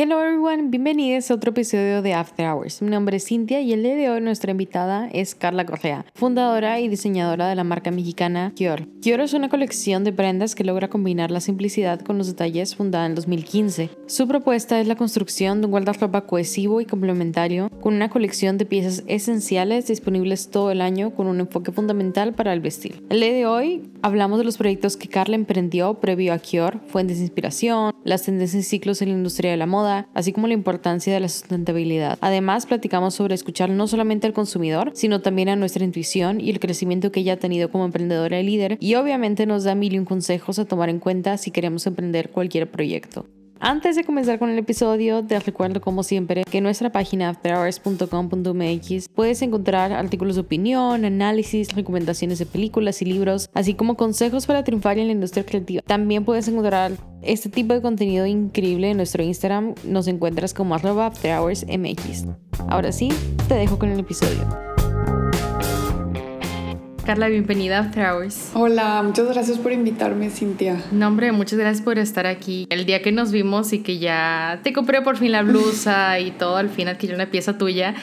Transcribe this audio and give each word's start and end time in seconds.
Hello 0.00 0.22
everyone, 0.22 0.68
bienvenidos 0.68 1.28
a 1.28 1.34
otro 1.34 1.50
episodio 1.50 2.02
de 2.02 2.14
After 2.14 2.46
Hours. 2.46 2.80
Mi 2.82 2.88
nombre 2.88 3.16
es 3.16 3.24
Cintia 3.24 3.60
y 3.60 3.72
el 3.72 3.82
día 3.82 3.96
de 3.96 4.08
hoy 4.08 4.20
nuestra 4.20 4.52
invitada 4.52 5.08
es 5.08 5.34
Carla 5.34 5.66
Correa, 5.66 6.06
fundadora 6.14 6.78
y 6.78 6.86
diseñadora 6.86 7.48
de 7.48 7.56
la 7.56 7.64
marca 7.64 7.90
mexicana 7.90 8.52
Kior. 8.54 8.86
Kior 9.00 9.20
es 9.22 9.32
una 9.32 9.48
colección 9.48 10.04
de 10.04 10.12
prendas 10.12 10.54
que 10.54 10.62
logra 10.62 10.86
combinar 10.86 11.32
la 11.32 11.40
simplicidad 11.40 11.98
con 11.98 12.16
los 12.16 12.28
detalles 12.28 12.76
fundada 12.76 13.06
en 13.06 13.16
2015. 13.16 13.90
Su 14.06 14.28
propuesta 14.28 14.80
es 14.80 14.86
la 14.86 14.94
construcción 14.94 15.60
de 15.60 15.64
un 15.64 15.72
guardarropa 15.72 16.26
cohesivo 16.26 16.80
y 16.80 16.84
complementario 16.84 17.68
con 17.80 17.94
una 17.94 18.08
colección 18.08 18.56
de 18.56 18.66
piezas 18.66 19.02
esenciales 19.08 19.88
disponibles 19.88 20.48
todo 20.50 20.70
el 20.70 20.80
año 20.80 21.12
con 21.12 21.26
un 21.26 21.40
enfoque 21.40 21.72
fundamental 21.72 22.34
para 22.34 22.52
el 22.52 22.60
vestir. 22.60 23.02
El 23.10 23.18
día 23.18 23.32
de 23.32 23.46
hoy 23.46 23.90
hablamos 24.02 24.38
de 24.38 24.44
los 24.44 24.58
proyectos 24.58 24.96
que 24.96 25.08
Carla 25.08 25.34
emprendió 25.34 25.94
previo 25.94 26.32
a 26.32 26.38
Kior, 26.38 26.78
fuentes 26.86 27.16
de 27.16 27.24
inspiración, 27.24 27.92
las 28.04 28.22
tendencias 28.22 28.64
y 28.64 28.68
ciclos 28.68 29.02
en 29.02 29.08
la 29.08 29.16
industria 29.16 29.50
de 29.50 29.56
la 29.56 29.66
moda, 29.66 29.87
así 30.14 30.32
como 30.32 30.46
la 30.46 30.54
importancia 30.54 31.12
de 31.12 31.20
la 31.20 31.28
sustentabilidad. 31.28 32.18
Además, 32.20 32.66
platicamos 32.66 33.14
sobre 33.14 33.34
escuchar 33.34 33.70
no 33.70 33.86
solamente 33.86 34.26
al 34.26 34.32
consumidor, 34.32 34.92
sino 34.94 35.20
también 35.20 35.48
a 35.48 35.56
nuestra 35.56 35.84
intuición 35.84 36.40
y 36.40 36.50
el 36.50 36.60
crecimiento 36.60 37.12
que 37.12 37.20
ella 37.20 37.34
ha 37.34 37.38
tenido 37.38 37.70
como 37.70 37.84
emprendedora 37.84 38.40
y 38.40 38.44
líder, 38.44 38.76
y 38.80 38.94
obviamente 38.94 39.46
nos 39.46 39.64
da 39.64 39.74
mil 39.74 39.94
y 39.94 39.98
un 39.98 40.04
consejos 40.04 40.58
a 40.58 40.64
tomar 40.64 40.88
en 40.88 41.00
cuenta 41.00 41.36
si 41.36 41.50
queremos 41.50 41.86
emprender 41.86 42.30
cualquier 42.30 42.70
proyecto. 42.70 43.26
Antes 43.60 43.96
de 43.96 44.04
comenzar 44.04 44.38
con 44.38 44.50
el 44.50 44.58
episodio, 44.58 45.24
te 45.24 45.38
recuerdo 45.40 45.80
como 45.80 46.04
siempre 46.04 46.44
que 46.44 46.58
en 46.58 46.64
nuestra 46.64 46.92
página 46.92 47.28
afterhours.com.mx 47.30 49.08
puedes 49.08 49.42
encontrar 49.42 49.92
artículos 49.92 50.36
de 50.36 50.42
opinión, 50.42 51.04
análisis, 51.04 51.74
recomendaciones 51.74 52.38
de 52.38 52.46
películas 52.46 53.02
y 53.02 53.06
libros, 53.06 53.50
así 53.54 53.74
como 53.74 53.96
consejos 53.96 54.46
para 54.46 54.62
triunfar 54.62 54.98
en 54.98 55.08
la 55.08 55.12
industria 55.12 55.44
creativa. 55.44 55.82
También 55.82 56.24
puedes 56.24 56.46
encontrar 56.46 56.92
este 57.22 57.48
tipo 57.48 57.74
de 57.74 57.82
contenido 57.82 58.26
increíble 58.26 58.90
en 58.90 58.96
nuestro 58.96 59.24
Instagram. 59.24 59.74
Nos 59.84 60.06
encuentras 60.06 60.54
como 60.54 60.76
afterhoursmx. 60.76 62.26
Ahora 62.68 62.92
sí, 62.92 63.08
te 63.48 63.54
dejo 63.54 63.76
con 63.76 63.90
el 63.90 63.98
episodio. 63.98 64.77
Carla, 67.08 67.28
bienvenida 67.28 67.78
a 67.78 67.80
After 67.80 68.04
Hours. 68.04 68.50
Hola, 68.52 69.02
muchas 69.02 69.26
gracias 69.28 69.56
por 69.56 69.72
invitarme, 69.72 70.28
Cintia. 70.28 70.76
No, 70.92 71.06
hombre, 71.06 71.32
muchas 71.32 71.58
gracias 71.58 71.82
por 71.82 71.98
estar 71.98 72.26
aquí. 72.26 72.66
El 72.68 72.84
día 72.84 73.00
que 73.00 73.12
nos 73.12 73.32
vimos 73.32 73.72
y 73.72 73.78
que 73.78 73.96
ya 73.96 74.60
te 74.62 74.74
compré 74.74 75.00
por 75.00 75.16
fin 75.16 75.32
la 75.32 75.40
blusa 75.40 76.20
y 76.20 76.32
todo, 76.32 76.58
al 76.58 76.68
fin 76.68 76.86
adquirí 76.86 77.14
una 77.14 77.30
pieza 77.30 77.56
tuya. 77.56 77.94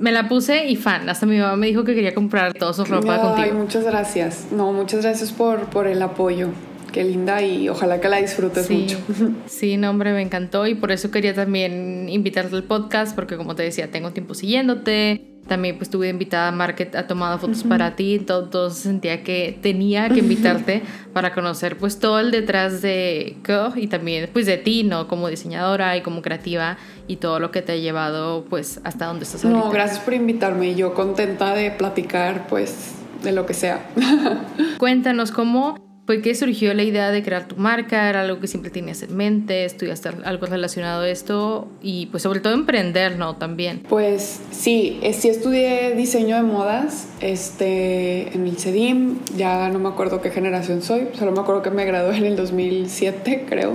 Me 0.00 0.12
la 0.12 0.30
puse 0.30 0.64
y 0.66 0.76
fan. 0.76 1.10
Hasta 1.10 1.26
mi 1.26 1.36
mamá 1.36 1.56
me 1.56 1.66
dijo 1.66 1.84
que 1.84 1.94
quería 1.94 2.14
comprar 2.14 2.54
toda 2.54 2.72
su 2.72 2.86
ropa 2.86 3.16
Ay, 3.16 3.20
contigo. 3.20 3.58
muchas 3.58 3.84
gracias. 3.84 4.46
No, 4.50 4.72
muchas 4.72 5.02
gracias 5.02 5.30
por, 5.30 5.66
por 5.66 5.86
el 5.86 6.00
apoyo 6.00 6.48
qué 6.94 7.02
linda 7.02 7.42
y 7.42 7.68
ojalá 7.68 8.00
que 8.00 8.08
la 8.08 8.18
disfrutes 8.18 8.70
mucho. 8.70 8.98
Sí, 9.46 9.76
no, 9.76 9.90
hombre, 9.90 10.12
me 10.12 10.22
encantó 10.22 10.66
y 10.66 10.76
por 10.76 10.92
eso 10.92 11.10
quería 11.10 11.34
también 11.34 12.08
invitarte 12.08 12.54
al 12.54 12.62
podcast 12.62 13.14
porque 13.16 13.36
como 13.36 13.56
te 13.56 13.64
decía, 13.64 13.90
tengo 13.90 14.12
tiempo 14.12 14.34
siguiéndote, 14.34 15.26
también 15.48 15.76
pues 15.76 15.90
tuve 15.90 16.08
invitada 16.08 16.48
a 16.48 16.52
Market, 16.52 16.94
ha 16.94 17.08
tomado 17.08 17.38
fotos 17.38 17.64
para 17.64 17.96
ti, 17.96 18.14
entonces 18.14 18.80
sentía 18.80 19.24
que 19.24 19.58
tenía 19.60 20.08
que 20.08 20.20
invitarte 20.20 20.82
para 21.12 21.34
conocer 21.34 21.76
pues 21.76 21.98
todo 21.98 22.20
el 22.20 22.30
detrás 22.30 22.80
de 22.80 23.36
Co 23.44 23.76
y 23.76 23.88
también 23.88 24.30
pues 24.32 24.46
de 24.46 24.56
ti, 24.56 24.84
¿no? 24.84 25.08
Como 25.08 25.28
diseñadora 25.28 25.96
y 25.96 26.02
como 26.02 26.22
creativa 26.22 26.78
y 27.08 27.16
todo 27.16 27.40
lo 27.40 27.50
que 27.50 27.60
te 27.60 27.72
ha 27.72 27.76
llevado 27.76 28.44
pues 28.48 28.80
hasta 28.84 29.06
donde 29.06 29.24
estás 29.24 29.44
ahorita. 29.44 29.64
No, 29.64 29.70
gracias 29.72 29.98
por 29.98 30.14
invitarme, 30.14 30.76
yo 30.76 30.94
contenta 30.94 31.54
de 31.54 31.72
platicar 31.72 32.46
pues 32.46 32.94
de 33.24 33.32
lo 33.32 33.46
que 33.46 33.54
sea. 33.54 33.84
Cuéntanos 34.78 35.32
cómo 35.32 35.93
¿Fue 36.06 36.20
que 36.20 36.34
surgió 36.34 36.74
la 36.74 36.82
idea 36.82 37.10
de 37.10 37.22
crear 37.22 37.48
tu 37.48 37.56
marca? 37.56 38.10
¿Era 38.10 38.20
algo 38.20 38.38
que 38.38 38.46
siempre 38.46 38.70
tenías 38.70 39.02
en 39.02 39.16
mente? 39.16 39.64
¿Estudiaste 39.64 40.10
algo 40.24 40.44
relacionado 40.44 41.02
a 41.02 41.08
esto? 41.08 41.66
Y 41.80 42.06
pues 42.06 42.22
sobre 42.22 42.40
todo 42.40 42.52
emprender, 42.52 43.16
¿no? 43.16 43.36
También. 43.36 43.80
Pues 43.88 44.40
sí, 44.50 45.00
sí 45.14 45.30
estudié 45.30 45.94
diseño 45.94 46.36
de 46.36 46.42
modas 46.42 47.08
este, 47.20 48.34
en 48.34 48.46
el 48.46 48.58
CEDIM. 48.58 49.16
Ya 49.38 49.70
no 49.70 49.78
me 49.78 49.88
acuerdo 49.88 50.20
qué 50.20 50.30
generación 50.30 50.82
soy. 50.82 51.08
Solo 51.18 51.32
me 51.32 51.40
acuerdo 51.40 51.62
que 51.62 51.70
me 51.70 51.86
gradué 51.86 52.18
en 52.18 52.26
el 52.26 52.36
2007, 52.36 53.46
creo. 53.48 53.72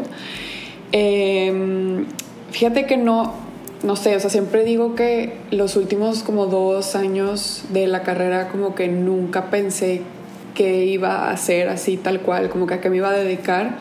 Em, 0.91 2.05
fíjate 2.51 2.85
que 2.85 2.97
no, 2.97 3.33
no 3.81 3.95
sé, 3.95 4.15
o 4.15 4.19
sea, 4.19 4.29
siempre 4.29 4.63
digo 4.63 4.93
que 4.93 5.33
los 5.49 5.75
últimos 5.75 6.21
como 6.21 6.45
dos 6.45 6.95
años 6.95 7.63
de 7.69 7.87
la 7.87 8.03
carrera 8.03 8.49
como 8.49 8.75
que 8.75 8.87
nunca 8.87 9.49
pensé 9.49 10.03
que 10.53 10.85
iba 10.85 11.27
a 11.27 11.31
hacer 11.31 11.69
así 11.69 11.97
tal 11.97 12.21
cual, 12.21 12.49
como 12.49 12.67
que 12.67 12.75
a 12.75 12.81
qué 12.81 12.89
me 12.89 12.97
iba 12.97 13.09
a 13.09 13.13
dedicar, 13.13 13.77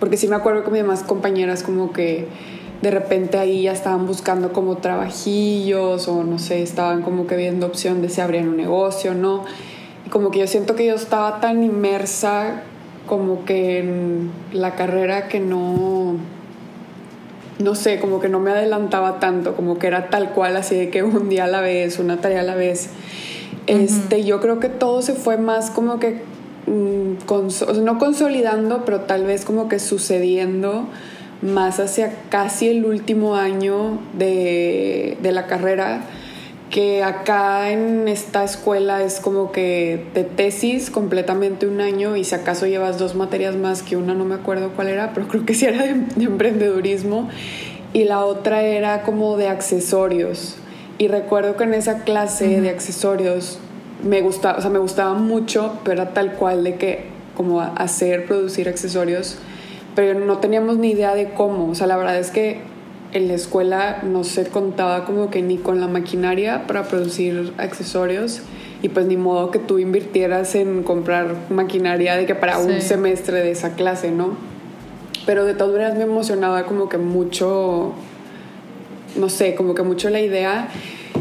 porque 0.00 0.16
sí 0.16 0.28
me 0.28 0.36
acuerdo 0.36 0.64
que 0.64 0.70
mis 0.70 0.82
demás 0.82 1.02
compañeras 1.02 1.62
como 1.62 1.92
que 1.92 2.26
de 2.82 2.90
repente 2.90 3.38
ahí 3.38 3.62
ya 3.62 3.72
estaban 3.72 4.06
buscando 4.06 4.52
como 4.52 4.76
trabajillos 4.76 6.06
o 6.08 6.22
no 6.22 6.38
sé, 6.38 6.62
estaban 6.62 7.02
como 7.02 7.26
que 7.26 7.36
viendo 7.36 7.66
opción 7.66 8.02
de 8.02 8.08
si 8.08 8.20
abrían 8.20 8.48
un 8.48 8.56
negocio, 8.56 9.14
¿no? 9.14 9.44
Y 10.06 10.10
como 10.10 10.30
que 10.30 10.38
yo 10.38 10.46
siento 10.46 10.76
que 10.76 10.86
yo 10.86 10.94
estaba 10.94 11.40
tan 11.40 11.62
inmersa 11.64 12.62
como 13.06 13.44
que 13.44 13.78
en 13.78 14.30
la 14.52 14.76
carrera 14.76 15.28
que 15.28 15.40
no, 15.40 16.14
no 17.58 17.74
sé, 17.74 17.98
como 17.98 18.20
que 18.20 18.28
no 18.28 18.38
me 18.38 18.52
adelantaba 18.52 19.18
tanto, 19.18 19.56
como 19.56 19.78
que 19.78 19.88
era 19.88 20.10
tal 20.10 20.30
cual, 20.30 20.56
así 20.56 20.76
de 20.76 20.90
que 20.90 21.02
un 21.02 21.28
día 21.28 21.44
a 21.44 21.48
la 21.48 21.60
vez, 21.60 21.98
una 21.98 22.20
tarea 22.20 22.40
a 22.40 22.44
la 22.44 22.54
vez. 22.54 22.90
Este, 23.68 24.24
Yo 24.24 24.40
creo 24.40 24.58
que 24.58 24.68
todo 24.68 25.02
se 25.02 25.14
fue 25.14 25.36
más 25.36 25.70
como 25.70 26.00
que, 26.00 26.22
mm, 26.66 27.82
no 27.82 27.98
consolidando, 27.98 28.84
pero 28.84 29.02
tal 29.02 29.24
vez 29.24 29.44
como 29.44 29.68
que 29.68 29.78
sucediendo 29.78 30.88
más 31.42 31.78
hacia 31.78 32.12
casi 32.30 32.68
el 32.68 32.84
último 32.84 33.36
año 33.36 34.00
de, 34.14 35.16
de 35.22 35.32
la 35.32 35.46
carrera 35.46 36.00
que 36.70 37.02
acá 37.02 37.70
en 37.70 38.08
esta 38.08 38.44
escuela 38.44 39.02
es 39.02 39.20
como 39.20 39.52
que 39.52 40.04
de 40.14 40.24
tesis 40.24 40.90
completamente 40.90 41.66
un 41.66 41.80
año 41.80 42.16
y 42.16 42.24
si 42.24 42.34
acaso 42.34 42.66
llevas 42.66 42.98
dos 42.98 43.14
materias 43.14 43.56
más 43.56 43.82
que 43.82 43.96
una 43.96 44.14
no 44.14 44.24
me 44.24 44.34
acuerdo 44.34 44.72
cuál 44.74 44.88
era, 44.88 45.14
pero 45.14 45.28
creo 45.28 45.46
que 45.46 45.54
sí 45.54 45.64
era 45.64 45.82
de, 45.82 45.94
de 45.94 46.24
emprendedurismo 46.24 47.28
y 47.92 48.04
la 48.04 48.24
otra 48.24 48.62
era 48.62 49.02
como 49.02 49.36
de 49.36 49.48
accesorios. 49.48 50.56
Y 50.98 51.08
recuerdo 51.08 51.56
que 51.56 51.64
en 51.64 51.74
esa 51.74 52.02
clase 52.02 52.60
de 52.60 52.70
accesorios 52.70 53.60
me 54.02 54.20
gustaba, 54.20 54.58
o 54.58 54.60
sea, 54.60 54.70
me 54.70 54.80
gustaba 54.80 55.14
mucho, 55.14 55.78
pero 55.84 56.02
era 56.02 56.12
tal 56.12 56.32
cual 56.32 56.64
de 56.64 56.74
que 56.74 57.06
como 57.36 57.60
hacer, 57.60 58.26
producir 58.26 58.68
accesorios, 58.68 59.36
pero 59.94 60.18
no 60.18 60.38
teníamos 60.38 60.76
ni 60.76 60.90
idea 60.90 61.14
de 61.14 61.30
cómo. 61.30 61.70
O 61.70 61.74
sea, 61.76 61.86
la 61.86 61.96
verdad 61.96 62.18
es 62.18 62.32
que 62.32 62.60
en 63.12 63.28
la 63.28 63.34
escuela 63.34 64.00
no 64.02 64.24
se 64.24 64.46
contaba 64.46 65.04
como 65.04 65.30
que 65.30 65.40
ni 65.40 65.56
con 65.56 65.80
la 65.80 65.86
maquinaria 65.86 66.66
para 66.66 66.84
producir 66.84 67.52
accesorios 67.58 68.42
y 68.82 68.88
pues 68.90 69.06
ni 69.06 69.16
modo 69.16 69.50
que 69.50 69.58
tú 69.58 69.78
invirtieras 69.78 70.54
en 70.54 70.82
comprar 70.82 71.34
maquinaria 71.48 72.16
de 72.16 72.26
que 72.26 72.34
para 72.34 72.58
un 72.58 72.80
semestre 72.80 73.40
de 73.40 73.52
esa 73.52 73.74
clase, 73.74 74.10
¿no? 74.10 74.36
Pero 75.26 75.44
de 75.44 75.54
todas 75.54 75.72
maneras 75.72 75.96
me 75.96 76.04
emocionaba 76.04 76.64
como 76.64 76.88
que 76.88 76.98
mucho 76.98 77.92
no 79.18 79.28
sé, 79.28 79.54
como 79.54 79.74
que 79.74 79.82
mucho 79.82 80.10
la 80.10 80.20
idea. 80.20 80.68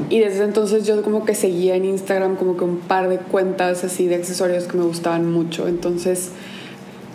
Y 0.10 0.20
desde 0.20 0.44
entonces 0.44 0.86
yo 0.86 1.02
como 1.02 1.26
que 1.26 1.36
seguía 1.36 1.76
en 1.76 1.86
Instagram 1.86 2.36
como 2.36 2.56
que 2.56 2.64
un 2.64 2.78
par 2.78 3.10
de 3.10 3.18
cuentas 3.18 3.84
así 3.84 4.08
de 4.08 4.16
accesorios 4.16 4.66
que 4.66 4.78
me 4.78 4.84
gustaban 4.84 5.30
mucho. 5.30 5.68
Entonces, 5.68 6.32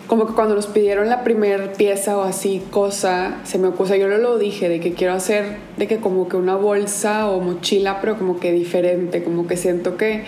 como 0.07 0.27
que 0.27 0.33
cuando 0.33 0.53
nos 0.53 0.67
pidieron 0.67 1.09
la 1.09 1.23
primera 1.23 1.73
pieza 1.73 2.17
o 2.17 2.21
así 2.21 2.61
cosa, 2.69 3.39
se 3.45 3.57
me 3.57 3.67
ocurrió, 3.67 3.95
yo 3.95 4.07
lo 4.17 4.37
dije, 4.37 4.69
de 4.69 4.79
que 4.79 4.93
quiero 4.93 5.13
hacer, 5.13 5.57
de 5.77 5.87
que 5.87 5.97
como 5.97 6.27
que 6.27 6.37
una 6.37 6.55
bolsa 6.55 7.29
o 7.29 7.39
mochila, 7.39 7.99
pero 8.01 8.17
como 8.17 8.39
que 8.39 8.51
diferente, 8.51 9.23
como 9.23 9.47
que 9.47 9.57
siento 9.57 9.97
que 9.97 10.23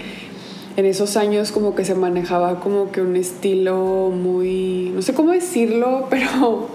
en 0.78 0.86
esos 0.86 1.18
años 1.18 1.52
como 1.52 1.76
que 1.76 1.86
se 1.86 1.96
manejaba 1.96 2.60
como 2.60 2.92
que 2.92 3.02
un 3.02 3.16
estilo 3.16 4.12
muy, 4.12 4.92
no 4.94 5.02
sé 5.02 5.14
cómo 5.14 5.32
decirlo, 5.32 6.08
pero 6.10 6.70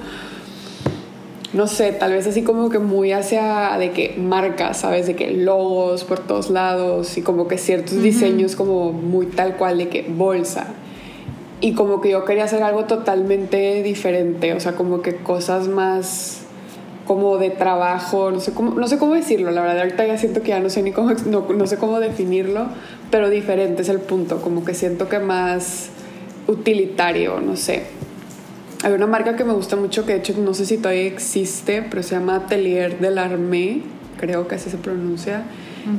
no 1.53 1.67
sé, 1.67 1.93
tal 1.93 2.13
vez 2.13 2.27
así 2.27 2.43
como 2.43 2.71
que 2.71 2.79
muy 2.79 3.13
hacia 3.13 3.77
de 3.79 3.91
que 3.91 4.15
marcas, 4.17 4.79
¿sabes? 4.79 5.07
De 5.07 5.17
que 5.17 5.33
logos 5.33 6.05
por 6.05 6.21
todos 6.21 6.49
lados 6.49 7.19
y 7.19 7.23
como 7.23 7.49
que 7.49 7.59
ciertos 7.59 8.03
diseños 8.03 8.55
como 8.55 8.93
muy 8.93 9.27
tal 9.27 9.57
cual 9.57 9.79
de 9.79 9.89
que 9.89 10.03
bolsa. 10.03 10.69
Y 11.61 11.75
como 11.75 12.01
que 12.01 12.11
yo 12.11 12.25
quería 12.25 12.45
hacer 12.45 12.63
algo 12.63 12.85
totalmente 12.85 13.83
diferente, 13.83 14.55
o 14.55 14.61
sea, 14.61 14.77
como 14.77 15.03
que 15.03 15.17
cosas 15.17 15.69
más 15.69 16.43
como 17.07 17.39
de 17.39 17.51
trabajo, 17.51 18.31
no 18.31 18.39
sé 18.39 18.53
cómo, 18.53 18.75
no 18.77 18.87
sé 18.87 18.97
cómo 18.97 19.15
decirlo, 19.15 19.51
la 19.51 19.63
verdad 19.63 19.81
ahorita 19.81 20.07
ya 20.07 20.17
siento 20.17 20.43
que 20.43 20.51
ya 20.51 20.61
no 20.61 20.71
sé 20.71 20.83
ni 20.83 20.93
cómo, 20.93 21.11
no, 21.27 21.45
no 21.53 21.67
sé 21.67 21.77
cómo 21.77 21.99
definirlo, 21.99 22.67
pero 23.11 23.29
diferente 23.29 23.83
es 23.83 23.89
el 23.89 23.99
punto, 23.99 24.41
como 24.41 24.65
que 24.65 24.75
siento 24.75 25.09
que 25.09 25.19
más 25.19 25.91
utilitario, 26.47 27.41
no 27.41 27.57
sé. 27.57 27.83
Hay 28.83 28.93
una 28.93 29.07
marca 29.07 29.37
que 29.37 29.45
me 29.45 29.53
gusta 29.53 29.77
mucho, 29.77 30.07
que 30.07 30.13
de 30.15 30.19
hecho 30.21 30.35
no 30.39 30.55
sé 30.55 30.65
si 30.65 30.79
todavía 30.79 31.07
existe, 31.07 31.83
pero 31.83 32.03
se 32.03 32.15
llama 32.15 32.37
Atelier 32.37 32.99
de 32.99 33.11
la 33.11 33.25
Armée, 33.25 33.83
creo 34.19 34.49
que 34.49 34.55
así 34.55 34.71
se 34.71 34.79
pronuncia. 34.79 35.45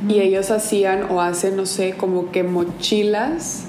Y 0.08 0.20
ellos 0.20 0.50
hacían 0.50 1.10
o 1.10 1.20
hacen, 1.20 1.56
no 1.56 1.66
sé, 1.66 1.94
como 1.96 2.30
que 2.30 2.44
mochilas, 2.44 3.64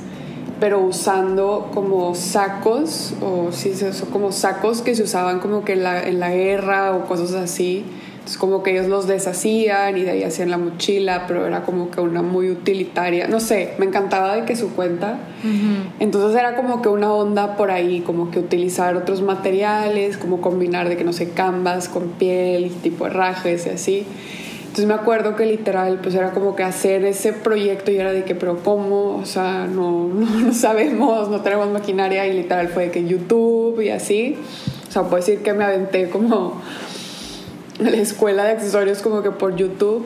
pero 0.60 0.80
usando 0.80 1.72
como 1.74 2.14
sacos, 2.16 3.14
o 3.20 3.52
sí, 3.52 3.74
como 4.12 4.32
sacos 4.32 4.82
que 4.82 4.96
se 4.96 5.04
usaban 5.04 5.40
como 5.40 5.66
que 5.66 5.74
en 5.74 5.84
la, 5.84 6.08
en 6.08 6.20
la 6.20 6.32
guerra 6.32 6.96
o 6.96 7.06
cosas 7.06 7.34
así, 7.34 7.84
Entonces 8.24 8.38
como 8.38 8.64
que 8.64 8.72
ellos 8.72 8.88
los 8.88 9.06
deshacían 9.06 9.98
y 9.98 10.04
de 10.04 10.12
ahí 10.12 10.24
hacían 10.24 10.50
la 10.50 10.58
mochila, 10.58 11.26
pero 11.28 11.46
era 11.46 11.64
como 11.64 11.92
que 11.92 12.00
una 12.00 12.22
muy 12.22 12.50
utilitaria. 12.50 13.28
No 13.28 13.42
sé, 13.42 13.74
me 13.80 13.86
encantaba 13.86 14.34
de 14.34 14.46
que 14.46 14.56
su 14.56 14.74
cuenta. 14.74 15.20
Entonces 16.00 16.40
era 16.40 16.56
como 16.56 16.82
que 16.82 16.88
una 16.88 17.12
onda 17.12 17.58
por 17.58 17.70
ahí, 17.70 18.00
como 18.00 18.32
que 18.32 18.40
utilizar 18.40 18.96
otros 18.96 19.22
materiales, 19.22 20.16
como 20.16 20.40
combinar 20.40 20.88
de 20.88 20.96
que 20.96 21.04
no 21.04 21.12
sé, 21.12 21.32
canvas 21.32 21.90
con 21.90 22.12
piel, 22.12 22.72
tipo 22.82 23.08
herrajes 23.08 23.66
y 23.66 23.72
así. 23.72 24.06
Entonces 24.62 24.86
me 24.86 24.94
acuerdo 24.94 25.36
que 25.36 25.46
literal, 25.46 26.00
pues 26.02 26.16
era 26.16 26.32
como 26.32 26.56
que 26.56 26.64
hacer 26.64 27.04
ese 27.04 27.34
proyecto 27.34 27.92
y 27.92 27.98
era 27.98 28.14
de 28.14 28.24
que, 28.24 28.36
pero 28.36 28.60
¿cómo? 28.64 29.18
O 29.18 29.26
sea, 29.26 29.68
no, 29.68 30.08
no, 30.14 30.26
no 30.40 30.54
sabemos, 30.54 31.28
no 31.28 31.42
tenemos 31.42 31.70
maquinaria 31.72 32.26
y 32.26 32.32
literal 32.32 32.70
fue 32.70 32.86
de 32.86 32.92
que 32.92 33.06
YouTube 33.06 33.82
y 33.82 33.90
así. 33.90 34.38
O 34.88 34.92
sea, 34.94 35.02
puedo 35.02 35.18
decir 35.18 35.40
que 35.40 35.54
me 35.54 35.66
aventé 35.66 36.10
como 36.10 36.62
la 37.80 37.98
escuela 37.98 38.44
de 38.46 38.52
accesorios 38.52 39.00
como 39.00 39.22
que 39.24 39.32
por 39.32 39.56
YouTube 39.56 40.06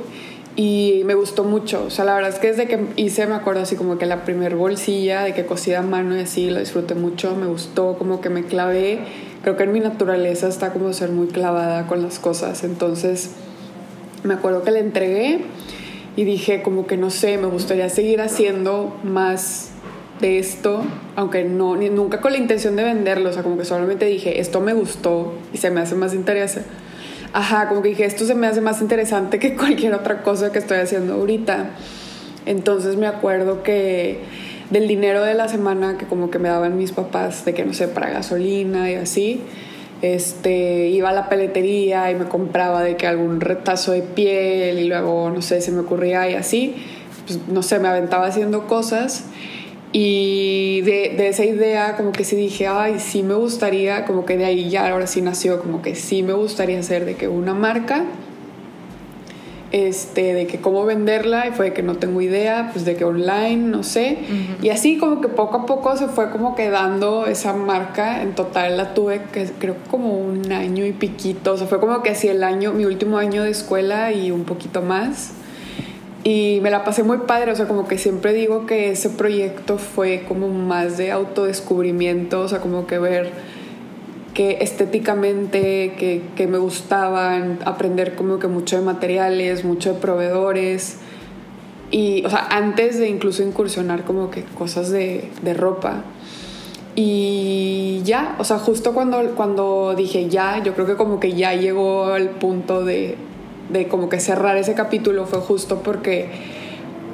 y 0.55 1.03
me 1.05 1.13
gustó 1.13 1.43
mucho. 1.43 1.85
O 1.85 1.89
sea, 1.91 2.03
la 2.03 2.15
verdad 2.15 2.31
es 2.31 2.39
que 2.39 2.47
desde 2.47 2.67
que 2.67 2.87
hice, 2.95 3.27
me 3.27 3.35
acuerdo 3.35 3.61
así 3.61 3.75
como 3.75 3.97
que 3.97 4.07
la 4.07 4.23
primer 4.25 4.55
bolsilla 4.55 5.21
de 5.21 5.33
que 5.33 5.45
cosida 5.45 5.79
a 5.79 5.81
mano 5.83 6.17
y 6.17 6.21
así, 6.21 6.49
lo 6.49 6.59
disfruté 6.59 6.95
mucho, 6.95 7.35
me 7.35 7.45
gustó, 7.45 7.95
como 7.97 8.21
que 8.21 8.29
me 8.29 8.43
clavé. 8.43 8.99
Creo 9.43 9.55
que 9.55 9.63
en 9.63 9.71
mi 9.71 9.79
naturaleza 9.79 10.47
está 10.47 10.73
como 10.73 10.91
ser 10.93 11.11
muy 11.11 11.27
clavada 11.27 11.85
con 11.85 12.01
las 12.01 12.17
cosas. 12.17 12.63
Entonces, 12.63 13.31
me 14.23 14.33
acuerdo 14.33 14.63
que 14.63 14.71
le 14.71 14.79
entregué 14.79 15.41
y 16.15 16.23
dije 16.23 16.63
como 16.63 16.87
que 16.87 16.97
no 16.97 17.11
sé, 17.11 17.37
me 17.37 17.47
gustaría 17.47 17.87
seguir 17.89 18.19
haciendo 18.21 18.97
más 19.03 19.69
de 20.19 20.39
esto, 20.39 20.81
aunque 21.15 21.43
no, 21.43 21.75
ni, 21.75 21.91
nunca 21.91 22.19
con 22.19 22.31
la 22.31 22.39
intención 22.39 22.75
de 22.75 22.83
venderlo, 22.83 23.29
o 23.29 23.33
sea, 23.33 23.43
como 23.43 23.55
que 23.55 23.65
solamente 23.65 24.05
dije, 24.05 24.41
esto 24.41 24.59
me 24.59 24.73
gustó 24.73 25.35
y 25.53 25.57
se 25.57 25.69
me 25.69 25.81
hace 25.81 25.93
más 25.93 26.15
interesante 26.15 26.86
ajá, 27.33 27.67
como 27.69 27.81
que 27.81 27.89
dije, 27.89 28.05
esto 28.05 28.25
se 28.25 28.35
me 28.35 28.47
hace 28.47 28.61
más 28.61 28.81
interesante 28.81 29.39
que 29.39 29.55
cualquier 29.55 29.93
otra 29.93 30.23
cosa 30.23 30.51
que 30.51 30.59
estoy 30.59 30.77
haciendo 30.77 31.15
ahorita. 31.15 31.71
Entonces 32.45 32.95
me 32.95 33.07
acuerdo 33.07 33.63
que 33.63 34.19
del 34.69 34.87
dinero 34.87 35.23
de 35.23 35.33
la 35.33 35.47
semana 35.47 35.97
que 35.97 36.05
como 36.05 36.29
que 36.29 36.39
me 36.39 36.49
daban 36.49 36.77
mis 36.77 36.91
papás, 36.91 37.45
de 37.45 37.53
que 37.53 37.65
no 37.65 37.73
sé, 37.73 37.87
para 37.87 38.09
gasolina 38.09 38.89
y 38.91 38.95
así, 38.95 39.41
este, 40.01 40.87
iba 40.89 41.09
a 41.09 41.13
la 41.13 41.29
peletería 41.29 42.11
y 42.11 42.15
me 42.15 42.25
compraba 42.25 42.83
de 42.83 42.97
que 42.97 43.07
algún 43.07 43.41
retazo 43.41 43.91
de 43.91 44.01
piel 44.01 44.79
y 44.79 44.87
luego, 44.87 45.29
no 45.29 45.41
sé, 45.41 45.61
se 45.61 45.71
me 45.71 45.79
ocurría 45.79 46.29
y 46.29 46.35
así, 46.35 46.75
pues 47.25 47.39
no 47.47 47.63
sé, 47.63 47.79
me 47.79 47.87
aventaba 47.87 48.27
haciendo 48.27 48.67
cosas 48.67 49.25
y 49.99 50.81
de, 50.81 51.15
de, 51.17 51.29
esa 51.29 51.43
idea 51.43 51.97
como 51.97 52.11
que 52.11 52.23
sí 52.23 52.35
dije, 52.35 52.67
ay, 52.67 52.99
sí 52.99 53.23
me 53.23 53.33
gustaría, 53.33 54.05
como 54.05 54.25
que 54.25 54.37
de 54.37 54.45
ahí 54.45 54.69
ya 54.69 54.87
ahora 54.91 55.07
sí 55.07 55.23
nació, 55.23 55.59
como 55.59 55.81
que 55.81 55.95
sí 55.95 56.21
me 56.21 56.33
gustaría 56.33 56.79
hacer 56.79 57.03
de 57.03 57.15
que 57.15 57.27
una 57.27 57.55
marca, 57.55 58.05
este, 59.71 60.35
de 60.35 60.45
que 60.45 60.61
cómo 60.61 60.85
venderla, 60.85 61.47
y 61.47 61.51
fue 61.51 61.65
de 61.65 61.73
que 61.73 61.81
no 61.81 61.95
tengo 61.95 62.21
idea, 62.21 62.69
pues 62.71 62.85
de 62.85 62.95
que 62.95 63.05
online, 63.05 63.57
no 63.57 63.81
sé. 63.81 64.19
Y 64.61 64.69
así 64.69 64.99
como 64.99 65.19
que 65.19 65.29
poco 65.29 65.57
a 65.57 65.65
poco 65.65 65.97
se 65.97 66.07
fue 66.07 66.29
como 66.29 66.53
quedando 66.53 67.25
esa 67.25 67.53
marca, 67.53 68.21
en 68.21 68.35
total 68.35 68.77
la 68.77 68.93
tuve 68.93 69.23
que 69.33 69.45
creo 69.57 69.77
como 69.89 70.13
un 70.13 70.51
año 70.51 70.85
y 70.85 70.91
piquito, 70.91 71.53
o 71.53 71.57
sea, 71.57 71.65
fue 71.65 71.79
como 71.79 72.03
que 72.03 72.11
así 72.11 72.27
el 72.27 72.43
año, 72.43 72.71
mi 72.71 72.85
último 72.85 73.17
año 73.17 73.41
de 73.41 73.49
escuela 73.49 74.11
y 74.11 74.29
un 74.29 74.43
poquito 74.43 74.83
más. 74.83 75.31
Y 76.27 76.59
me 76.61 76.71
la 76.71 76.83
pasé 76.83 77.03
muy 77.03 77.19
padre, 77.19 77.53
o 77.53 77.55
sea, 77.55 77.69
como 77.69 77.87
que 77.87 77.97
siempre 77.97 78.33
digo 78.33 78.65
que 78.65 78.91
ese 78.91 79.09
proyecto 79.09 79.77
fue 79.77 80.25
como 80.27 80.49
más 80.49 80.97
de 80.97 81.13
autodescubrimiento, 81.13 82.41
o 82.41 82.49
sea, 82.49 82.59
como 82.59 82.85
que 82.85 82.99
ver 82.99 83.31
que 84.33 84.57
estéticamente, 84.59 85.93
que, 85.97 86.23
que 86.35 86.47
me 86.47 86.57
gustaban, 86.57 87.59
aprender 87.63 88.15
como 88.15 88.39
que 88.39 88.47
mucho 88.47 88.75
de 88.75 88.81
materiales, 88.83 89.63
mucho 89.63 89.93
de 89.93 90.01
proveedores. 90.01 90.97
Y, 91.91 92.25
o 92.25 92.29
sea, 92.29 92.45
antes 92.51 92.99
de 92.99 93.07
incluso 93.07 93.41
incursionar 93.41 94.03
como 94.03 94.29
que 94.29 94.43
cosas 94.43 94.89
de, 94.89 95.31
de 95.43 95.53
ropa. 95.53 96.03
Y 96.93 98.01
ya, 98.03 98.35
o 98.37 98.43
sea, 98.43 98.59
justo 98.59 98.93
cuando, 98.93 99.33
cuando 99.37 99.95
dije 99.95 100.27
ya, 100.27 100.61
yo 100.61 100.73
creo 100.73 100.87
que 100.87 100.95
como 100.95 101.21
que 101.21 101.31
ya 101.31 101.53
llegó 101.53 102.07
al 102.07 102.31
punto 102.31 102.83
de, 102.83 103.15
de 103.69 103.87
como 103.87 104.09
que 104.09 104.19
cerrar 104.19 104.57
ese 104.57 104.73
capítulo 104.73 105.25
fue 105.25 105.39
justo 105.39 105.81
porque 105.83 106.29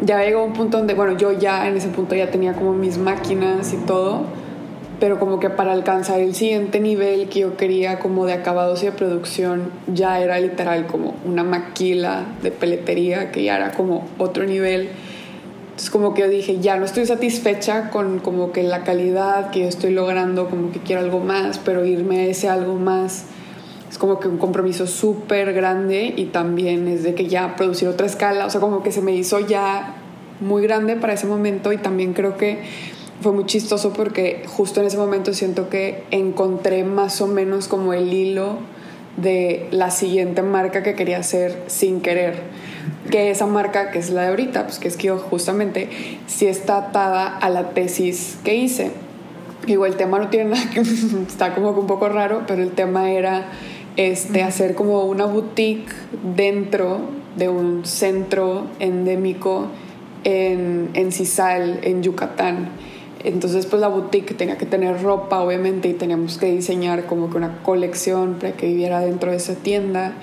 ya 0.03 0.23
llegó 0.23 0.43
un 0.43 0.53
punto 0.53 0.77
donde, 0.77 0.93
bueno, 0.93 1.17
yo 1.17 1.31
ya 1.31 1.67
en 1.67 1.77
ese 1.77 1.89
punto 1.89 2.15
ya 2.15 2.29
tenía 2.29 2.53
como 2.53 2.73
mis 2.73 2.97
máquinas 2.97 3.73
y 3.73 3.77
todo, 3.77 4.21
pero 4.99 5.19
como 5.19 5.39
que 5.39 5.49
para 5.49 5.71
alcanzar 5.71 6.19
el 6.19 6.35
siguiente 6.35 6.79
nivel 6.79 7.29
que 7.29 7.39
yo 7.39 7.57
quería 7.57 7.99
como 7.99 8.25
de 8.25 8.33
acabados 8.33 8.83
y 8.83 8.87
de 8.87 8.91
producción, 8.91 9.71
ya 9.87 10.19
era 10.19 10.39
literal 10.39 10.87
como 10.87 11.15
una 11.25 11.43
maquila 11.43 12.25
de 12.41 12.51
peletería 12.51 13.31
que 13.31 13.43
ya 13.43 13.57
era 13.57 13.71
como 13.71 14.07
otro 14.17 14.45
nivel. 14.45 14.89
Entonces 15.63 15.89
como 15.89 16.13
que 16.13 16.21
yo 16.21 16.29
dije, 16.29 16.59
ya 16.59 16.77
no 16.77 16.85
estoy 16.85 17.05
satisfecha 17.05 17.89
con 17.89 18.19
como 18.19 18.51
que 18.51 18.61
la 18.61 18.83
calidad 18.83 19.49
que 19.49 19.61
yo 19.61 19.67
estoy 19.67 19.91
logrando, 19.91 20.49
como 20.49 20.71
que 20.71 20.79
quiero 20.79 21.01
algo 21.01 21.19
más, 21.19 21.57
pero 21.57 21.83
irme 21.85 22.19
a 22.19 22.25
ese 22.25 22.47
algo 22.47 22.75
más 22.75 23.25
es 23.93 23.99
como 23.99 24.19
que 24.19 24.27
un 24.27 24.39
compromiso 24.39 24.87
súper 24.87 25.53
grande 25.53 26.15
y 26.17 26.25
también 26.25 26.87
es 26.87 27.03
de 27.03 27.13
que 27.13 27.27
ya 27.27 27.55
producir 27.55 27.87
otra 27.87 28.07
escala, 28.07 28.47
o 28.47 28.49
sea, 28.49 28.59
como 28.59 28.81
que 28.81 28.91
se 28.91 29.03
me 29.03 29.13
hizo 29.13 29.39
ya 29.39 29.97
muy 30.39 30.63
grande 30.63 30.95
para 30.95 31.13
ese 31.13 31.27
momento 31.27 31.71
y 31.71 31.77
también 31.77 32.13
creo 32.13 32.35
que 32.35 32.63
fue 33.21 33.33
muy 33.33 33.45
chistoso 33.45 33.93
porque 33.93 34.45
justo 34.47 34.79
en 34.79 34.87
ese 34.87 34.97
momento 34.97 35.31
siento 35.35 35.69
que 35.69 36.05
encontré 36.09 36.83
más 36.83 37.21
o 37.21 37.27
menos 37.27 37.67
como 37.67 37.93
el 37.93 38.11
hilo 38.11 38.57
de 39.17 39.67
la 39.69 39.91
siguiente 39.91 40.41
marca 40.41 40.81
que 40.81 40.95
quería 40.95 41.19
hacer 41.19 41.61
sin 41.67 42.01
querer. 42.01 42.41
Que 43.11 43.29
esa 43.29 43.45
marca, 43.45 43.91
que 43.91 43.99
es 43.99 44.09
la 44.09 44.23
de 44.23 44.29
ahorita, 44.29 44.63
pues 44.63 44.79
que 44.79 44.87
es 44.87 44.97
que 44.97 45.09
yo 45.09 45.19
justamente 45.19 45.89
sí 46.25 46.47
está 46.47 46.77
atada 46.77 47.27
a 47.27 47.47
la 47.51 47.69
tesis 47.69 48.39
que 48.43 48.55
hice. 48.55 48.89
Igual 49.67 49.91
el 49.91 49.97
tema 49.97 50.17
no 50.17 50.29
tiene 50.29 50.49
nada 50.49 50.67
que... 50.71 50.79
está 51.27 51.53
como 51.53 51.75
que 51.75 51.79
un 51.79 51.85
poco 51.85 52.09
raro, 52.09 52.41
pero 52.47 52.63
el 52.63 52.71
tema 52.71 53.11
era 53.11 53.45
este, 53.97 54.43
hacer 54.43 54.75
como 54.75 55.05
una 55.05 55.25
boutique 55.25 55.91
dentro 56.35 56.99
de 57.35 57.49
un 57.49 57.85
centro 57.85 58.65
endémico 58.79 59.67
en, 60.23 60.89
en 60.93 61.11
Cisal, 61.11 61.79
en 61.83 62.03
Yucatán. 62.03 62.69
Entonces, 63.23 63.65
pues 63.65 63.81
la 63.81 63.87
boutique 63.87 64.33
tenía 64.33 64.57
que 64.57 64.65
tener 64.65 65.01
ropa, 65.01 65.39
obviamente, 65.41 65.87
y 65.87 65.93
teníamos 65.93 66.37
que 66.37 66.47
diseñar 66.51 67.05
como 67.05 67.29
que 67.29 67.37
una 67.37 67.61
colección 67.63 68.35
para 68.35 68.53
que 68.53 68.67
viviera 68.67 68.99
dentro 68.99 69.31
de 69.31 69.37
esa 69.37 69.55
tienda. 69.55 70.13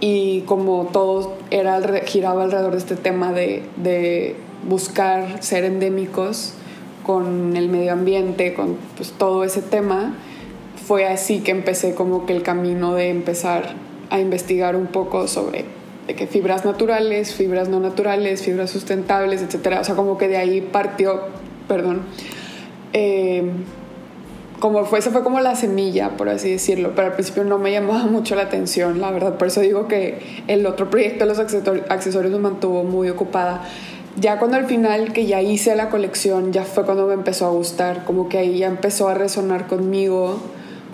Y 0.00 0.40
como 0.42 0.86
todo 0.86 1.34
era, 1.50 1.78
giraba 2.06 2.44
alrededor 2.44 2.72
de 2.72 2.78
este 2.78 2.96
tema 2.96 3.32
de, 3.32 3.62
de 3.76 4.36
buscar 4.66 5.42
ser 5.42 5.64
endémicos 5.64 6.54
con 7.04 7.56
el 7.56 7.68
medio 7.68 7.92
ambiente, 7.92 8.54
con 8.54 8.76
pues, 8.96 9.12
todo 9.12 9.44
ese 9.44 9.60
tema, 9.60 10.14
fue 10.90 11.06
así 11.06 11.38
que 11.38 11.52
empecé 11.52 11.94
como 11.94 12.26
que 12.26 12.34
el 12.34 12.42
camino 12.42 12.94
de 12.94 13.10
empezar 13.10 13.74
a 14.10 14.18
investigar 14.18 14.74
un 14.74 14.88
poco 14.88 15.28
sobre 15.28 15.64
de 16.08 16.26
fibras 16.26 16.64
naturales, 16.64 17.32
fibras 17.32 17.68
no 17.68 17.78
naturales, 17.78 18.42
fibras 18.42 18.70
sustentables, 18.70 19.40
etcétera. 19.40 19.82
O 19.82 19.84
sea, 19.84 19.94
como 19.94 20.18
que 20.18 20.26
de 20.26 20.36
ahí 20.36 20.60
partió, 20.60 21.28
perdón, 21.68 22.00
eh, 22.92 23.52
como 24.58 24.84
fue, 24.84 24.98
esa 24.98 25.12
fue 25.12 25.22
como 25.22 25.38
la 25.38 25.54
semilla, 25.54 26.16
por 26.16 26.28
así 26.28 26.50
decirlo, 26.50 26.90
pero 26.96 27.06
al 27.06 27.14
principio 27.14 27.44
no 27.44 27.58
me 27.58 27.70
llamaba 27.70 28.06
mucho 28.10 28.34
la 28.34 28.42
atención, 28.42 29.00
la 29.00 29.12
verdad. 29.12 29.38
Por 29.38 29.46
eso 29.46 29.60
digo 29.60 29.86
que 29.86 30.42
el 30.48 30.66
otro 30.66 30.90
proyecto 30.90 31.24
de 31.24 31.30
los 31.30 31.38
accesorios 31.38 32.32
me 32.32 32.40
mantuvo 32.40 32.82
muy 32.82 33.08
ocupada. 33.10 33.62
Ya 34.16 34.40
cuando 34.40 34.56
al 34.56 34.66
final 34.66 35.12
que 35.12 35.26
ya 35.26 35.40
hice 35.40 35.76
la 35.76 35.88
colección, 35.88 36.52
ya 36.52 36.64
fue 36.64 36.84
cuando 36.84 37.06
me 37.06 37.14
empezó 37.14 37.46
a 37.46 37.50
gustar, 37.50 38.04
como 38.06 38.28
que 38.28 38.38
ahí 38.38 38.58
ya 38.58 38.66
empezó 38.66 39.08
a 39.08 39.14
resonar 39.14 39.68
conmigo 39.68 40.40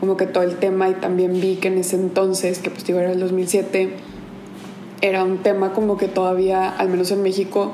como 0.00 0.16
que 0.16 0.26
todo 0.26 0.42
el 0.42 0.56
tema 0.56 0.88
y 0.88 0.94
también 0.94 1.40
vi 1.40 1.56
que 1.56 1.68
en 1.68 1.78
ese 1.78 1.96
entonces, 1.96 2.58
que 2.58 2.70
pues 2.70 2.84
digo 2.84 2.98
era 2.98 3.12
el 3.12 3.20
2007, 3.20 3.90
era 5.00 5.24
un 5.24 5.38
tema 5.38 5.72
como 5.72 5.96
que 5.96 6.08
todavía, 6.08 6.68
al 6.68 6.88
menos 6.88 7.10
en 7.10 7.22
México, 7.22 7.72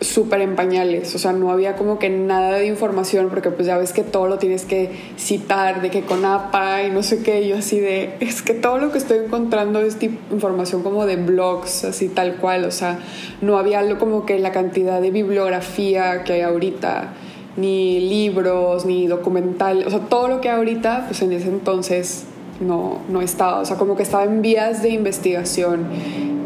súper 0.00 0.40
en 0.40 0.56
pañales, 0.56 1.14
o 1.14 1.18
sea, 1.18 1.32
no 1.32 1.50
había 1.50 1.76
como 1.76 1.98
que 1.98 2.08
nada 2.08 2.52
de 2.52 2.66
información, 2.66 3.28
porque 3.28 3.50
pues 3.50 3.66
ya 3.66 3.76
ves 3.76 3.92
que 3.92 4.02
todo 4.02 4.28
lo 4.28 4.38
tienes 4.38 4.64
que 4.64 4.90
citar, 5.18 5.82
de 5.82 5.90
que 5.90 6.02
con 6.02 6.24
APA 6.24 6.84
y 6.84 6.90
no 6.90 7.02
sé 7.02 7.22
qué, 7.22 7.46
yo 7.46 7.58
así 7.58 7.78
de, 7.80 8.14
es 8.20 8.40
que 8.40 8.54
todo 8.54 8.78
lo 8.78 8.92
que 8.92 8.98
estoy 8.98 9.18
encontrando 9.18 9.80
es 9.80 9.96
tipo 9.96 10.34
información 10.34 10.82
como 10.82 11.04
de 11.04 11.16
blogs, 11.16 11.84
así 11.84 12.08
tal 12.08 12.36
cual, 12.36 12.64
o 12.64 12.70
sea, 12.70 12.98
no 13.42 13.58
había 13.58 13.80
algo 13.80 13.98
como 13.98 14.24
que 14.24 14.38
la 14.38 14.52
cantidad 14.52 15.02
de 15.02 15.10
bibliografía 15.10 16.24
que 16.24 16.34
hay 16.34 16.40
ahorita, 16.40 17.12
ni 17.60 18.00
libros, 18.00 18.84
ni 18.86 19.06
documental, 19.06 19.84
o 19.86 19.90
sea, 19.90 20.00
todo 20.00 20.28
lo 20.28 20.40
que 20.40 20.48
ahorita, 20.50 21.04
pues 21.06 21.22
en 21.22 21.32
ese 21.32 21.48
entonces 21.48 22.24
no, 22.60 22.98
no 23.08 23.22
estaba, 23.22 23.60
o 23.60 23.64
sea, 23.64 23.76
como 23.76 23.96
que 23.96 24.02
estaba 24.02 24.24
en 24.24 24.42
vías 24.42 24.82
de 24.82 24.90
investigación 24.90 25.86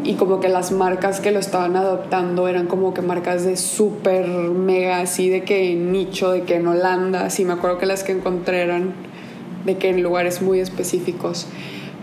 y 0.03 0.13
como 0.13 0.39
que 0.39 0.49
las 0.49 0.71
marcas 0.71 1.19
que 1.19 1.31
lo 1.31 1.39
estaban 1.39 1.75
adoptando 1.75 2.47
eran 2.47 2.67
como 2.67 2.93
que 2.93 3.01
marcas 3.01 3.43
de 3.43 3.57
súper 3.57 4.27
mega, 4.27 4.99
así 4.99 5.29
de 5.29 5.43
que 5.43 5.75
nicho, 5.75 6.31
de 6.31 6.43
que 6.43 6.55
en 6.55 6.67
Holanda, 6.67 7.25
así 7.25 7.43
me 7.43 7.53
acuerdo 7.53 7.79
que 7.79 7.85
las 7.87 8.03
que 8.03 8.11
encontré 8.11 8.61
eran 8.61 8.93
de 9.65 9.77
que 9.77 9.89
en 9.89 10.03
lugares 10.03 10.41
muy 10.41 10.59
específicos. 10.59 11.47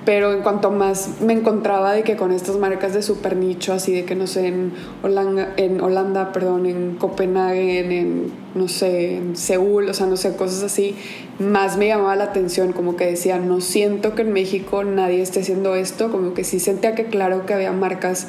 Pero 0.04 0.32
en 0.32 0.42
cuanto 0.42 0.70
más 0.70 1.20
me 1.20 1.32
encontraba 1.32 1.92
de 1.92 2.02
que 2.02 2.16
con 2.16 2.32
estas 2.32 2.56
marcas 2.56 2.92
de 2.92 3.02
super 3.02 3.36
nicho, 3.36 3.72
así 3.72 3.92
de 3.92 4.04
que 4.04 4.14
no 4.14 4.26
sé, 4.26 4.48
en 4.48 4.72
Holanda, 5.02 5.52
en 5.56 5.80
Holanda, 5.80 6.32
perdón, 6.32 6.66
en 6.66 6.96
Copenhague, 6.96 7.78
en, 7.78 8.32
no 8.54 8.66
sé, 8.66 9.16
en 9.16 9.36
Seúl, 9.36 9.88
o 9.88 9.94
sea, 9.94 10.06
no 10.06 10.16
sé, 10.16 10.34
cosas 10.34 10.64
así, 10.64 10.96
más 11.38 11.76
me 11.76 11.86
llamaba 11.86 12.16
la 12.16 12.24
atención, 12.24 12.72
como 12.72 12.96
que 12.96 13.06
decía, 13.06 13.38
no 13.38 13.60
siento 13.60 14.14
que 14.14 14.22
en 14.22 14.32
México 14.32 14.82
nadie 14.82 15.22
esté 15.22 15.40
haciendo 15.40 15.76
esto, 15.76 16.10
como 16.10 16.34
que 16.34 16.42
sí 16.42 16.58
sentía 16.58 16.94
que 16.94 17.06
claro 17.06 17.46
que 17.46 17.54
había 17.54 17.72
marcas 17.72 18.26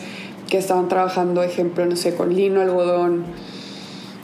que 0.49 0.57
estaban 0.57 0.89
trabajando, 0.89 1.41
ejemplo, 1.41 1.85
no 1.85 1.95
sé, 1.95 2.13
con 2.13 2.35
lino, 2.35 2.61
algodón, 2.61 3.23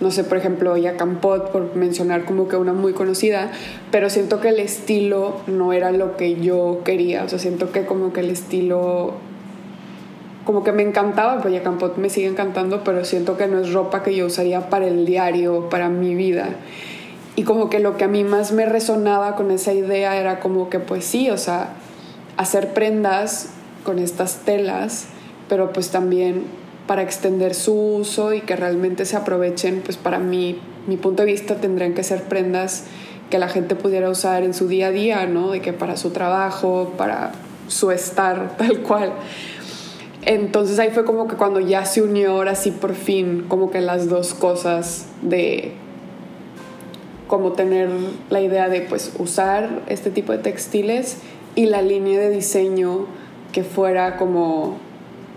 no 0.01 0.11
sé, 0.11 0.23
por 0.23 0.37
ejemplo, 0.37 0.77
Yacampot, 0.77 1.51
por 1.51 1.75
mencionar 1.75 2.23
como 2.23 2.47
que 2.47 2.55
una 2.55 2.73
muy 2.73 2.93
conocida, 2.93 3.51
pero 3.91 4.09
siento 4.09 4.39
que 4.39 4.49
el 4.49 4.59
estilo 4.59 5.37
no 5.47 5.73
era 5.73 5.91
lo 5.91 6.15
que 6.15 6.35
yo 6.39 6.81
quería, 6.85 7.23
o 7.23 7.29
sea, 7.29 7.39
siento 7.39 7.71
que 7.71 7.85
como 7.85 8.13
que 8.13 8.21
el 8.21 8.29
estilo, 8.29 9.13
como 10.45 10.63
que 10.63 10.71
me 10.71 10.83
encantaba, 10.83 11.41
pues 11.41 11.53
Yacampot 11.53 11.97
me 11.97 12.09
sigue 12.09 12.27
encantando, 12.27 12.83
pero 12.83 13.03
siento 13.03 13.35
que 13.35 13.47
no 13.47 13.59
es 13.59 13.73
ropa 13.73 14.01
que 14.03 14.15
yo 14.15 14.25
usaría 14.25 14.69
para 14.69 14.87
el 14.87 15.05
diario, 15.05 15.69
para 15.69 15.89
mi 15.89 16.15
vida. 16.15 16.49
Y 17.35 17.43
como 17.43 17.69
que 17.69 17.79
lo 17.79 17.97
que 17.97 18.05
a 18.05 18.07
mí 18.07 18.23
más 18.23 18.51
me 18.51 18.65
resonaba 18.65 19.35
con 19.35 19.51
esa 19.51 19.73
idea 19.73 20.17
era 20.17 20.39
como 20.39 20.69
que 20.69 20.79
pues 20.79 21.05
sí, 21.05 21.29
o 21.29 21.37
sea, 21.37 21.73
hacer 22.37 22.73
prendas 22.73 23.49
con 23.83 23.99
estas 23.99 24.39
telas, 24.45 25.07
pero 25.47 25.73
pues 25.73 25.89
también 25.89 26.43
para 26.89 27.03
extender 27.03 27.53
su 27.53 27.75
uso 27.75 28.33
y 28.33 28.41
que 28.41 28.55
realmente 28.55 29.05
se 29.05 29.15
aprovechen, 29.15 29.83
pues 29.85 29.95
para 29.95 30.17
mí, 30.17 30.59
mi 30.87 30.97
punto 30.97 31.21
de 31.21 31.31
vista 31.31 31.53
tendrían 31.53 31.93
que 31.93 32.03
ser 32.03 32.23
prendas 32.23 32.85
que 33.29 33.37
la 33.37 33.47
gente 33.47 33.75
pudiera 33.75 34.09
usar 34.09 34.41
en 34.41 34.55
su 34.55 34.67
día 34.67 34.87
a 34.87 34.89
día, 34.89 35.27
¿no? 35.27 35.51
De 35.51 35.61
que 35.61 35.71
para 35.71 35.97
su 35.97 36.09
trabajo, 36.09 36.95
para 36.97 37.33
su 37.67 37.91
estar 37.91 38.55
tal 38.57 38.79
cual. 38.79 39.13
Entonces 40.25 40.79
ahí 40.79 40.89
fue 40.89 41.05
como 41.05 41.27
que 41.27 41.35
cuando 41.35 41.59
ya 41.59 41.85
se 41.85 42.01
unió 42.01 42.31
ahora 42.31 42.55
sí 42.55 42.71
por 42.71 42.95
fin 42.95 43.45
como 43.47 43.69
que 43.69 43.81
las 43.81 44.09
dos 44.09 44.33
cosas 44.33 45.09
de 45.21 45.73
como 47.27 47.51
tener 47.51 47.91
la 48.31 48.41
idea 48.41 48.67
de 48.67 48.81
pues 48.81 49.13
usar 49.19 49.83
este 49.89 50.09
tipo 50.09 50.31
de 50.31 50.39
textiles 50.39 51.17
y 51.53 51.67
la 51.67 51.83
línea 51.83 52.19
de 52.19 52.31
diseño 52.31 53.05
que 53.51 53.63
fuera 53.63 54.17
como 54.17 54.88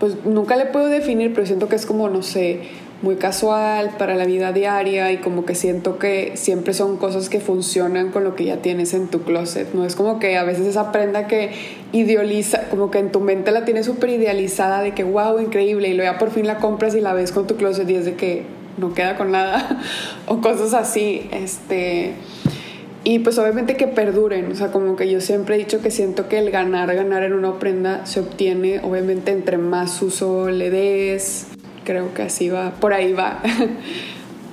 pues 0.03 0.25
nunca 0.25 0.57
le 0.57 0.65
puedo 0.65 0.89
definir, 0.89 1.33
pero 1.33 1.47
siento 1.47 1.69
que 1.69 1.77
es 1.77 1.85
como, 1.85 2.09
no 2.09 2.23
sé, 2.23 2.59
muy 3.01 3.15
casual 3.15 3.91
para 3.97 4.15
la 4.15 4.25
vida 4.25 4.51
diaria 4.51 5.13
y 5.13 5.19
como 5.19 5.45
que 5.45 5.55
siento 5.55 5.97
que 5.97 6.33
siempre 6.35 6.73
son 6.73 6.97
cosas 6.97 7.29
que 7.29 7.39
funcionan 7.39 8.11
con 8.11 8.25
lo 8.25 8.35
que 8.35 8.43
ya 8.43 8.57
tienes 8.57 8.93
en 8.93 9.07
tu 9.07 9.21
closet, 9.21 9.73
¿no? 9.73 9.85
Es 9.85 9.95
como 9.95 10.19
que 10.19 10.35
a 10.35 10.43
veces 10.43 10.67
esa 10.67 10.91
prenda 10.91 11.25
que 11.27 11.51
idealiza, 11.93 12.67
como 12.69 12.91
que 12.91 12.99
en 12.99 13.13
tu 13.13 13.21
mente 13.21 13.51
la 13.51 13.63
tienes 13.63 13.85
súper 13.85 14.09
idealizada 14.09 14.81
de 14.81 14.93
que, 14.93 15.05
wow, 15.05 15.39
increíble, 15.39 15.87
y 15.87 15.93
luego 15.93 16.11
ya 16.11 16.19
por 16.19 16.31
fin 16.31 16.47
la 16.47 16.57
compras 16.57 16.95
y 16.95 16.99
la 16.99 17.13
ves 17.13 17.31
con 17.31 17.47
tu 17.47 17.55
closet 17.55 17.89
y 17.89 17.95
es 17.95 18.03
de 18.03 18.15
que 18.15 18.43
no 18.75 18.93
queda 18.93 19.15
con 19.15 19.31
nada, 19.31 19.79
o 20.27 20.41
cosas 20.41 20.73
así, 20.73 21.29
este 21.31 22.15
y 23.03 23.19
pues 23.19 23.37
obviamente 23.37 23.75
que 23.75 23.87
perduren, 23.87 24.51
o 24.51 24.55
sea, 24.55 24.71
como 24.71 24.95
que 24.95 25.09
yo 25.09 25.19
siempre 25.19 25.55
he 25.55 25.57
dicho 25.57 25.81
que 25.81 25.91
siento 25.91 26.29
que 26.29 26.39
el 26.39 26.51
ganar, 26.51 26.93
ganar 26.95 27.23
en 27.23 27.33
una 27.33 27.59
prenda 27.59 28.05
se 28.05 28.21
obtiene 28.21 28.79
obviamente 28.79 29.31
entre 29.31 29.57
más 29.57 30.01
uso 30.01 30.49
le 30.49 30.69
des, 30.69 31.47
creo 31.83 32.13
que 32.13 32.23
así 32.23 32.49
va, 32.49 32.71
por 32.79 32.93
ahí 32.93 33.13
va. 33.13 33.41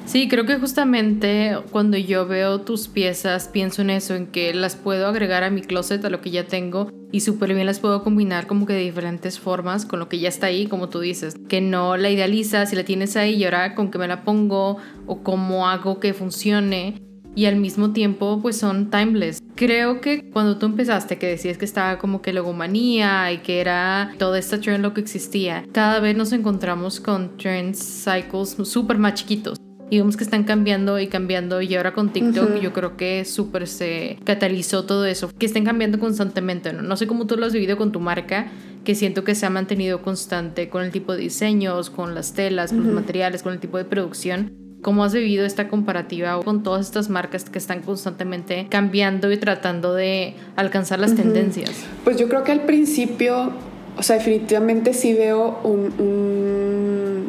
Sí, 0.07 0.27
creo 0.27 0.45
que 0.45 0.57
justamente 0.57 1.57
cuando 1.71 1.97
yo 1.97 2.27
veo 2.27 2.63
tus 2.63 2.89
piezas 2.89 3.47
pienso 3.47 3.83
en 3.83 3.91
eso, 3.91 4.17
en 4.17 4.27
que 4.27 4.53
las 4.53 4.75
puedo 4.75 5.07
agregar 5.07 5.45
a 5.45 5.51
mi 5.51 5.63
closet, 5.63 6.05
a 6.05 6.11
lo 6.11 6.21
que 6.21 6.33
ya 6.33 6.49
tengo, 6.49 6.91
y 7.13 7.21
súper 7.21 7.55
bien 7.55 7.65
las 7.65 7.79
puedo 7.79 8.03
combinar 8.03 8.49
como 8.49 8.67
que 8.67 8.73
de 8.73 8.81
diferentes 8.81 9.39
formas 9.39 9.87
con 9.87 10.01
lo 10.01 10.09
que 10.09 10.19
ya 10.19 10.29
está 10.29 10.49
ahí, 10.49 10.67
como 10.67 10.89
tú 10.89 10.99
dices, 10.99 11.37
que 11.49 11.61
no 11.61 11.97
la 11.97 12.11
idealizas 12.11 12.73
y 12.73 12.77
la 12.77 12.83
tienes 12.83 13.17
ahí 13.17 13.35
y 13.35 13.45
ahora 13.45 13.77
con 13.77 13.93
qué 13.93 13.99
me 13.99 14.09
la 14.09 14.25
pongo 14.25 14.79
o 15.07 15.23
cómo 15.23 15.69
hago 15.69 16.01
que 16.01 16.13
funcione 16.13 17.01
y 17.35 17.47
al 17.47 17.57
mismo 17.57 17.93
tiempo 17.93 18.41
pues 18.43 18.57
son 18.57 18.91
timeless. 18.91 19.43
Creo 19.55 20.01
que 20.01 20.31
cuando 20.31 20.59
tú 20.59 20.67
empezaste 20.67 21.19
que 21.19 21.27
decías 21.27 21.59
que 21.59 21.65
estaba 21.65 21.99
como 21.99 22.23
que 22.23 22.33
logomanía 22.33 23.33
y 23.33 23.39
que 23.39 23.61
era 23.61 24.13
toda 24.19 24.39
esta 24.39 24.61
trend 24.61 24.83
lo 24.83 24.95
que 24.95 25.01
existía, 25.01 25.65
cada 25.73 26.01
vez 26.01 26.17
nos 26.17 26.33
encontramos 26.33 27.01
con 27.01 27.37
trend 27.37 27.75
cycles 27.75 28.57
súper 28.65 28.99
más 28.99 29.15
chiquitos. 29.15 29.59
Y 29.93 29.99
vemos 29.99 30.17
que 30.17 30.23
están 30.23 30.45
cambiando 30.45 31.01
y 31.01 31.09
cambiando 31.09 31.61
y 31.61 31.75
ahora 31.75 31.93
con 31.93 32.13
TikTok 32.13 32.61
yo 32.61 32.73
creo 32.73 32.97
que 32.97 33.25
súper 33.25 33.67
se 33.67 34.21
catalizó 34.23 34.85
todo 34.85 35.05
eso, 35.05 35.33
que 35.37 35.47
estén 35.47 35.65
cambiando 35.65 35.99
constantemente, 35.99 36.73
¿no? 36.73 36.83
No 36.83 36.97
sé 36.97 37.09
cómo 37.09 37.27
tú 37.27 37.37
lo 37.37 37.47
has 37.47 37.53
vivido 37.53 37.77
con 37.77 37.91
tu 37.91 37.99
marca, 37.99 38.53
que 38.85 38.95
siento 38.95 39.25
que 39.25 39.35
se 39.35 39.47
ha 39.47 39.51
mantenido 39.51 40.01
constante 40.01 40.69
con 40.69 40.85
el 40.85 40.93
tipo 40.93 41.13
de 41.13 41.23
diseños, 41.23 41.91
con 41.91 42.15
las 42.15 42.35
telas, 42.35 42.71
con 42.71 42.85
los 42.85 42.95
materiales, 42.95 43.43
con 43.43 43.53
el 43.53 43.59
tipo 43.59 43.79
de 43.79 43.85
producción, 43.85 44.53
¿Cómo 44.83 45.05
has 45.05 45.13
vivido 45.13 45.45
esta 45.45 45.69
comparativa 45.69 46.41
con 46.43 46.63
todas 46.63 46.87
estas 46.87 47.11
marcas 47.11 47.45
que 47.51 47.59
están 47.59 47.83
constantemente 47.83 48.67
cambiando 48.71 49.31
y 49.31 49.37
tratando 49.37 49.93
de 49.93 50.35
alcanzar 50.57 50.99
las 51.01 51.15
tendencias? 51.15 51.71
Pues 52.03 52.17
yo 52.17 52.29
creo 52.29 52.45
que 52.45 52.53
al 52.53 52.63
principio, 52.63 53.53
o 53.99 54.03
sea, 54.03 54.17
definitivamente 54.17 54.95
sí 54.95 55.13
veo 55.13 55.61
un, 55.65 57.29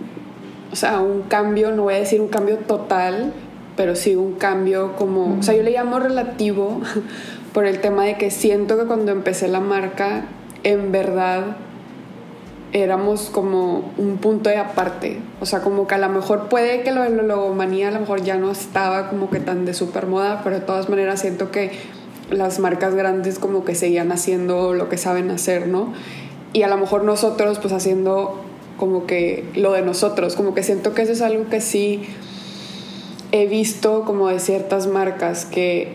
o 0.72 0.76
sea, 0.76 1.02
un 1.02 1.24
cambio, 1.24 1.72
no 1.72 1.84
voy 1.84 1.96
a 1.96 1.98
decir 1.98 2.22
un 2.22 2.30
cambio 2.30 2.58
total, 2.58 3.34
pero 3.76 3.96
sí 3.96 4.16
un 4.16 4.36
cambio 4.36 4.96
como, 4.96 5.40
o 5.40 5.44
sea, 5.44 5.54
yo 5.54 5.64
le 5.64 5.72
llamo 5.72 6.00
relativo 6.00 6.80
por 7.54 7.66
el 7.66 7.82
tema 7.82 8.06
de 8.06 8.18
que 8.18 8.32
siento 8.32 8.78
que 8.80 8.86
cuando 8.86 9.12
empecé 9.12 9.50
la 9.50 9.60
marca, 9.60 10.26
en 10.64 10.94
verdad 10.94 11.58
éramos 12.74 13.30
como 13.30 13.92
un 13.98 14.18
punto 14.18 14.50
de 14.50 14.58
aparte. 14.58 15.20
O 15.40 15.46
sea, 15.46 15.62
como 15.62 15.88
que 15.88 15.96
a 15.96 15.98
lo 15.98 16.10
mejor 16.10 16.48
puede 16.48 16.84
que 16.84 16.92
lo 16.92 17.04
de 17.04 17.10
la 17.10 17.24
logomanía 17.24 17.90
a 17.90 17.92
lo 17.92 18.00
mejor 18.00 18.24
ya 18.24 18.38
no 18.38 18.52
estaba 18.52 19.10
como 19.10 19.30
que 19.30 19.40
tan 19.40 19.66
de 19.66 19.74
super 19.74 20.08
moda, 20.08 20.42
pero 20.44 20.60
de 20.60 20.66
todas 20.66 20.90
maneras 20.90 21.20
siento 21.22 21.52
que 21.52 21.72
las 22.30 22.60
marcas 22.60 22.96
grandes 22.96 23.40
como 23.40 23.66
que 23.66 23.76
seguían 23.76 24.12
haciendo 24.12 24.74
lo 24.74 24.88
que 24.88 24.98
saben 24.98 25.32
hacer, 25.32 25.68
¿no? 25.68 25.94
Y 26.54 26.64
a 26.64 26.68
lo 26.68 26.78
mejor 26.78 27.04
nosotros 27.04 27.60
pues 27.60 27.74
haciendo 27.74 28.42
como 28.78 29.06
que 29.06 29.46
lo 29.54 29.74
de 29.74 29.82
nosotros, 29.82 30.36
como 30.36 30.54
que 30.54 30.64
siento 30.64 30.94
que 30.94 31.02
eso 31.02 31.12
es 31.12 31.22
algo 31.22 31.50
que 31.50 31.62
sí 31.62 32.04
he 33.34 33.48
visto 33.48 34.04
como 34.06 34.30
de 34.30 34.40
ciertas 34.40 34.88
marcas 34.88 35.46
que 35.46 35.94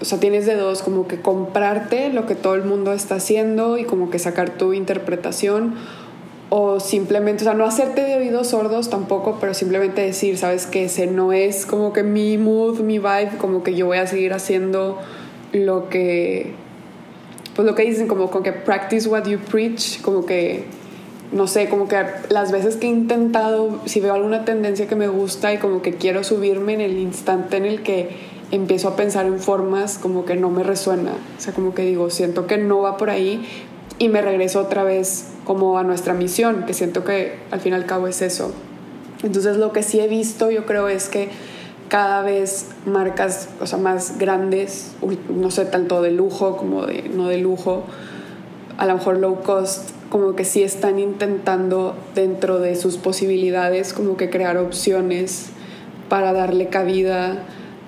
o 0.00 0.04
sea, 0.04 0.20
tienes 0.20 0.44
de 0.46 0.56
dos, 0.56 0.82
como 0.82 1.08
que 1.08 1.20
comprarte 1.20 2.12
lo 2.12 2.26
que 2.26 2.34
todo 2.34 2.54
el 2.54 2.64
mundo 2.64 2.92
está 2.92 3.14
haciendo 3.16 3.78
y 3.78 3.84
como 3.84 4.10
que 4.10 4.18
sacar 4.18 4.50
tu 4.50 4.72
interpretación 4.72 5.74
o 6.48 6.78
simplemente, 6.78 7.42
o 7.42 7.44
sea, 7.44 7.54
no 7.54 7.64
hacerte 7.64 8.02
de 8.02 8.16
oídos 8.16 8.48
sordos 8.48 8.88
tampoco, 8.88 9.38
pero 9.40 9.52
simplemente 9.52 10.02
decir, 10.02 10.38
sabes 10.38 10.66
que 10.66 10.84
ese 10.84 11.06
no 11.06 11.32
es 11.32 11.66
como 11.66 11.92
que 11.92 12.02
mi 12.02 12.38
mood, 12.38 12.80
mi 12.80 12.98
vibe, 12.98 13.32
como 13.38 13.62
que 13.62 13.74
yo 13.74 13.86
voy 13.86 13.98
a 13.98 14.06
seguir 14.06 14.32
haciendo 14.32 14.98
lo 15.52 15.88
que, 15.88 16.52
pues 17.56 17.66
lo 17.66 17.74
que 17.74 17.82
dicen, 17.82 18.06
como 18.06 18.30
con 18.30 18.42
que 18.42 18.52
practice 18.52 19.08
what 19.08 19.24
you 19.24 19.38
preach, 19.38 20.00
como 20.02 20.24
que, 20.24 20.64
no 21.32 21.48
sé, 21.48 21.68
como 21.68 21.88
que 21.88 21.96
las 22.28 22.52
veces 22.52 22.76
que 22.76 22.86
he 22.86 22.90
intentado, 22.90 23.80
si 23.86 24.00
veo 24.00 24.14
alguna 24.14 24.44
tendencia 24.44 24.86
que 24.86 24.94
me 24.94 25.08
gusta 25.08 25.52
y 25.52 25.58
como 25.58 25.82
que 25.82 25.94
quiero 25.94 26.22
subirme 26.22 26.74
en 26.74 26.80
el 26.80 26.96
instante 26.98 27.56
en 27.56 27.64
el 27.64 27.82
que 27.82 28.10
empiezo 28.52 28.86
a 28.86 28.94
pensar 28.94 29.26
en 29.26 29.40
formas, 29.40 29.98
como 29.98 30.24
que 30.24 30.36
no 30.36 30.50
me 30.50 30.62
resuena, 30.62 31.10
o 31.10 31.40
sea, 31.40 31.52
como 31.52 31.74
que 31.74 31.82
digo, 31.82 32.10
siento 32.10 32.46
que 32.46 32.56
no 32.56 32.82
va 32.82 32.96
por 32.96 33.10
ahí, 33.10 33.44
y 33.98 34.08
me 34.08 34.22
regreso 34.22 34.60
otra 34.60 34.84
vez 34.84 35.28
como 35.44 35.78
a 35.78 35.82
nuestra 35.82 36.14
misión, 36.14 36.64
que 36.66 36.74
siento 36.74 37.04
que 37.04 37.38
al 37.50 37.60
fin 37.60 37.72
y 37.72 37.76
al 37.76 37.86
cabo 37.86 38.08
es 38.08 38.22
eso. 38.22 38.52
Entonces 39.22 39.56
lo 39.56 39.72
que 39.72 39.82
sí 39.82 40.00
he 40.00 40.08
visto 40.08 40.50
yo 40.50 40.66
creo 40.66 40.88
es 40.88 41.08
que 41.08 41.30
cada 41.88 42.22
vez 42.22 42.66
marcas, 42.84 43.48
o 43.60 43.66
sea, 43.66 43.78
más 43.78 44.18
grandes, 44.18 44.92
no 45.28 45.50
sé, 45.50 45.64
tanto 45.66 46.02
de 46.02 46.10
lujo 46.10 46.56
como 46.56 46.84
de 46.84 47.08
no 47.08 47.28
de 47.28 47.38
lujo, 47.38 47.84
a 48.76 48.86
lo 48.86 48.94
mejor 48.94 49.18
low 49.18 49.42
cost, 49.42 49.90
como 50.10 50.34
que 50.34 50.44
sí 50.44 50.62
están 50.62 50.98
intentando 50.98 51.94
dentro 52.14 52.58
de 52.58 52.76
sus 52.76 52.96
posibilidades 52.96 53.92
como 53.92 54.16
que 54.16 54.30
crear 54.30 54.58
opciones 54.58 55.46
para 56.08 56.32
darle 56.32 56.68
cabida 56.68 57.44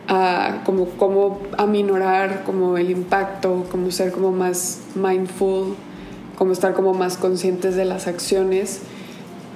a 0.09 0.63
como, 0.65 0.87
como 0.87 1.41
aminorar 1.59 2.45
como 2.45 2.79
el 2.79 2.91
impacto, 2.91 3.67
como 3.71 3.91
ser 3.91 4.13
como 4.13 4.33
más 4.33 4.81
mindful 4.95 5.77
como 6.39 6.53
estar 6.53 6.73
como 6.73 6.95
más 6.95 7.17
conscientes 7.17 7.75
de 7.75 7.85
las 7.85 8.07
acciones, 8.07 8.81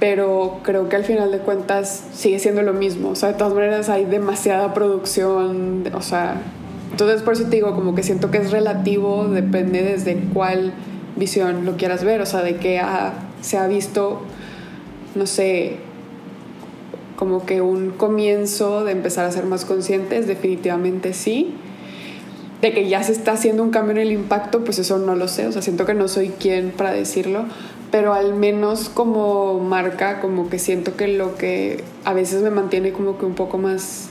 pero 0.01 0.59
creo 0.65 0.89
que 0.89 0.97
al 0.97 1.05
final 1.05 1.31
de 1.31 1.39
cuentas 1.39 2.09
sigue 2.13 2.41
siendo 2.41 2.63
lo 2.63 2.73
mismo, 2.73 3.11
o 3.11 3.15
sea, 3.15 3.29
de 3.29 3.35
todas 3.37 3.55
maneras 3.55 3.89
hay 3.89 4.05
demasiada 4.05 4.75
producción, 4.75 5.85
o 5.95 6.03
sea, 6.03 6.43
entonces 6.91 7.23
por 7.23 7.35
eso 7.35 7.45
te 7.45 7.57
digo, 7.57 7.77
como 7.77 7.95
que 7.95 8.03
siento 8.03 8.33
que 8.33 8.39
es 8.39 8.51
relativo, 8.51 9.29
depende 9.29 9.83
desde 9.83 10.17
cuál 10.35 10.73
visión 11.15 11.65
lo 11.65 11.77
quieras 11.77 12.03
ver, 12.03 12.21
o 12.21 12.27
sea, 12.27 12.43
de 12.43 12.57
que 12.57 12.83
se 13.41 13.59
ha 13.59 13.69
visto, 13.69 14.23
no 15.15 15.27
sé, 15.27 15.77
como 17.15 17.47
que 17.47 17.61
un 17.61 17.91
comienzo 17.91 18.85
de 18.85 18.91
empezar 18.91 19.27
a 19.27 19.31
ser 19.31 19.45
más 19.45 19.65
conscientes, 19.65 20.27
definitivamente 20.27 21.13
sí, 21.13 21.55
de 22.63 22.73
que 22.73 22.89
ya 22.89 23.03
se 23.03 23.11
está 23.11 23.33
haciendo 23.33 23.65
un 23.65 23.71
cambio 23.71 23.91
en 23.93 23.99
el 23.99 24.13
impacto, 24.13 24.65
pues 24.65 24.79
eso 24.79 24.97
no 24.99 25.17
lo 25.17 25.27
sé, 25.27 25.49
o 25.49 25.53
sea, 25.53 25.63
siento 25.63 25.85
que 25.85 25.95
no 25.95 26.07
soy 26.07 26.29
quien 26.29 26.71
para 26.71 26.93
decirlo, 26.93 27.45
pero 27.91 28.15
al 28.15 28.35
menos 28.35 28.89
como 28.89 29.59
marca, 29.59 30.21
como 30.21 30.49
que 30.49 30.61
siento 30.61 30.97
que 30.97 31.09
lo 31.09 31.37
que 31.37 31.83
a 32.05 32.15
veces 32.15 32.41
me 32.41 32.51
mantiene 32.51 32.93
como 32.93 33.19
que 33.19 33.27
un 33.27 33.35
poco 33.35 33.59
más 33.59 34.11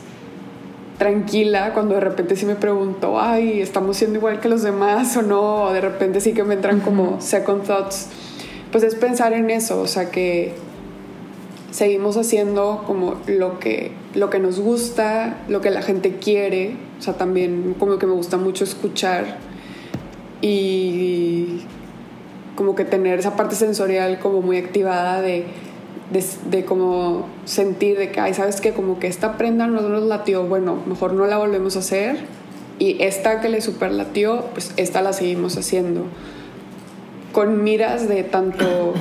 tranquila 0.98 1.74
cuando 1.74 1.96
de 1.96 2.02
repente 2.02 2.36
sí 2.36 2.46
me 2.46 2.56
pregunto, 2.56 3.20
ay, 3.20 3.62
estamos 3.62 3.96
siendo 3.96 4.20
igual 4.20 4.42
que 4.42 4.50
los 4.50 4.64
demás 4.64 5.16
o 5.16 5.22
no, 5.22 5.64
o 5.64 5.74
de 5.74 5.80
repente 5.80 6.20
sí 6.20 6.34
que 6.34 6.44
me 6.44 6.56
entran 6.56 6.82
como 6.82 7.22
second 7.22 7.64
thoughts, 7.64 8.10
pues 8.70 8.84
es 8.84 8.96
pensar 8.96 9.32
en 9.32 9.50
eso, 9.50 9.80
o 9.80 9.88
sea 9.88 10.12
que 10.12 10.54
seguimos 11.72 12.18
haciendo 12.18 12.84
como 12.86 13.16
lo 13.28 13.60
que, 13.60 13.94
lo 14.14 14.30
que 14.30 14.40
nos 14.40 14.60
gusta, 14.60 15.38
lo 15.48 15.62
que 15.62 15.70
la 15.70 15.82
gente 15.82 16.18
quiere, 16.18 16.76
o 17.02 17.04
sea, 17.04 17.16
también 17.16 17.76
como 17.80 17.98
que 17.98 18.06
me 18.06 18.14
gusta 18.14 18.38
mucho 18.38 18.64
escuchar 18.64 19.38
y 20.40 21.62
como 22.56 22.76
que 22.76 22.86
tener 22.86 23.18
esa 23.18 23.36
parte 23.36 23.56
sensorial 23.56 24.20
como 24.20 24.44
muy 24.44 24.58
activada 24.58 25.20
de, 25.20 25.46
de, 26.52 26.64
como 26.64 27.26
sentir 27.46 27.98
de 27.98 28.12
que, 28.12 28.20
ay, 28.20 28.36
¿sabes 28.36 28.62
qué? 28.62 28.74
Como 28.74 29.00
que 29.00 29.08
esta 29.08 29.36
prenda 29.36 29.66
no 29.66 29.82
nos 29.82 30.04
latió, 30.04 30.44
bueno, 30.44 30.78
mejor 30.86 31.14
no 31.14 31.26
la 31.26 31.40
volvemos 31.40 31.76
a 31.76 31.80
hacer 31.80 32.18
y 32.78 33.02
esta 33.02 33.42
que 33.42 33.50
le 33.50 33.62
super 33.62 33.92
latió, 33.92 34.46
pues 34.54 34.72
esta 34.78 35.02
la 35.02 35.12
seguimos 35.14 35.58
haciendo 35.58 36.04
con 37.32 37.64
miras 37.64 38.08
de 38.08 38.22
tanto 38.22 38.94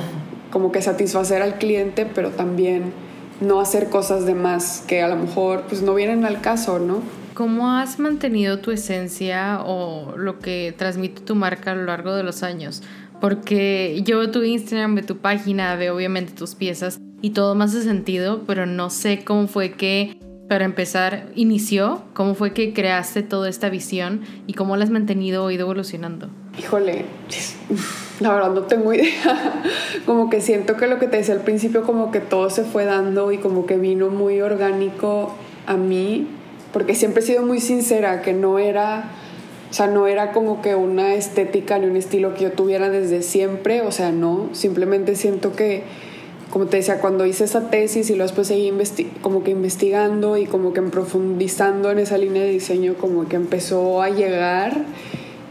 como 0.49 0.71
que 0.71 0.81
satisfacer 0.81 1.43
al 1.43 1.59
cliente, 1.59 2.07
pero 2.07 2.31
también 2.31 2.93
no 3.41 3.59
hacer 3.59 3.89
cosas 3.89 4.25
de 4.25 4.33
más 4.33 4.83
que 4.87 5.03
a 5.03 5.07
lo 5.07 5.17
mejor 5.17 5.65
pues 5.69 5.83
no 5.83 5.93
vienen 5.93 6.25
al 6.25 6.41
caso, 6.41 6.79
¿no? 6.79 7.20
¿Cómo 7.41 7.71
has 7.71 7.97
mantenido 7.97 8.59
tu 8.59 8.69
esencia 8.69 9.61
o 9.65 10.15
lo 10.15 10.37
que 10.37 10.75
transmite 10.77 11.23
tu 11.23 11.33
marca 11.33 11.71
a 11.71 11.75
lo 11.75 11.85
largo 11.85 12.13
de 12.13 12.21
los 12.21 12.43
años? 12.43 12.83
Porque 13.19 13.99
yo 14.05 14.19
veo 14.19 14.29
tu 14.29 14.43
Instagram, 14.43 14.93
veo 14.93 15.05
tu 15.07 15.17
página, 15.17 15.75
veo 15.75 15.95
obviamente 15.95 16.33
tus 16.33 16.53
piezas 16.53 16.99
y 17.19 17.31
todo 17.31 17.55
más 17.55 17.73
de 17.73 17.81
sentido, 17.81 18.43
pero 18.45 18.67
no 18.67 18.91
sé 18.91 19.23
cómo 19.25 19.47
fue 19.47 19.71
que, 19.71 20.19
para 20.47 20.65
empezar, 20.65 21.29
inició, 21.33 22.03
cómo 22.13 22.35
fue 22.35 22.53
que 22.53 22.73
creaste 22.73 23.23
toda 23.23 23.49
esta 23.49 23.69
visión 23.69 24.21
y 24.45 24.53
cómo 24.53 24.77
la 24.77 24.83
has 24.83 24.91
mantenido 24.91 25.43
o 25.43 25.49
ido 25.49 25.63
evolucionando. 25.63 26.29
Híjole, 26.59 27.05
la 28.19 28.35
verdad 28.35 28.51
no 28.51 28.61
tengo 28.65 28.93
idea. 28.93 29.63
Como 30.05 30.29
que 30.29 30.41
siento 30.41 30.77
que 30.77 30.85
lo 30.85 30.99
que 30.99 31.07
te 31.07 31.17
decía 31.17 31.33
al 31.33 31.41
principio, 31.41 31.81
como 31.81 32.11
que 32.11 32.19
todo 32.19 32.51
se 32.51 32.65
fue 32.65 32.85
dando 32.85 33.31
y 33.31 33.39
como 33.39 33.65
que 33.65 33.77
vino 33.77 34.09
muy 34.09 34.41
orgánico 34.41 35.33
a 35.65 35.75
mí, 35.75 36.27
porque 36.73 36.95
siempre 36.95 37.21
he 37.21 37.25
sido 37.25 37.43
muy 37.43 37.59
sincera, 37.59 38.21
que 38.21 38.33
no 38.33 38.59
era, 38.59 39.11
o 39.69 39.73
sea, 39.73 39.87
no 39.87 40.07
era 40.07 40.31
como 40.31 40.61
que 40.61 40.75
una 40.75 41.15
estética 41.15 41.79
ni 41.79 41.87
un 41.87 41.97
estilo 41.97 42.33
que 42.33 42.43
yo 42.43 42.51
tuviera 42.51 42.89
desde 42.89 43.21
siempre, 43.21 43.81
o 43.81 43.91
sea, 43.91 44.11
no, 44.11 44.49
simplemente 44.53 45.15
siento 45.15 45.53
que, 45.53 45.83
como 46.49 46.65
te 46.65 46.77
decía, 46.77 46.99
cuando 46.99 47.25
hice 47.25 47.45
esa 47.45 47.69
tesis 47.69 48.09
y 48.09 48.13
luego 48.13 48.27
después 48.27 48.47
seguí 48.47 48.71
como 49.21 49.43
que 49.43 49.51
investigando 49.51 50.37
y 50.37 50.45
como 50.45 50.73
que 50.73 50.81
profundizando 50.81 51.91
en 51.91 51.99
esa 51.99 52.17
línea 52.17 52.43
de 52.43 52.49
diseño, 52.49 52.95
como 52.95 53.27
que 53.27 53.35
empezó 53.35 54.01
a 54.01 54.09
llegar 54.09 54.85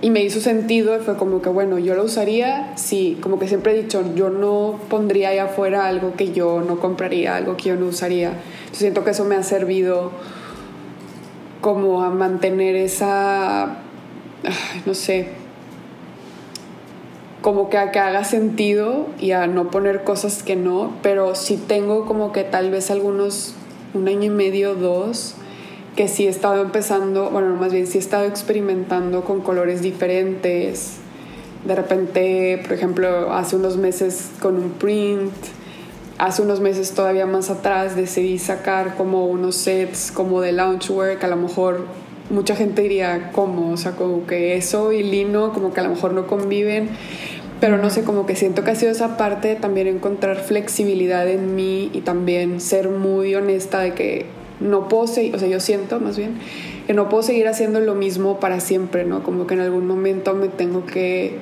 y 0.03 0.11
me 0.11 0.23
hizo 0.23 0.41
sentido 0.41 0.97
y 0.97 1.01
fue 1.01 1.17
como 1.17 1.43
que, 1.43 1.51
bueno, 1.51 1.79
yo 1.79 1.95
lo 1.95 2.05
usaría, 2.05 2.73
sí, 2.77 3.19
como 3.21 3.39
que 3.39 3.49
siempre 3.49 3.73
he 3.73 3.83
dicho, 3.83 4.03
yo 4.15 4.31
no 4.31 4.79
pondría 4.89 5.31
ahí 5.31 5.39
afuera 5.39 5.87
algo 5.87 6.15
que 6.15 6.33
yo 6.33 6.63
no 6.63 6.81
compraría, 6.81 7.37
algo 7.37 7.57
que 7.57 7.71
yo 7.71 7.77
no 7.77 7.87
usaría. 7.87 8.33
siento 8.73 9.05
que 9.05 9.11
eso 9.11 9.27
me 9.27 9.35
ha 9.35 9.43
servido 9.43 10.13
como 11.61 12.03
a 12.03 12.11
mantener 12.11 12.77
esa, 12.77 13.79
no 14.87 14.95
sé, 14.95 15.29
como 17.43 17.71
que 17.71 17.79
a 17.79 17.91
que 17.91 17.99
haga 17.99 18.25
sentido 18.25 19.07
y 19.19 19.33
a 19.33 19.47
no 19.47 19.71
poner 19.71 20.05
cosas 20.05 20.43
que 20.43 20.57
no, 20.57 20.93
pero 21.03 21.35
sí 21.35 21.57
tengo 21.57 22.07
como 22.07 22.33
que 22.33 22.45
tal 22.45 22.71
vez 22.71 22.91
algunos, 22.91 23.55
un 23.95 24.09
año 24.09 24.25
y 24.25 24.31
medio, 24.31 24.75
dos, 24.75 25.35
que 25.97 26.09
sí 26.09 26.27
he 26.27 26.31
estado 26.31 26.63
empezando, 26.63 27.31
bueno, 27.31 27.55
más 27.57 27.73
bien 27.73 27.87
sí 27.87 27.99
he 27.99 28.01
estado 28.01 28.25
experimentando 28.25 29.25
con 29.25 29.41
colores 29.41 29.83
diferentes. 29.83 30.99
De 31.65 31.75
repente, 31.75 32.59
por 32.63 32.73
ejemplo, 32.73 33.33
hace 33.33 33.57
unos 33.57 33.77
meses 33.77 34.31
con 34.41 34.57
un 34.57 34.71
print, 34.73 35.33
hace 36.21 36.43
unos 36.43 36.61
meses 36.61 36.93
todavía 36.93 37.25
más 37.25 37.49
atrás 37.49 37.97
decidí 37.97 38.39
sacar 38.39 38.95
como 38.97 39.27
unos 39.27 39.57
sets 39.57 40.13
como 40.13 40.43
de 40.43 40.53
loungewear 40.53 41.19
que 41.19 41.25
a 41.25 41.31
lo 41.31 41.37
mejor 41.37 41.87
mucha 42.29 42.55
gente 42.55 42.83
diría 42.83 43.31
cómo, 43.33 43.73
o 43.73 43.77
sea, 43.79 43.93
como 43.93 44.27
que 44.27 44.57
eso 44.57 44.93
y 44.93 45.03
lino 45.03 45.55
como 45.55 45.73
que 45.73 45.81
a 45.81 45.83
lo 45.83 45.89
mejor 45.89 46.13
no 46.13 46.27
conviven, 46.27 46.91
pero 47.59 47.79
no 47.79 47.89
sé, 47.89 48.05
como 48.05 48.27
que 48.27 48.37
siento 48.37 48.63
que 48.65 48.71
ha 48.71 48.75
sido 48.75 48.93
esa 48.93 49.17
parte 49.17 49.57
también 49.57 49.87
encontrar 49.87 50.37
flexibilidad 50.37 51.27
en 51.27 51.57
mí 51.57 51.91
y 51.95 52.03
también 52.03 52.61
ser 52.61 52.91
muy 52.91 53.35
honesta 53.35 53.81
de 53.81 53.95
que 53.95 54.27
no 54.61 54.89
puedo 54.89 55.05
o 55.05 55.07
sea, 55.07 55.49
yo 55.49 55.59
siento 55.59 56.01
más 56.01 56.19
bien 56.19 56.35
que 56.87 56.93
no 56.93 57.09
puedo 57.09 57.23
seguir 57.23 57.49
haciendo 57.49 57.81
lo 57.81 57.95
mismo 57.95 58.41
para 58.41 58.61
siempre, 58.61 59.05
¿no? 59.05 59.23
Como 59.23 59.47
que 59.47 59.55
en 59.55 59.61
algún 59.61 59.87
momento 59.87 60.35
me 60.35 60.49
tengo 60.49 60.85
que 60.85 61.39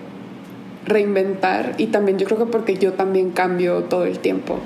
reinventar 0.89 1.75
y 1.79 1.89
también 1.89 2.19
yo 2.19 2.27
creo 2.27 2.39
que 2.39 2.47
porque 2.47 2.77
yo 2.77 2.93
también 2.95 3.31
cambio 3.31 3.85
todo 3.85 4.05
el 4.05 4.19
tiempo. 4.19 4.59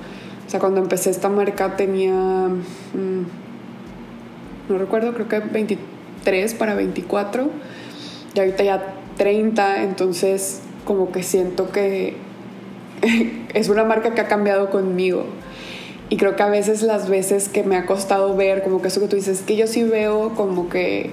O 0.47 0.51
sea, 0.51 0.61
cuando 0.61 0.81
empecé 0.81 1.11
esta 1.11 1.29
marca 1.29 1.77
tenía, 1.77 2.13
mm, 2.13 3.23
no 4.69 4.79
recuerdo, 4.79 5.15
creo 5.15 5.29
que 5.29 5.41
23 5.41 6.55
para 6.55 6.75
24 6.75 7.51
y 8.35 8.39
ahorita 8.39 8.65
ya 8.65 8.95
30, 9.17 9.83
entonces 9.83 10.63
como 10.85 11.13
que 11.13 11.23
siento 11.23 11.71
que 11.71 12.17
es 13.55 13.69
una 13.69 13.85
marca 13.85 14.15
que 14.15 14.21
ha 14.21 14.29
cambiado 14.29 14.71
conmigo. 14.71 15.27
Y 16.09 16.19
creo 16.19 16.37
que 16.37 16.43
a 16.43 16.49
veces 16.49 16.83
las 16.83 17.09
veces 17.09 17.49
que 17.49 17.63
me 17.63 17.77
ha 17.77 17.87
costado 17.87 18.37
ver, 18.37 18.63
como 18.63 18.83
que 18.83 18.89
eso 18.89 19.01
que 19.01 19.09
tú 19.09 19.17
dices, 19.17 19.41
que 19.41 19.57
yo 19.57 19.67
sí 19.67 19.83
veo 19.83 20.35
como 20.35 20.69
que 20.69 21.11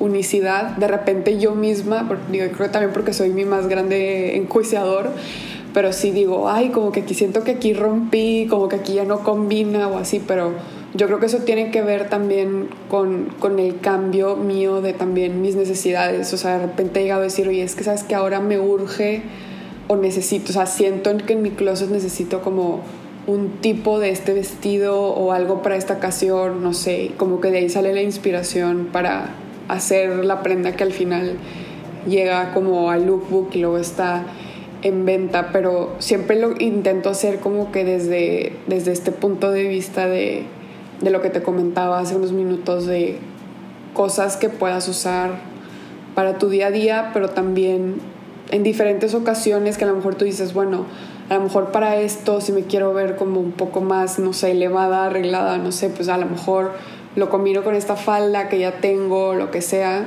unicidad, 0.00 0.76
de 0.76 0.88
repente 0.88 1.38
yo 1.38 1.54
misma, 1.54 2.08
digo, 2.30 2.46
creo 2.56 2.70
también 2.70 2.92
porque 2.92 3.12
soy 3.12 3.30
mi 3.30 3.44
más 3.44 3.68
grande 3.68 4.36
enjuiciador, 4.36 5.10
pero 5.74 5.92
sí 5.92 6.10
digo, 6.10 6.48
ay, 6.48 6.70
como 6.70 6.92
que 6.92 7.00
aquí 7.00 7.14
siento 7.14 7.44
que 7.44 7.52
aquí 7.52 7.72
rompí, 7.72 8.46
como 8.48 8.68
que 8.68 8.76
aquí 8.76 8.94
ya 8.94 9.04
no 9.04 9.20
combina 9.20 9.88
o 9.88 9.98
así, 9.98 10.20
pero 10.26 10.52
yo 10.94 11.06
creo 11.06 11.18
que 11.18 11.26
eso 11.26 11.38
tiene 11.38 11.70
que 11.70 11.82
ver 11.82 12.08
también 12.08 12.68
con, 12.88 13.26
con 13.38 13.58
el 13.58 13.80
cambio 13.80 14.36
mío 14.36 14.80
de 14.80 14.92
también 14.92 15.42
mis 15.42 15.56
necesidades, 15.56 16.32
o 16.32 16.36
sea, 16.36 16.58
de 16.58 16.66
repente 16.66 17.00
he 17.00 17.02
llegado 17.04 17.20
a 17.20 17.24
decir, 17.24 17.46
oye, 17.48 17.62
es 17.62 17.74
que 17.74 17.84
sabes 17.84 18.04
que 18.04 18.14
ahora 18.14 18.40
me 18.40 18.58
urge 18.58 19.22
o 19.88 19.96
necesito, 19.96 20.50
o 20.50 20.52
sea, 20.52 20.66
siento 20.66 21.16
que 21.18 21.34
en 21.34 21.42
mi 21.42 21.50
closet 21.50 21.90
necesito 21.90 22.40
como 22.40 22.80
un 23.26 23.60
tipo 23.60 23.98
de 23.98 24.10
este 24.10 24.32
vestido 24.32 25.00
o 25.00 25.32
algo 25.32 25.62
para 25.62 25.76
esta 25.76 25.94
ocasión, 25.94 26.62
no 26.62 26.72
sé, 26.72 27.12
como 27.18 27.40
que 27.40 27.50
de 27.50 27.58
ahí 27.58 27.68
sale 27.68 27.92
la 27.92 28.00
inspiración 28.00 28.88
para 28.90 29.34
hacer 29.68 30.24
la 30.24 30.42
prenda 30.42 30.76
que 30.76 30.84
al 30.84 30.92
final 30.92 31.36
llega 32.06 32.52
como 32.52 32.90
al 32.90 33.06
lookbook 33.06 33.50
y 33.52 33.60
luego 33.60 33.78
está 33.78 34.24
en 34.82 35.04
venta, 35.04 35.50
pero 35.52 35.94
siempre 35.98 36.38
lo 36.38 36.54
intento 36.58 37.10
hacer 37.10 37.40
como 37.40 37.72
que 37.72 37.84
desde, 37.84 38.52
desde 38.66 38.92
este 38.92 39.12
punto 39.12 39.50
de 39.50 39.64
vista 39.64 40.06
de, 40.06 40.44
de 41.00 41.10
lo 41.10 41.20
que 41.20 41.30
te 41.30 41.42
comentaba 41.42 41.98
hace 41.98 42.16
unos 42.16 42.32
minutos, 42.32 42.86
de 42.86 43.18
cosas 43.94 44.36
que 44.36 44.48
puedas 44.48 44.88
usar 44.88 45.32
para 46.14 46.38
tu 46.38 46.48
día 46.48 46.68
a 46.68 46.70
día, 46.70 47.10
pero 47.12 47.30
también 47.30 47.96
en 48.50 48.62
diferentes 48.62 49.14
ocasiones 49.14 49.76
que 49.78 49.84
a 49.84 49.88
lo 49.88 49.96
mejor 49.96 50.14
tú 50.14 50.24
dices, 50.24 50.54
bueno, 50.54 50.86
a 51.28 51.34
lo 51.34 51.40
mejor 51.42 51.72
para 51.72 51.96
esto, 51.96 52.40
si 52.40 52.52
me 52.52 52.62
quiero 52.62 52.94
ver 52.94 53.16
como 53.16 53.40
un 53.40 53.52
poco 53.52 53.80
más, 53.80 54.18
no 54.18 54.32
sé, 54.32 54.52
elevada, 54.52 55.06
arreglada, 55.06 55.58
no 55.58 55.72
sé, 55.72 55.90
pues 55.90 56.08
a 56.08 56.16
lo 56.16 56.26
mejor 56.26 56.72
lo 57.18 57.30
combino 57.30 57.64
con 57.64 57.74
esta 57.74 57.96
falda 57.96 58.48
que 58.48 58.58
ya 58.58 58.80
tengo, 58.80 59.34
lo 59.34 59.50
que 59.50 59.60
sea. 59.60 60.06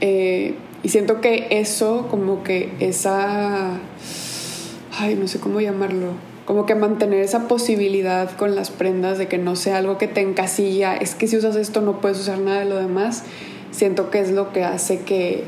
Eh, 0.00 0.54
y 0.82 0.88
siento 0.88 1.20
que 1.20 1.48
eso, 1.50 2.06
como 2.10 2.42
que 2.42 2.72
esa, 2.80 3.78
ay, 4.98 5.14
no 5.14 5.28
sé 5.28 5.38
cómo 5.38 5.60
llamarlo, 5.60 6.08
como 6.46 6.66
que 6.66 6.74
mantener 6.74 7.20
esa 7.20 7.48
posibilidad 7.48 8.30
con 8.36 8.54
las 8.54 8.70
prendas 8.70 9.18
de 9.18 9.28
que 9.28 9.38
no 9.38 9.56
sea 9.56 9.78
algo 9.78 9.98
que 9.98 10.08
te 10.08 10.20
encasilla, 10.20 10.96
es 10.96 11.14
que 11.14 11.26
si 11.26 11.36
usas 11.36 11.56
esto 11.56 11.80
no 11.80 12.00
puedes 12.00 12.18
usar 12.18 12.38
nada 12.38 12.60
de 12.60 12.66
lo 12.66 12.76
demás, 12.76 13.24
siento 13.70 14.10
que 14.10 14.20
es 14.20 14.30
lo 14.30 14.52
que 14.52 14.64
hace 14.64 15.00
que 15.00 15.44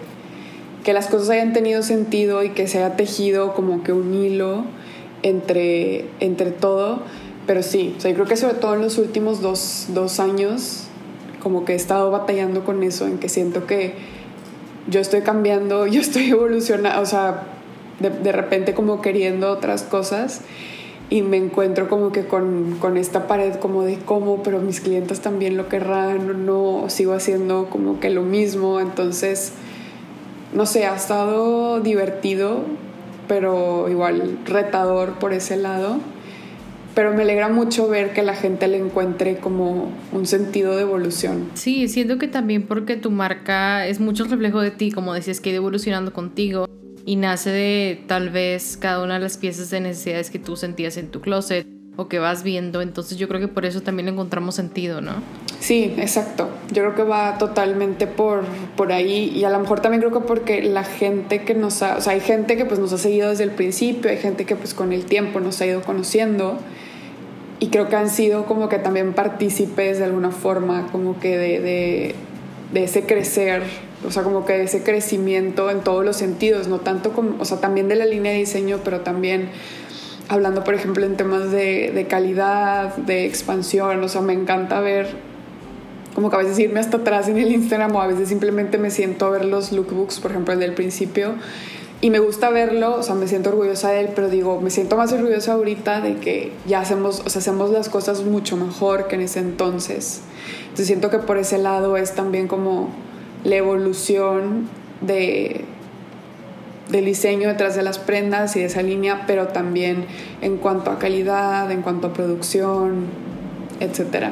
que 0.84 0.92
las 0.92 1.06
cosas 1.06 1.30
hayan 1.30 1.52
tenido 1.52 1.82
sentido 1.82 2.44
y 2.44 2.50
que 2.50 2.68
se 2.68 2.78
haya 2.78 2.94
tejido 2.94 3.54
como 3.54 3.82
que 3.82 3.92
un 3.92 4.14
hilo 4.14 4.64
entre, 5.22 6.04
entre 6.20 6.50
todo. 6.50 7.02
Pero 7.46 7.62
sí, 7.62 7.94
o 7.96 8.00
sea, 8.00 8.10
yo 8.10 8.16
creo 8.16 8.26
que 8.26 8.36
sobre 8.36 8.54
todo 8.54 8.74
en 8.74 8.82
los 8.82 8.96
últimos 8.98 9.42
dos, 9.42 9.86
dos 9.90 10.18
años, 10.18 10.84
como 11.42 11.64
que 11.64 11.74
he 11.74 11.76
estado 11.76 12.10
batallando 12.10 12.64
con 12.64 12.82
eso, 12.82 13.06
en 13.06 13.18
que 13.18 13.28
siento 13.28 13.66
que 13.66 13.94
yo 14.88 15.00
estoy 15.00 15.20
cambiando, 15.20 15.86
yo 15.88 16.00
estoy 16.00 16.30
evolucionando, 16.30 17.00
o 17.00 17.06
sea, 17.06 17.42
de, 18.00 18.10
de 18.10 18.32
repente 18.32 18.74
como 18.74 19.00
queriendo 19.02 19.50
otras 19.50 19.82
cosas. 19.82 20.40
y 21.10 21.20
me 21.20 21.36
encuentro 21.36 21.88
como 21.90 22.12
que 22.12 22.24
con, 22.26 22.78
con, 22.80 22.96
esta 22.96 23.26
pared 23.26 23.54
como 23.56 23.82
de 23.82 23.98
cómo, 23.98 24.42
pero 24.42 24.60
mis 24.60 24.80
clientes 24.80 25.20
también 25.20 25.56
lo 25.56 25.68
querrán, 25.68 26.46
no, 26.46 26.86
sigo 26.88 27.12
haciendo 27.12 27.68
como 27.68 28.00
que 28.00 28.08
lo 28.08 28.22
mismo, 28.22 28.80
entonces, 28.80 29.52
no 30.54 30.64
sé, 30.64 30.86
ha 30.86 30.96
estado 30.96 31.80
divertido, 31.80 32.62
pero 33.28 33.88
igual 33.90 34.38
retador 34.46 35.18
por 35.18 35.34
ese 35.34 35.56
lado. 35.56 35.98
Pero 36.94 37.12
me 37.12 37.22
alegra 37.22 37.48
mucho 37.48 37.88
ver 37.88 38.12
que 38.12 38.22
la 38.22 38.34
gente 38.34 38.68
le 38.68 38.78
encuentre 38.78 39.38
como 39.38 39.90
un 40.12 40.26
sentido 40.26 40.76
de 40.76 40.82
evolución. 40.82 41.50
Sí, 41.54 41.88
siento 41.88 42.18
que 42.18 42.28
también 42.28 42.62
porque 42.62 42.96
tu 42.96 43.10
marca 43.10 43.86
es 43.86 44.00
mucho 44.00 44.24
reflejo 44.24 44.60
de 44.60 44.70
ti, 44.70 44.92
como 44.92 45.12
decías, 45.12 45.40
que 45.40 45.50
ha 45.50 45.52
ido 45.52 45.62
evolucionando 45.62 46.12
contigo 46.12 46.68
y 47.04 47.16
nace 47.16 47.50
de 47.50 48.00
tal 48.06 48.30
vez 48.30 48.76
cada 48.76 49.02
una 49.02 49.14
de 49.14 49.20
las 49.20 49.36
piezas 49.36 49.70
de 49.70 49.80
necesidades 49.80 50.30
que 50.30 50.38
tú 50.38 50.56
sentías 50.56 50.96
en 50.96 51.08
tu 51.08 51.20
closet 51.20 51.66
o 51.96 52.08
que 52.08 52.18
vas 52.18 52.42
viendo, 52.42 52.82
entonces 52.82 53.18
yo 53.18 53.28
creo 53.28 53.40
que 53.40 53.48
por 53.48 53.64
eso 53.64 53.80
también 53.80 54.08
encontramos 54.08 54.56
sentido, 54.56 55.00
¿no? 55.00 55.12
Sí, 55.60 55.94
exacto. 55.96 56.48
Yo 56.72 56.82
creo 56.82 56.94
que 56.94 57.02
va 57.04 57.38
totalmente 57.38 58.06
por, 58.06 58.42
por 58.76 58.92
ahí 58.92 59.30
y 59.34 59.44
a 59.44 59.50
lo 59.50 59.60
mejor 59.60 59.80
también 59.80 60.00
creo 60.00 60.12
que 60.12 60.26
porque 60.26 60.62
la 60.62 60.82
gente 60.82 61.42
que 61.44 61.54
nos 61.54 61.82
ha, 61.82 61.96
o 61.96 62.00
sea, 62.00 62.14
hay 62.14 62.20
gente 62.20 62.56
que 62.56 62.64
pues 62.64 62.80
nos 62.80 62.92
ha 62.92 62.98
seguido 62.98 63.30
desde 63.30 63.44
el 63.44 63.52
principio, 63.52 64.10
hay 64.10 64.18
gente 64.18 64.44
que 64.44 64.56
pues 64.56 64.74
con 64.74 64.92
el 64.92 65.04
tiempo 65.04 65.40
nos 65.40 65.60
ha 65.60 65.66
ido 65.66 65.82
conociendo 65.82 66.58
y 67.64 67.68
creo 67.68 67.88
que 67.88 67.96
han 67.96 68.10
sido 68.10 68.44
como 68.44 68.68
que 68.68 68.78
también 68.78 69.14
partícipes 69.14 69.98
de 69.98 70.04
alguna 70.04 70.32
forma, 70.32 70.86
como 70.92 71.18
que 71.18 71.38
de, 71.38 71.60
de, 71.60 72.14
de 72.74 72.84
ese 72.84 73.04
crecer 73.04 73.62
o 74.06 74.10
sea, 74.10 74.22
como 74.22 74.44
que 74.44 74.62
ese 74.62 74.82
crecimiento 74.82 75.70
en 75.70 75.80
todos 75.80 76.04
los 76.04 76.16
sentidos, 76.16 76.68
no 76.68 76.80
tanto 76.80 77.12
como, 77.14 77.40
o 77.40 77.44
sea, 77.46 77.58
también 77.58 77.88
de 77.88 77.96
la 77.96 78.04
línea 78.04 78.32
de 78.32 78.38
diseño, 78.38 78.80
pero 78.84 79.00
también 79.00 79.48
hablando, 80.28 80.62
por 80.62 80.74
ejemplo, 80.74 81.06
en 81.06 81.16
temas 81.16 81.50
de, 81.50 81.90
de 81.90 82.06
calidad, 82.06 82.96
de 82.96 83.24
expansión, 83.24 84.02
o 84.02 84.08
sea, 84.08 84.20
me 84.20 84.34
encanta 84.34 84.80
ver 84.80 85.08
como 86.14 86.28
que 86.28 86.36
a 86.36 86.40
veces 86.40 86.58
irme 86.58 86.80
hasta 86.80 86.98
atrás 86.98 87.28
en 87.28 87.38
el 87.38 87.50
Instagram 87.50 87.96
o 87.96 88.02
a 88.02 88.06
veces 88.06 88.28
simplemente 88.28 88.76
me 88.76 88.90
siento 88.90 89.24
a 89.24 89.30
ver 89.30 89.46
los 89.46 89.72
lookbooks, 89.72 90.20
por 90.20 90.32
ejemplo, 90.32 90.52
el 90.52 90.60
del 90.60 90.74
principio, 90.74 91.36
y 92.04 92.10
me 92.10 92.18
gusta 92.18 92.50
verlo, 92.50 92.96
o 92.96 93.02
sea, 93.02 93.14
me 93.14 93.26
siento 93.26 93.48
orgullosa 93.48 93.88
de 93.88 94.00
él, 94.00 94.08
pero 94.14 94.28
digo, 94.28 94.60
me 94.60 94.68
siento 94.68 94.94
más 94.98 95.10
orgullosa 95.14 95.54
ahorita 95.54 96.02
de 96.02 96.16
que 96.16 96.52
ya 96.66 96.80
hacemos, 96.80 97.22
o 97.24 97.30
sea, 97.30 97.38
hacemos 97.38 97.70
las 97.70 97.88
cosas 97.88 98.24
mucho 98.24 98.58
mejor 98.58 99.08
que 99.08 99.14
en 99.14 99.22
ese 99.22 99.38
entonces. 99.38 100.20
Entonces 100.64 100.86
siento 100.86 101.08
que 101.08 101.16
por 101.16 101.38
ese 101.38 101.56
lado 101.56 101.96
es 101.96 102.14
también 102.14 102.46
como 102.46 102.90
la 103.42 103.56
evolución 103.56 104.68
de, 105.00 105.64
del 106.90 107.06
diseño 107.06 107.48
detrás 107.48 107.74
de 107.74 107.82
las 107.82 107.98
prendas 107.98 108.54
y 108.56 108.60
de 108.60 108.66
esa 108.66 108.82
línea, 108.82 109.24
pero 109.26 109.48
también 109.48 110.04
en 110.42 110.58
cuanto 110.58 110.90
a 110.90 110.98
calidad, 110.98 111.70
en 111.70 111.80
cuanto 111.80 112.08
a 112.08 112.12
producción, 112.12 113.06
etc. 113.80 114.26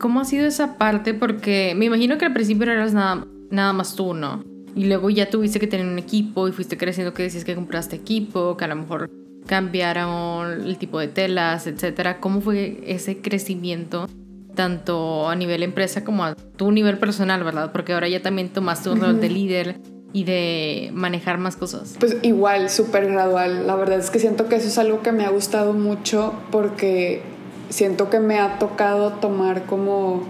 ¿Cómo 0.00 0.18
ha 0.18 0.24
sido 0.24 0.44
esa 0.44 0.76
parte? 0.76 1.14
Porque 1.14 1.74
me 1.76 1.84
imagino 1.84 2.18
que 2.18 2.24
al 2.24 2.32
principio 2.32 2.68
eras 2.68 2.94
nada, 2.94 3.28
nada 3.48 3.72
más 3.72 3.94
tú, 3.94 4.12
¿no? 4.12 4.50
Y 4.74 4.86
luego 4.86 5.10
ya 5.10 5.28
tuviste 5.28 5.60
que 5.60 5.66
tener 5.66 5.86
un 5.86 5.98
equipo 5.98 6.48
y 6.48 6.52
fuiste 6.52 6.76
creciendo 6.76 7.12
que 7.12 7.22
decías 7.22 7.44
que 7.44 7.54
compraste 7.54 7.96
equipo, 7.96 8.56
que 8.56 8.64
a 8.64 8.68
lo 8.68 8.76
mejor 8.76 9.10
cambiaron 9.46 10.62
el 10.62 10.78
tipo 10.78 10.98
de 10.98 11.08
telas, 11.08 11.66
etc. 11.66 12.16
¿Cómo 12.20 12.40
fue 12.40 12.82
ese 12.86 13.20
crecimiento? 13.20 14.06
tanto 14.54 15.28
a 15.28 15.34
nivel 15.34 15.62
empresa 15.62 16.04
como 16.04 16.24
a 16.24 16.34
tu 16.34 16.70
nivel 16.72 16.98
personal, 16.98 17.42
¿verdad? 17.42 17.72
Porque 17.72 17.92
ahora 17.92 18.08
ya 18.08 18.20
también 18.20 18.50
tomaste 18.50 18.90
un 18.90 19.00
rol 19.00 19.20
de 19.20 19.28
líder 19.28 19.80
y 20.12 20.24
de 20.24 20.90
manejar 20.92 21.38
más 21.38 21.56
cosas. 21.56 21.96
Pues 21.98 22.16
igual, 22.22 22.68
súper 22.68 23.10
gradual. 23.10 23.66
La 23.66 23.76
verdad 23.76 23.98
es 23.98 24.10
que 24.10 24.18
siento 24.18 24.48
que 24.48 24.56
eso 24.56 24.68
es 24.68 24.78
algo 24.78 25.02
que 25.02 25.12
me 25.12 25.24
ha 25.24 25.30
gustado 25.30 25.72
mucho 25.72 26.34
porque 26.50 27.22
siento 27.70 28.10
que 28.10 28.20
me 28.20 28.38
ha 28.38 28.58
tocado 28.58 29.12
tomar 29.12 29.64
como 29.64 30.24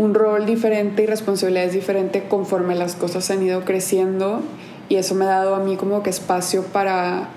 un 0.00 0.14
rol 0.14 0.46
diferente 0.46 1.02
y 1.02 1.06
responsabilidades 1.06 1.74
diferentes 1.74 2.22
conforme 2.22 2.74
las 2.74 2.96
cosas 2.96 3.30
han 3.30 3.42
ido 3.42 3.66
creciendo 3.66 4.40
y 4.88 4.96
eso 4.96 5.14
me 5.14 5.26
ha 5.26 5.28
dado 5.28 5.54
a 5.54 5.58
mí 5.58 5.76
como 5.76 6.02
que 6.02 6.08
espacio 6.08 6.62
para 6.64 7.28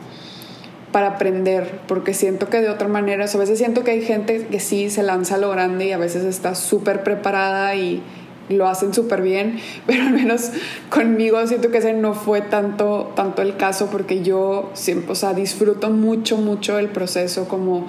para 0.93 1.07
aprender, 1.07 1.79
porque 1.87 2.13
siento 2.13 2.49
que 2.49 2.61
de 2.61 2.69
otra 2.69 2.87
manera, 2.87 3.25
a 3.25 3.37
veces 3.37 3.57
siento 3.57 3.83
que 3.83 3.91
hay 3.91 4.01
gente 4.03 4.45
que 4.45 4.59
sí 4.59 4.91
se 4.91 5.01
lanza 5.01 5.35
a 5.35 5.37
lo 5.39 5.49
grande 5.49 5.87
y 5.87 5.91
a 5.91 5.97
veces 5.97 6.23
está 6.23 6.53
súper 6.53 7.03
preparada 7.03 7.75
y 7.75 8.01
lo 8.47 8.67
hacen 8.67 8.93
súper 8.93 9.23
bien, 9.23 9.59
pero 9.87 10.03
al 10.03 10.13
menos 10.13 10.51
conmigo 10.89 11.45
siento 11.47 11.71
que 11.71 11.79
ese 11.79 11.93
no 11.93 12.13
fue 12.13 12.41
tanto, 12.41 13.11
tanto 13.15 13.41
el 13.41 13.57
caso 13.57 13.89
porque 13.91 14.21
yo 14.21 14.69
siempre, 14.73 15.11
o 15.11 15.15
sea, 15.15 15.33
disfruto 15.33 15.89
mucho, 15.89 16.37
mucho 16.37 16.77
el 16.77 16.89
proceso 16.89 17.47
como 17.49 17.87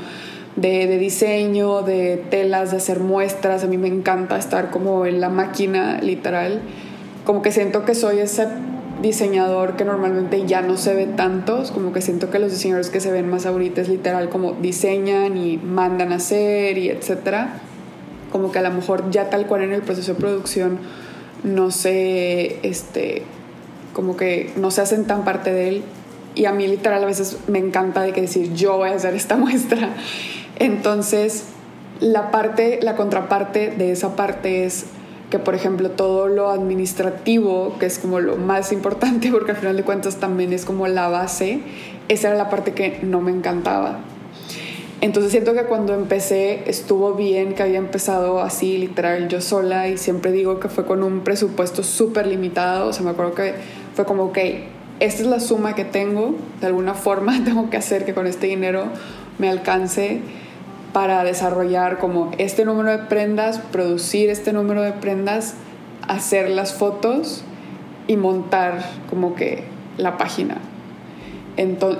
de, 0.56 0.86
de, 0.86 0.98
diseño, 0.98 1.82
de 1.82 2.22
telas, 2.30 2.70
de 2.70 2.76
hacer 2.76 3.00
muestras, 3.00 3.64
a 3.64 3.66
mí 3.66 3.78
me 3.78 3.88
encanta 3.88 4.38
estar 4.38 4.70
como 4.70 5.06
en 5.06 5.20
la 5.20 5.28
máquina 5.28 6.00
literal, 6.00 6.62
como 7.24 7.42
que 7.42 7.52
siento 7.52 7.84
que 7.84 7.94
soy 7.94 8.18
ese 8.18 8.46
diseñador 9.02 9.76
que 9.76 9.84
normalmente 9.84 10.46
ya 10.46 10.62
no 10.62 10.76
se 10.76 10.94
ve 10.94 11.06
tantos, 11.06 11.70
como 11.70 11.92
que 11.92 12.00
siento 12.00 12.30
que 12.30 12.38
los 12.38 12.52
diseñadores 12.52 12.90
que 12.90 13.00
se 13.00 13.10
ven 13.10 13.28
más 13.28 13.46
ahorita 13.46 13.80
es 13.80 13.88
literal 13.88 14.28
como 14.28 14.52
diseñan 14.52 15.36
y 15.36 15.58
mandan 15.58 16.12
a 16.12 16.16
hacer 16.16 16.78
y 16.78 16.90
etcétera, 16.90 17.60
como 18.32 18.52
que 18.52 18.58
a 18.58 18.62
lo 18.62 18.70
mejor 18.70 19.10
ya 19.10 19.30
tal 19.30 19.46
cual 19.46 19.62
en 19.62 19.72
el 19.72 19.82
proceso 19.82 20.14
de 20.14 20.20
producción 20.20 20.78
no 21.42 21.70
se, 21.70 22.66
este, 22.66 23.22
como 23.92 24.16
que 24.16 24.50
no 24.56 24.70
se 24.70 24.80
hacen 24.80 25.04
tan 25.04 25.24
parte 25.24 25.52
de 25.52 25.68
él. 25.68 25.82
Y 26.34 26.46
a 26.46 26.52
mí 26.52 26.66
literal 26.66 27.02
a 27.02 27.06
veces 27.06 27.38
me 27.46 27.60
encanta 27.60 28.02
de 28.02 28.12
que 28.12 28.22
decir 28.22 28.52
yo 28.54 28.76
voy 28.76 28.90
a 28.90 28.94
hacer 28.94 29.14
esta 29.14 29.36
muestra, 29.36 29.90
entonces 30.58 31.44
la 32.00 32.30
parte, 32.30 32.80
la 32.82 32.96
contraparte 32.96 33.70
de 33.70 33.92
esa 33.92 34.16
parte 34.16 34.64
es 34.64 34.86
que 35.30 35.38
por 35.38 35.54
ejemplo 35.54 35.90
todo 35.90 36.28
lo 36.28 36.50
administrativo, 36.50 37.76
que 37.78 37.86
es 37.86 37.98
como 37.98 38.20
lo 38.20 38.36
más 38.36 38.72
importante 38.72 39.30
porque 39.32 39.52
al 39.52 39.56
final 39.56 39.76
de 39.76 39.82
cuentas 39.82 40.16
también 40.16 40.52
es 40.52 40.64
como 40.64 40.86
la 40.86 41.08
base, 41.08 41.60
esa 42.08 42.28
era 42.28 42.36
la 42.36 42.50
parte 42.50 42.72
que 42.72 43.00
no 43.02 43.20
me 43.20 43.30
encantaba. 43.30 44.00
Entonces 45.00 45.32
siento 45.32 45.52
que 45.52 45.64
cuando 45.64 45.92
empecé 45.92 46.62
estuvo 46.66 47.12
bien 47.12 47.54
que 47.54 47.62
había 47.62 47.78
empezado 47.78 48.40
así 48.40 48.78
literal 48.78 49.28
yo 49.28 49.40
sola 49.40 49.88
y 49.88 49.98
siempre 49.98 50.32
digo 50.32 50.60
que 50.60 50.68
fue 50.68 50.86
con 50.86 51.02
un 51.02 51.20
presupuesto 51.20 51.82
súper 51.82 52.26
limitado, 52.26 52.88
o 52.88 52.92
sea 52.92 53.04
me 53.04 53.10
acuerdo 53.10 53.34
que 53.34 53.54
fue 53.94 54.04
como, 54.06 54.24
ok, 54.24 54.38
esta 55.00 55.22
es 55.22 55.28
la 55.28 55.40
suma 55.40 55.74
que 55.74 55.84
tengo, 55.84 56.36
de 56.60 56.68
alguna 56.68 56.94
forma 56.94 57.38
tengo 57.44 57.70
que 57.70 57.76
hacer 57.76 58.04
que 58.04 58.14
con 58.14 58.26
este 58.26 58.46
dinero 58.46 58.84
me 59.38 59.50
alcance 59.50 60.20
para 60.94 61.24
desarrollar 61.24 61.98
como 61.98 62.30
este 62.38 62.64
número 62.64 62.92
de 62.92 62.98
prendas, 62.98 63.58
producir 63.58 64.30
este 64.30 64.52
número 64.52 64.80
de 64.80 64.92
prendas, 64.92 65.54
hacer 66.06 66.48
las 66.48 66.72
fotos 66.72 67.42
y 68.06 68.16
montar 68.16 68.78
como 69.10 69.34
que 69.34 69.64
la 69.98 70.16
página. 70.16 70.58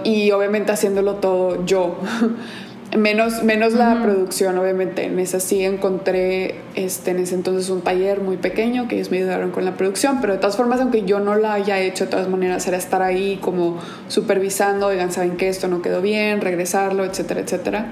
y 0.04 0.30
obviamente 0.30 0.70
haciéndolo 0.70 1.16
todo 1.16 1.66
yo. 1.66 1.98
menos 2.96 3.42
menos 3.42 3.72
la 3.72 4.00
producción, 4.00 4.57
obviamente. 4.59 5.07
En 5.07 5.18
esa 5.18 5.40
sí 5.40 5.64
encontré 5.64 6.61
este, 6.76 7.11
en 7.11 7.18
ese 7.18 7.35
entonces 7.35 7.70
un 7.70 7.80
taller 7.80 8.20
muy 8.20 8.37
pequeño 8.37 8.87
que 8.87 8.94
ellos 8.94 9.11
me 9.11 9.16
ayudaron 9.16 9.50
con 9.50 9.64
la 9.64 9.76
producción, 9.76 10.20
pero 10.20 10.35
de 10.35 10.38
todas 10.38 10.57
formas, 10.57 10.80
aunque 10.80 11.02
yo 11.02 11.18
no 11.18 11.35
la 11.35 11.54
haya 11.54 11.80
hecho, 11.80 12.04
de 12.04 12.12
todas 12.12 12.28
maneras 12.28 12.68
era 12.68 12.76
estar 12.76 13.02
ahí 13.02 13.40
como 13.40 13.80
supervisando, 14.07 14.88
digan, 14.90 15.11
saben 15.11 15.37
que 15.37 15.48
esto 15.48 15.66
no 15.66 15.83
quedó 15.83 16.00
bien, 16.00 16.40
regresarlo, 16.40 17.04
etcétera, 17.04 17.40
etcétera 17.40 17.87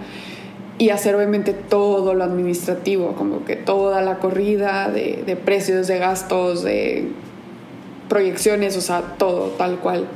y 0.82 0.90
hacer 0.90 1.14
obviamente 1.14 1.52
todo 1.52 2.12
lo 2.12 2.24
administrativo, 2.24 3.12
como 3.12 3.44
que 3.44 3.54
toda 3.54 4.02
la 4.02 4.18
corrida 4.18 4.90
de, 4.90 5.38
precios, 5.44 5.86
de 5.86 6.00
gastos, 6.00 6.64
de 6.64 7.06
proyecciones, 8.08 8.76
o 8.76 8.80
sea, 8.80 9.14
todo 9.16 9.50
tal 9.50 9.78
cual. 9.78 10.08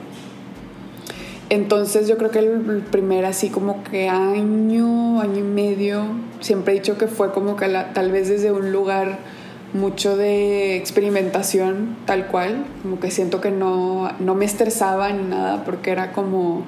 Entonces 1.51 2.09
yo 2.09 2.19
creo 2.19 2.33
que 2.33 2.41
el 2.41 2.83
primer 2.91 3.27
así 3.27 3.49
como 3.49 3.85
que 3.85 4.09
año, 4.09 5.21
año 5.21 5.39
y 5.39 5.43
medio, 5.43 6.03
siempre 6.41 6.75
he 6.75 6.81
dicho 6.81 6.99
que 6.99 7.07
fue 7.07 7.31
como 7.31 7.55
que 7.55 7.69
tal 7.95 8.11
vez 8.11 8.29
desde 8.29 8.51
un 8.51 8.73
lugar 8.73 9.19
mucho 9.73 10.17
de 10.17 10.77
experimentación 10.77 11.97
tal 12.07 12.27
cual, 12.27 12.65
como 12.83 12.99
que 12.99 13.13
siento 13.13 13.41
que 13.41 13.53
no, 13.53 14.11
no 14.19 14.35
me 14.35 14.45
estresaba 14.45 15.13
ni 15.13 15.23
nada 15.23 15.65
porque 15.65 15.93
era 15.93 16.11
como 16.11 16.65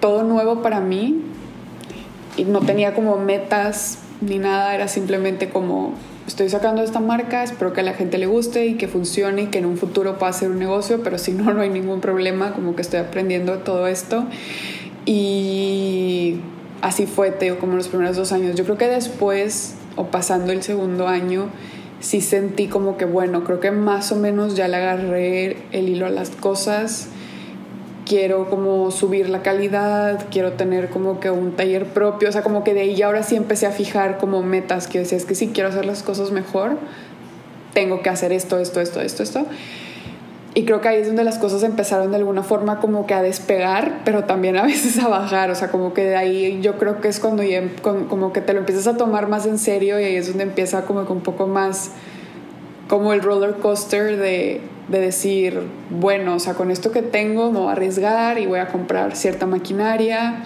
todo 0.00 0.24
nuevo 0.24 0.62
para 0.62 0.80
mí, 0.80 1.22
y 2.38 2.44
no 2.44 2.60
tenía 2.60 2.94
como 2.94 3.16
metas 3.18 3.98
ni 4.20 4.38
nada, 4.38 4.74
era 4.74 4.88
simplemente 4.88 5.48
como 5.48 5.94
estoy 6.26 6.48
sacando 6.48 6.82
esta 6.82 7.00
marca, 7.00 7.42
espero 7.42 7.72
que 7.72 7.80
a 7.80 7.82
la 7.82 7.94
gente 7.94 8.18
le 8.18 8.26
guste 8.26 8.66
y 8.66 8.74
que 8.74 8.86
funcione 8.86 9.42
y 9.42 9.46
que 9.46 9.58
en 9.58 9.66
un 9.66 9.76
futuro 9.76 10.18
pueda 10.18 10.32
ser 10.32 10.50
un 10.50 10.58
negocio, 10.58 11.02
pero 11.02 11.18
si 11.18 11.32
no, 11.32 11.52
no 11.52 11.62
hay 11.62 11.70
ningún 11.70 12.00
problema, 12.00 12.52
como 12.52 12.76
que 12.76 12.82
estoy 12.82 13.00
aprendiendo 13.00 13.58
todo 13.58 13.86
esto. 13.86 14.24
Y 15.06 16.40
así 16.82 17.06
fue, 17.06 17.30
Teo, 17.30 17.58
como 17.58 17.76
los 17.76 17.88
primeros 17.88 18.16
dos 18.16 18.32
años. 18.32 18.56
Yo 18.56 18.64
creo 18.64 18.76
que 18.76 18.88
después, 18.88 19.74
o 19.96 20.06
pasando 20.06 20.52
el 20.52 20.62
segundo 20.62 21.08
año, 21.08 21.48
sí 22.00 22.20
sentí 22.20 22.66
como 22.66 22.98
que, 22.98 23.06
bueno, 23.06 23.42
creo 23.44 23.58
que 23.58 23.70
más 23.70 24.12
o 24.12 24.16
menos 24.16 24.54
ya 24.54 24.68
le 24.68 24.76
agarré 24.76 25.56
el 25.72 25.88
hilo 25.88 26.06
a 26.06 26.10
las 26.10 26.30
cosas 26.30 27.08
quiero 28.08 28.48
como 28.48 28.90
subir 28.90 29.28
la 29.28 29.42
calidad, 29.42 30.26
quiero 30.30 30.54
tener 30.54 30.88
como 30.88 31.20
que 31.20 31.30
un 31.30 31.52
taller 31.52 31.86
propio, 31.86 32.30
o 32.30 32.32
sea, 32.32 32.42
como 32.42 32.64
que 32.64 32.74
de 32.74 32.80
ahí 32.80 33.02
ahora 33.02 33.22
sí 33.22 33.36
empecé 33.36 33.66
a 33.66 33.70
fijar 33.70 34.18
como 34.18 34.42
metas 34.42 34.88
que 34.88 35.00
decía, 35.00 35.18
es 35.18 35.26
que 35.26 35.34
si 35.34 35.48
quiero 35.48 35.68
hacer 35.68 35.84
las 35.84 36.02
cosas 36.02 36.32
mejor, 36.32 36.78
tengo 37.74 38.02
que 38.02 38.08
hacer 38.08 38.32
esto, 38.32 38.58
esto, 38.58 38.80
esto, 38.80 39.00
esto, 39.00 39.22
esto. 39.22 39.46
Y 40.54 40.64
creo 40.64 40.80
que 40.80 40.88
ahí 40.88 41.00
es 41.00 41.06
donde 41.06 41.22
las 41.22 41.38
cosas 41.38 41.62
empezaron 41.62 42.10
de 42.10 42.16
alguna 42.16 42.42
forma 42.42 42.80
como 42.80 43.06
que 43.06 43.14
a 43.14 43.22
despegar, 43.22 44.00
pero 44.04 44.24
también 44.24 44.56
a 44.56 44.62
veces 44.66 44.98
a 44.98 45.06
bajar. 45.06 45.50
O 45.50 45.54
sea, 45.54 45.68
como 45.68 45.92
que 45.92 46.04
de 46.04 46.16
ahí 46.16 46.60
yo 46.62 46.78
creo 46.78 47.00
que 47.00 47.08
es 47.08 47.20
cuando 47.20 47.42
ya, 47.42 47.62
como 47.82 48.32
que 48.32 48.40
te 48.40 48.54
lo 48.54 48.60
empiezas 48.60 48.86
a 48.86 48.96
tomar 48.96 49.28
más 49.28 49.46
en 49.46 49.58
serio 49.58 50.00
y 50.00 50.04
ahí 50.04 50.16
es 50.16 50.28
donde 50.28 50.44
empieza 50.44 50.84
como 50.86 51.06
que 51.06 51.12
un 51.12 51.20
poco 51.20 51.46
más 51.46 51.92
como 52.88 53.12
el 53.12 53.22
roller 53.22 53.56
coaster 53.56 54.16
de, 54.16 54.62
de 54.88 55.00
decir, 55.00 55.62
bueno, 55.90 56.34
o 56.34 56.38
sea, 56.38 56.54
con 56.54 56.70
esto 56.70 56.90
que 56.90 57.02
tengo 57.02 57.52
me 57.52 57.58
voy 57.58 57.68
a 57.68 57.72
arriesgar 57.72 58.38
y 58.38 58.46
voy 58.46 58.58
a 58.58 58.68
comprar 58.68 59.14
cierta 59.16 59.46
maquinaria. 59.46 60.42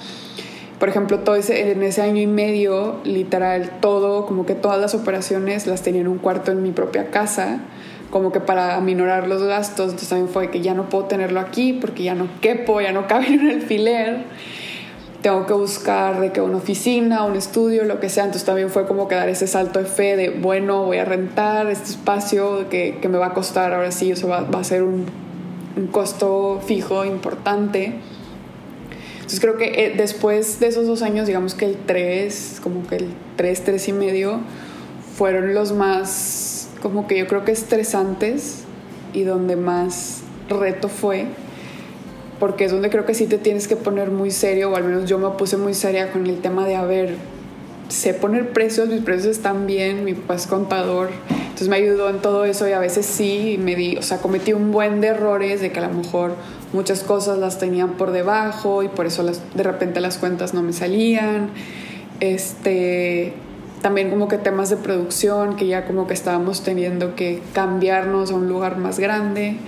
Por 0.78 0.88
ejemplo, 0.88 1.20
todo 1.20 1.36
ese, 1.36 1.70
en 1.70 1.82
ese 1.82 2.02
año 2.02 2.20
y 2.20 2.26
medio, 2.26 3.00
literal, 3.04 3.70
todo, 3.80 4.26
como 4.26 4.46
que 4.46 4.54
todas 4.54 4.80
las 4.80 4.94
operaciones 4.94 5.66
las 5.66 5.82
tenía 5.82 6.00
en 6.00 6.08
un 6.08 6.18
cuarto 6.18 6.50
en 6.50 6.62
mi 6.62 6.72
propia 6.72 7.10
casa 7.10 7.60
como 8.12 8.30
que 8.30 8.40
para 8.40 8.76
aminorar 8.76 9.26
los 9.26 9.42
gastos, 9.42 9.86
entonces 9.86 10.10
también 10.10 10.28
fue 10.28 10.50
que 10.50 10.60
ya 10.60 10.74
no 10.74 10.90
puedo 10.90 11.06
tenerlo 11.06 11.40
aquí 11.40 11.72
porque 11.72 12.02
ya 12.04 12.14
no 12.14 12.28
quepo, 12.42 12.80
ya 12.80 12.92
no 12.92 13.06
cabe 13.08 13.28
en 13.28 13.40
un 13.40 13.50
alfiler, 13.50 14.24
tengo 15.22 15.46
que 15.46 15.52
buscar 15.52 16.20
de 16.20 16.32
que 16.32 16.40
una 16.40 16.56
oficina, 16.56 17.24
un 17.24 17.36
estudio, 17.36 17.84
lo 17.84 18.00
que 18.00 18.08
sea, 18.08 18.24
entonces 18.24 18.44
también 18.44 18.70
fue 18.70 18.86
como 18.86 19.06
que 19.06 19.14
dar 19.14 19.28
ese 19.28 19.46
salto 19.46 19.78
de 19.78 19.84
fe 19.86 20.16
de, 20.16 20.30
bueno, 20.30 20.84
voy 20.84 20.98
a 20.98 21.04
rentar 21.04 21.68
este 21.68 21.90
espacio 21.90 22.68
que, 22.68 22.98
que 23.00 23.08
me 23.08 23.18
va 23.18 23.26
a 23.26 23.34
costar, 23.34 23.72
ahora 23.72 23.92
sí, 23.92 24.10
eso 24.10 24.26
va, 24.26 24.42
va 24.42 24.58
a 24.58 24.64
ser 24.64 24.82
un, 24.82 25.06
un, 25.76 25.86
costo 25.86 26.60
fijo 26.66 27.04
importante. 27.04 27.94
Entonces 29.14 29.40
creo 29.40 29.56
que 29.56 29.86
eh, 29.86 29.94
después 29.96 30.58
de 30.58 30.66
esos 30.66 30.88
dos 30.88 31.02
años, 31.02 31.28
digamos 31.28 31.54
que 31.54 31.66
el 31.66 31.76
3, 31.76 32.60
como 32.60 32.86
que 32.88 32.96
el 32.96 33.08
3, 33.36 33.64
3 33.64 33.88
y 33.88 33.92
medio, 33.92 34.40
fueron 35.16 35.54
los 35.54 35.72
más 35.72 36.68
como 36.82 37.06
que 37.06 37.16
yo 37.16 37.28
creo 37.28 37.44
que 37.44 37.52
estresantes 37.52 38.64
y 39.12 39.22
donde 39.22 39.54
más 39.54 40.22
reto 40.48 40.88
fue, 40.88 41.26
porque 42.42 42.64
es 42.64 42.72
donde 42.72 42.90
creo 42.90 43.06
que 43.06 43.14
sí 43.14 43.28
te 43.28 43.38
tienes 43.38 43.68
que 43.68 43.76
poner 43.76 44.10
muy 44.10 44.32
serio, 44.32 44.72
o 44.72 44.74
al 44.74 44.82
menos 44.82 45.08
yo 45.08 45.16
me 45.16 45.28
puse 45.38 45.56
muy 45.56 45.74
seria 45.74 46.10
con 46.10 46.26
el 46.26 46.40
tema 46.40 46.66
de, 46.66 46.74
a 46.74 46.84
ver, 46.84 47.14
sé 47.86 48.14
poner 48.14 48.50
precios, 48.50 48.88
mis 48.88 49.00
precios 49.00 49.36
están 49.36 49.68
bien, 49.68 50.04
mi 50.04 50.14
papá 50.14 50.34
es 50.34 50.48
contador, 50.48 51.10
entonces 51.30 51.68
me 51.68 51.76
ayudó 51.76 52.10
en 52.10 52.18
todo 52.18 52.44
eso 52.44 52.68
y 52.68 52.72
a 52.72 52.80
veces 52.80 53.06
sí, 53.06 53.60
me 53.62 53.76
di, 53.76 53.96
o 53.96 54.02
sea, 54.02 54.18
cometí 54.18 54.54
un 54.54 54.72
buen 54.72 55.00
de 55.00 55.06
errores 55.06 55.60
de 55.60 55.70
que 55.70 55.78
a 55.78 55.86
lo 55.86 55.94
mejor 55.94 56.34
muchas 56.72 57.04
cosas 57.04 57.38
las 57.38 57.60
tenían 57.60 57.90
por 57.90 58.10
debajo 58.10 58.82
y 58.82 58.88
por 58.88 59.06
eso 59.06 59.22
de 59.22 59.62
repente 59.62 60.00
las 60.00 60.18
cuentas 60.18 60.52
no 60.52 60.64
me 60.64 60.72
salían. 60.72 61.50
Este, 62.18 63.34
también 63.82 64.10
como 64.10 64.26
que 64.26 64.38
temas 64.38 64.68
de 64.68 64.78
producción, 64.78 65.54
que 65.54 65.68
ya 65.68 65.84
como 65.86 66.08
que 66.08 66.14
estábamos 66.14 66.64
teniendo 66.64 67.14
que 67.14 67.40
cambiarnos 67.52 68.32
a 68.32 68.34
un 68.34 68.48
lugar 68.48 68.78
más 68.78 68.98
grande. 68.98 69.58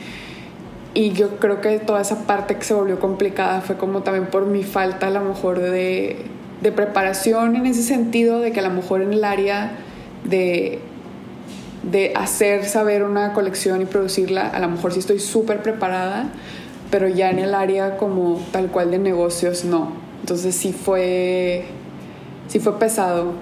Y 0.95 1.11
yo 1.11 1.39
creo 1.39 1.61
que 1.61 1.79
toda 1.81 2.01
esa 2.01 2.27
parte 2.27 2.57
que 2.57 2.65
se 2.65 2.73
volvió 2.73 3.01
complicada 3.01 3.61
fue 3.61 3.77
como 3.77 4.03
también 4.03 4.27
por 4.27 4.47
mi 4.47 4.63
falta 4.63 5.09
a 5.09 5.11
lo 5.11 5.21
mejor 5.21 5.61
de, 5.61 6.17
de 6.63 6.73
preparación 6.73 7.57
en 7.57 7.67
ese 7.67 7.83
sentido, 7.83 8.39
de 8.39 8.53
que 8.53 8.61
a 8.61 8.63
lo 8.63 8.71
mejor 8.71 9.03
en 9.03 9.13
el 9.13 9.25
área 9.25 9.73
de, 10.25 10.79
de 11.83 12.13
hacer 12.15 12.65
saber 12.65 13.03
una 13.03 13.33
colección 13.33 13.83
y 13.83 13.87
producirla, 13.87 14.49
a 14.49 14.61
lo 14.61 14.69
mejor 14.69 14.93
sí 14.93 15.01
estoy 15.01 15.19
súper 15.19 15.63
preparada, 15.63 16.29
pero 16.91 17.09
ya 17.09 17.31
en 17.31 17.41
el 17.41 17.55
área 17.55 17.97
como 17.97 18.41
tal 18.53 18.69
cual 18.69 18.93
de 18.93 18.99
negocios 18.99 19.65
no. 19.65 19.93
Entonces 20.21 20.55
sí 20.55 20.73
fue, 20.73 21.65
sí 22.47 22.61
fue 22.61 22.79
pesado 22.79 23.35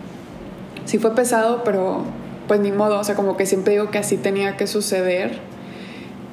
sí 0.84 0.98
fue 0.98 1.14
pesado, 1.14 1.62
pero 1.64 2.02
pues 2.48 2.60
ni 2.60 2.72
modo, 2.72 2.98
o 2.98 3.04
sea, 3.04 3.14
como 3.14 3.36
que 3.36 3.46
siempre 3.46 3.72
digo 3.74 3.90
que 3.90 3.98
así 3.98 4.16
tenía 4.16 4.56
que 4.56 4.66
suceder. 4.66 5.38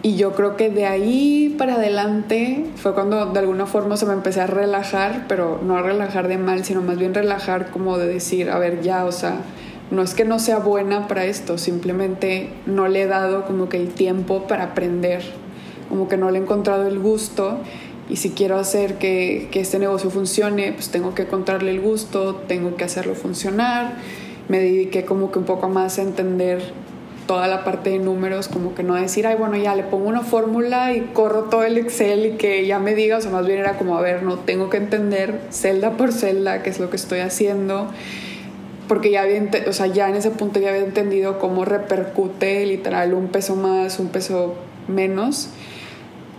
Y 0.01 0.15
yo 0.15 0.31
creo 0.31 0.55
que 0.55 0.69
de 0.69 0.85
ahí 0.85 1.53
para 1.57 1.75
adelante 1.75 2.65
fue 2.77 2.93
cuando 2.93 3.25
de 3.25 3.39
alguna 3.39 3.65
forma 3.65 3.97
se 3.97 4.05
me 4.05 4.13
empecé 4.13 4.39
a 4.39 4.47
relajar, 4.47 5.25
pero 5.27 5.59
no 5.61 5.75
a 5.75 5.81
relajar 5.81 6.29
de 6.29 6.37
mal, 6.37 6.63
sino 6.63 6.81
más 6.81 6.97
bien 6.97 7.13
relajar 7.13 7.69
como 7.69 7.97
de 7.97 8.07
decir, 8.07 8.49
a 8.49 8.57
ver, 8.59 8.81
ya, 8.81 9.03
o 9.03 9.11
sea, 9.11 9.41
no 9.91 10.01
es 10.01 10.13
que 10.13 10.23
no 10.23 10.39
sea 10.39 10.59
buena 10.59 11.09
para 11.09 11.25
esto, 11.25 11.57
simplemente 11.57 12.49
no 12.65 12.87
le 12.87 13.01
he 13.01 13.07
dado 13.07 13.43
como 13.45 13.67
que 13.67 13.75
el 13.75 13.89
tiempo 13.89 14.47
para 14.47 14.65
aprender, 14.65 15.21
como 15.89 16.07
que 16.07 16.15
no 16.15 16.31
le 16.31 16.39
he 16.39 16.41
encontrado 16.41 16.87
el 16.87 16.99
gusto. 16.99 17.57
Y 18.09 18.15
si 18.15 18.31
quiero 18.31 18.57
hacer 18.57 18.95
que, 18.99 19.49
que 19.51 19.59
este 19.59 19.79
negocio 19.79 20.09
funcione, 20.09 20.71
pues 20.71 20.89
tengo 20.89 21.13
que 21.13 21.23
encontrarle 21.23 21.71
el 21.71 21.81
gusto, 21.81 22.35
tengo 22.47 22.75
que 22.75 22.85
hacerlo 22.85 23.15
funcionar. 23.15 23.95
Me 24.47 24.59
dediqué 24.59 25.05
como 25.05 25.31
que 25.31 25.39
un 25.39 25.45
poco 25.45 25.67
más 25.69 25.99
a 25.99 26.03
entender 26.03 26.73
toda 27.29 27.47
la 27.47 27.63
parte 27.63 27.91
de 27.91 27.99
números, 27.99 28.47
como 28.47 28.73
que 28.73 28.81
no 28.81 28.95
decir, 28.95 29.27
ay, 29.27 29.35
bueno, 29.35 29.55
ya 29.55 29.75
le 29.75 29.83
pongo 29.83 30.09
una 30.09 30.21
fórmula 30.21 30.93
y 30.93 31.01
corro 31.13 31.43
todo 31.43 31.63
el 31.63 31.77
Excel 31.77 32.25
y 32.25 32.31
que 32.31 32.65
ya 32.65 32.79
me 32.79 32.95
diga, 32.95 33.17
o 33.17 33.21
sea, 33.21 33.29
más 33.29 33.45
bien 33.45 33.59
era 33.59 33.77
como, 33.77 33.95
a 33.95 34.01
ver, 34.01 34.23
no 34.23 34.39
tengo 34.39 34.71
que 34.71 34.77
entender 34.77 35.39
celda 35.51 35.91
por 35.91 36.11
celda 36.11 36.63
qué 36.63 36.71
es 36.71 36.79
lo 36.79 36.89
que 36.89 36.95
estoy 36.95 37.19
haciendo, 37.19 37.87
porque 38.87 39.11
ya 39.11 39.21
había, 39.21 39.47
o 39.67 39.73
sea, 39.73 39.85
ya 39.85 40.09
en 40.09 40.15
ese 40.15 40.31
punto 40.31 40.59
ya 40.59 40.69
había 40.69 40.81
entendido 40.81 41.37
cómo 41.37 41.65
repercute 41.65 42.65
literal 42.65 43.13
un 43.13 43.27
peso 43.27 43.55
más, 43.55 43.99
un 43.99 44.07
peso 44.07 44.55
menos. 44.87 45.49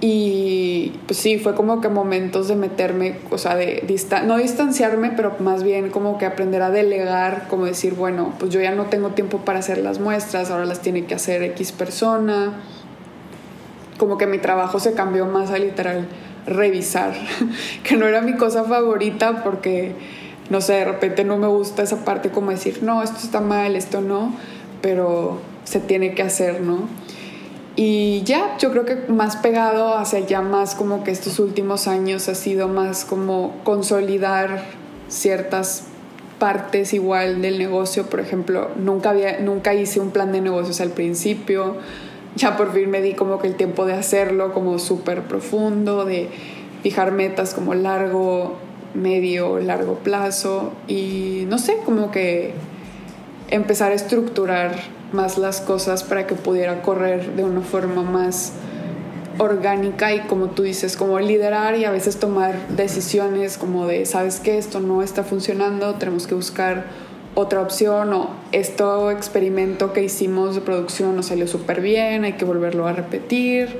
Y 0.02 0.92
pues 1.06 1.18
sí, 1.18 1.38
fue 1.38 1.54
como 1.54 1.82
que 1.82 1.90
momentos 1.90 2.48
de 2.48 2.56
meterme, 2.56 3.16
o 3.30 3.36
sea, 3.36 3.54
de 3.54 3.84
no 4.24 4.38
distanciarme, 4.38 5.12
pero 5.14 5.36
más 5.40 5.62
bien 5.62 5.90
como 5.90 6.16
que 6.16 6.24
aprender 6.24 6.62
a 6.62 6.70
delegar, 6.70 7.48
como 7.48 7.66
decir, 7.66 7.94
bueno, 7.94 8.32
pues 8.38 8.50
yo 8.50 8.62
ya 8.62 8.74
no 8.74 8.86
tengo 8.86 9.10
tiempo 9.10 9.38
para 9.44 9.58
hacer 9.58 9.76
las 9.78 9.98
muestras, 9.98 10.50
ahora 10.50 10.64
las 10.64 10.80
tiene 10.80 11.04
que 11.04 11.14
hacer 11.14 11.42
X 11.42 11.72
persona. 11.72 12.54
Como 13.98 14.16
que 14.16 14.26
mi 14.26 14.38
trabajo 14.38 14.80
se 14.80 14.94
cambió 14.94 15.26
más 15.26 15.50
a 15.50 15.58
literal 15.58 16.08
revisar, 16.46 17.12
que 17.84 17.96
no 17.96 18.06
era 18.06 18.22
mi 18.22 18.36
cosa 18.36 18.64
favorita 18.64 19.44
porque, 19.44 19.94
no 20.48 20.62
sé, 20.62 20.74
de 20.74 20.84
repente 20.86 21.24
no 21.24 21.36
me 21.36 21.46
gusta 21.46 21.82
esa 21.82 22.06
parte 22.06 22.30
como 22.30 22.50
decir, 22.50 22.82
no, 22.82 23.02
esto 23.02 23.18
está 23.22 23.42
mal, 23.42 23.76
esto 23.76 24.00
no, 24.00 24.34
pero 24.80 25.42
se 25.64 25.78
tiene 25.78 26.14
que 26.14 26.22
hacer, 26.22 26.62
¿no? 26.62 26.88
Y 27.82 28.24
ya, 28.24 28.58
yo 28.58 28.70
creo 28.72 28.84
que 28.84 28.94
más 29.10 29.36
pegado 29.36 29.96
hacia 29.96 30.18
allá, 30.18 30.42
más 30.42 30.74
como 30.74 31.02
que 31.02 31.12
estos 31.12 31.38
últimos 31.38 31.88
años 31.88 32.28
ha 32.28 32.34
sido 32.34 32.68
más 32.68 33.06
como 33.06 33.54
consolidar 33.64 34.64
ciertas 35.08 35.84
partes 36.38 36.92
igual 36.92 37.40
del 37.40 37.58
negocio. 37.58 38.04
Por 38.04 38.20
ejemplo, 38.20 38.68
nunca, 38.76 39.08
había, 39.08 39.40
nunca 39.40 39.72
hice 39.72 39.98
un 39.98 40.10
plan 40.10 40.30
de 40.30 40.42
negocios 40.42 40.82
al 40.82 40.90
principio. 40.90 41.76
Ya 42.36 42.58
por 42.58 42.74
fin 42.74 42.90
me 42.90 43.00
di 43.00 43.14
como 43.14 43.38
que 43.38 43.46
el 43.46 43.54
tiempo 43.54 43.86
de 43.86 43.94
hacerlo 43.94 44.52
como 44.52 44.78
súper 44.78 45.22
profundo, 45.22 46.04
de 46.04 46.28
fijar 46.82 47.12
metas 47.12 47.54
como 47.54 47.72
largo, 47.72 48.58
medio, 48.92 49.58
largo 49.58 49.94
plazo. 49.94 50.74
Y 50.86 51.46
no 51.48 51.56
sé, 51.56 51.78
como 51.86 52.10
que 52.10 52.52
empezar 53.48 53.92
a 53.92 53.94
estructurar 53.94 54.99
más 55.12 55.38
las 55.38 55.60
cosas 55.60 56.02
para 56.04 56.26
que 56.26 56.34
pudiera 56.34 56.82
correr 56.82 57.34
de 57.36 57.44
una 57.44 57.60
forma 57.60 58.02
más 58.02 58.52
orgánica 59.38 60.14
y 60.14 60.20
como 60.20 60.50
tú 60.50 60.62
dices, 60.62 60.96
como 60.96 61.18
liderar 61.18 61.76
y 61.76 61.84
a 61.84 61.90
veces 61.90 62.18
tomar 62.18 62.68
decisiones 62.68 63.56
como 63.56 63.86
de, 63.86 64.04
sabes 64.06 64.40
que 64.40 64.58
esto 64.58 64.80
no 64.80 65.02
está 65.02 65.24
funcionando, 65.24 65.94
tenemos 65.94 66.26
que 66.26 66.34
buscar 66.34 66.84
otra 67.34 67.60
opción 67.60 68.12
o 68.12 68.30
esto 68.52 69.10
experimento 69.10 69.92
que 69.92 70.02
hicimos 70.02 70.54
de 70.54 70.60
producción 70.60 71.16
nos 71.16 71.26
salió 71.26 71.46
súper 71.46 71.80
bien, 71.80 72.24
hay 72.24 72.34
que 72.34 72.44
volverlo 72.44 72.86
a 72.86 72.92
repetir 72.92 73.78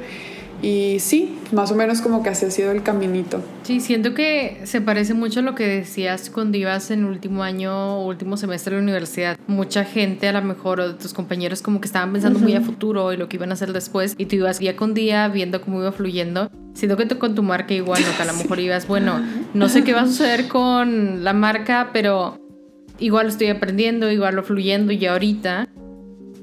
y 0.62 0.98
sí, 1.00 1.38
más 1.52 1.72
o 1.72 1.74
menos 1.74 2.00
como 2.02 2.22
que 2.22 2.30
así 2.30 2.44
ha 2.44 2.50
sido 2.50 2.70
el 2.70 2.82
caminito. 2.82 3.42
Sí, 3.62 3.80
siento 3.80 4.14
que 4.14 4.60
se 4.64 4.80
parece 4.80 5.14
mucho 5.14 5.40
a 5.40 5.42
lo 5.42 5.54
que 5.54 5.66
decías 5.66 6.28
cuando 6.28 6.58
ibas 6.58 6.90
en 6.90 7.04
último 7.04 7.42
año 7.42 7.98
o 7.98 8.06
último 8.06 8.36
semestre 8.36 8.74
de 8.74 8.80
la 8.80 8.82
universidad. 8.82 9.38
Mucha 9.46 9.84
gente 9.84 10.28
a 10.28 10.32
lo 10.32 10.42
mejor 10.42 10.80
o 10.80 10.88
de 10.88 10.94
tus 10.94 11.14
compañeros 11.14 11.62
como 11.62 11.80
que 11.80 11.86
estaban 11.86 12.12
pensando 12.12 12.38
muy 12.38 12.54
a 12.54 12.60
futuro 12.60 13.12
y 13.12 13.16
lo 13.16 13.28
que 13.28 13.36
iban 13.36 13.50
a 13.50 13.54
hacer 13.54 13.72
después 13.72 14.14
y 14.18 14.26
tú 14.26 14.36
ibas 14.36 14.58
día 14.58 14.76
con 14.76 14.92
día 14.92 15.28
viendo 15.28 15.60
cómo 15.60 15.80
iba 15.80 15.92
fluyendo. 15.92 16.50
Siento 16.74 16.96
que 16.96 17.06
tú 17.06 17.18
con 17.18 17.34
tu 17.34 17.42
marca 17.42 17.74
igual, 17.74 18.02
¿no? 18.02 18.16
que 18.16 18.22
a 18.22 18.26
lo 18.26 18.32
mejor 18.38 18.60
ibas, 18.60 18.86
bueno, 18.86 19.20
no 19.54 19.68
sé 19.68 19.82
qué 19.82 19.94
va 19.94 20.02
a 20.02 20.06
suceder 20.08 20.48
con 20.48 21.24
la 21.24 21.32
marca, 21.32 21.90
pero 21.92 22.38
igual 22.98 23.26
lo 23.26 23.32
estoy 23.32 23.48
aprendiendo, 23.48 24.10
igual 24.10 24.36
lo 24.36 24.42
fluyendo 24.42 24.92
y 24.92 25.06
ahorita 25.06 25.68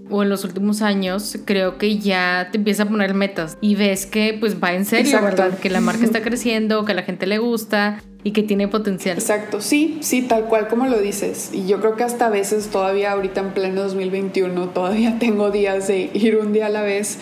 o 0.09 0.23
en 0.23 0.29
los 0.29 0.43
últimos 0.43 0.81
años, 0.81 1.37
creo 1.45 1.77
que 1.77 1.97
ya 1.99 2.49
te 2.51 2.57
empieza 2.57 2.83
a 2.83 2.85
poner 2.87 3.13
metas 3.13 3.57
y 3.61 3.75
ves 3.75 4.05
que 4.05 4.35
pues 4.39 4.61
va 4.61 4.73
en 4.73 4.85
serio, 4.85 5.21
¿verdad? 5.21 5.57
Que 5.59 5.69
la 5.69 5.81
marca 5.81 6.05
está 6.05 6.21
creciendo, 6.21 6.85
que 6.85 6.91
a 6.91 6.95
la 6.95 7.03
gente 7.03 7.27
le 7.27 7.37
gusta 7.37 8.01
y 8.23 8.31
que 8.31 8.43
tiene 8.43 8.67
potencial. 8.67 9.17
Exacto, 9.17 9.61
sí, 9.61 9.99
sí, 10.01 10.21
tal 10.21 10.45
cual 10.45 10.67
como 10.67 10.87
lo 10.87 10.99
dices. 10.99 11.51
Y 11.53 11.67
yo 11.67 11.79
creo 11.79 11.95
que 11.95 12.03
hasta 12.03 12.27
a 12.27 12.29
veces 12.29 12.67
todavía 12.67 13.11
ahorita 13.11 13.41
en 13.41 13.51
pleno 13.51 13.83
2021 13.83 14.69
todavía 14.69 15.17
tengo 15.19 15.51
días 15.51 15.87
de 15.87 16.09
ir 16.13 16.37
un 16.37 16.53
día 16.53 16.67
a 16.67 16.69
la 16.69 16.81
vez, 16.81 17.19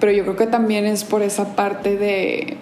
pero 0.00 0.12
yo 0.12 0.24
creo 0.24 0.36
que 0.36 0.46
también 0.46 0.84
es 0.86 1.04
por 1.04 1.22
esa 1.22 1.56
parte 1.56 1.96
de 1.96 2.56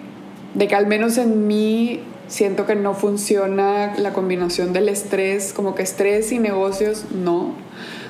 de 0.55 0.67
que 0.67 0.75
al 0.75 0.87
menos 0.87 1.17
en 1.17 1.47
mí 1.47 1.99
siento 2.27 2.65
que 2.65 2.75
no 2.75 2.95
funciona 2.95 3.93
la 3.97 4.13
combinación 4.13 4.73
del 4.73 4.89
estrés, 4.89 5.53
como 5.53 5.75
que 5.75 5.83
estrés 5.83 6.31
y 6.31 6.39
negocios, 6.39 7.05
no. 7.11 7.53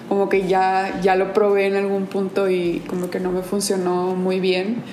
Como 0.10 0.30
que 0.30 0.48
ya, 0.48 1.00
ya 1.02 1.16
lo 1.16 1.34
probé 1.34 1.68
en 1.68 1.76
algún 1.76 2.06
punto 2.06 2.50
y 2.50 2.84
como 2.88 3.10
que 3.10 3.20
no 3.20 3.32
me 3.32 3.42
funcionó 3.42 4.16
muy 4.16 4.40
bien. 4.40 4.84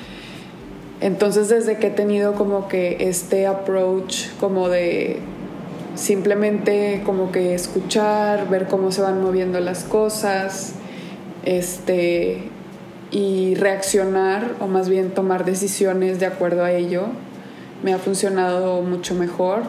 Entonces 1.00 1.48
desde 1.48 1.78
que 1.78 1.88
he 1.88 1.90
tenido 1.90 2.34
como 2.34 2.68
que 2.68 3.08
este 3.08 3.46
approach 3.46 4.28
como 4.38 4.68
de 4.68 5.18
simplemente 5.94 7.02
como 7.04 7.32
que 7.32 7.54
escuchar, 7.54 8.48
ver 8.48 8.66
cómo 8.68 8.92
se 8.92 9.02
van 9.02 9.22
moviendo 9.22 9.60
las 9.60 9.84
cosas, 9.84 10.74
este 11.44 12.48
y 13.10 13.54
reaccionar 13.56 14.52
o 14.60 14.66
más 14.66 14.88
bien 14.88 15.10
tomar 15.10 15.44
decisiones 15.44 16.18
de 16.18 16.26
acuerdo 16.26 16.64
a 16.64 16.72
ello, 16.72 17.08
me 17.82 17.92
ha 17.92 17.98
funcionado 17.98 18.80
mucho 18.80 19.14
mejor. 19.14 19.62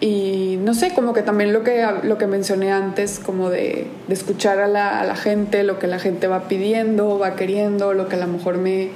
Y 0.00 0.58
no 0.62 0.72
sé, 0.72 0.94
como 0.94 1.12
que 1.12 1.22
también 1.22 1.52
lo 1.52 1.62
que, 1.62 1.86
lo 2.02 2.16
que 2.16 2.26
mencioné 2.26 2.72
antes, 2.72 3.18
como 3.18 3.50
de, 3.50 3.86
de 4.08 4.14
escuchar 4.14 4.58
a 4.58 4.66
la, 4.66 4.98
a 4.98 5.04
la, 5.04 5.14
gente, 5.14 5.62
lo 5.62 5.78
que 5.78 5.86
la 5.86 5.98
gente 5.98 6.26
va 6.26 6.48
pidiendo, 6.48 7.18
va 7.18 7.36
queriendo, 7.36 7.92
lo 7.92 8.08
que 8.08 8.16
a 8.16 8.20
lo 8.20 8.26
mejor 8.26 8.56
me... 8.56 8.88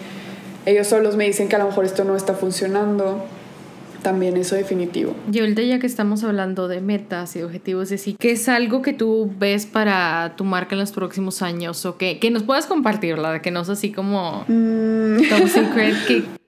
Ellos 0.64 0.86
solos 0.86 1.16
me 1.16 1.26
dicen 1.26 1.48
que 1.48 1.56
a 1.56 1.58
lo 1.58 1.66
mejor 1.66 1.84
esto 1.84 2.04
no 2.04 2.16
está 2.16 2.32
funcionando. 2.32 3.22
También 4.02 4.36
eso 4.36 4.54
definitivo. 4.54 5.14
Y 5.30 5.40
ahorita 5.40 5.62
ya 5.62 5.78
que 5.78 5.86
estamos 5.86 6.24
hablando 6.24 6.68
de 6.68 6.80
metas 6.80 7.36
y 7.36 7.42
objetivos, 7.42 7.84
es 7.84 7.90
decir, 7.90 8.16
¿qué 8.18 8.32
es 8.32 8.48
algo 8.50 8.82
que 8.82 8.92
tú 8.92 9.30
ves 9.38 9.64
para 9.64 10.34
tu 10.36 10.44
marca 10.44 10.74
en 10.74 10.80
los 10.80 10.92
próximos 10.92 11.40
años? 11.40 11.84
O 11.86 11.96
que, 11.96 12.18
que 12.18 12.30
nos 12.30 12.42
puedas 12.42 12.66
compartir, 12.66 13.16
¿verdad? 13.16 13.40
Que 13.40 13.50
no 13.50 13.62
es 13.62 13.68
así 13.70 13.92
como 13.92 14.44
mm. 14.46 15.28
top 15.30 15.48
secret, 15.48 15.94
que, 16.06 16.22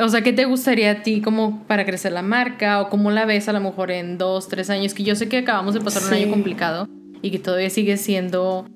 o 0.00 0.08
sea, 0.08 0.22
¿qué 0.22 0.32
te 0.32 0.44
gustaría 0.44 0.90
a 0.90 1.02
ti 1.02 1.20
como 1.20 1.64
para 1.66 1.84
crecer 1.84 2.12
la 2.12 2.22
marca 2.22 2.80
o 2.80 2.88
cómo 2.88 3.10
la 3.10 3.24
ves 3.24 3.48
a 3.48 3.52
lo 3.52 3.60
mejor 3.60 3.90
en 3.90 4.18
dos, 4.18 4.48
tres 4.48 4.70
años? 4.70 4.94
Que 4.94 5.02
yo 5.02 5.14
sé 5.14 5.28
que 5.28 5.38
acabamos 5.38 5.74
de 5.74 5.80
pasar 5.80 6.02
un 6.04 6.12
año 6.12 6.30
complicado 6.30 6.88
y 7.22 7.30
que 7.30 7.38
todavía 7.38 7.70
sigue 7.70 7.96
siendo 7.96 8.66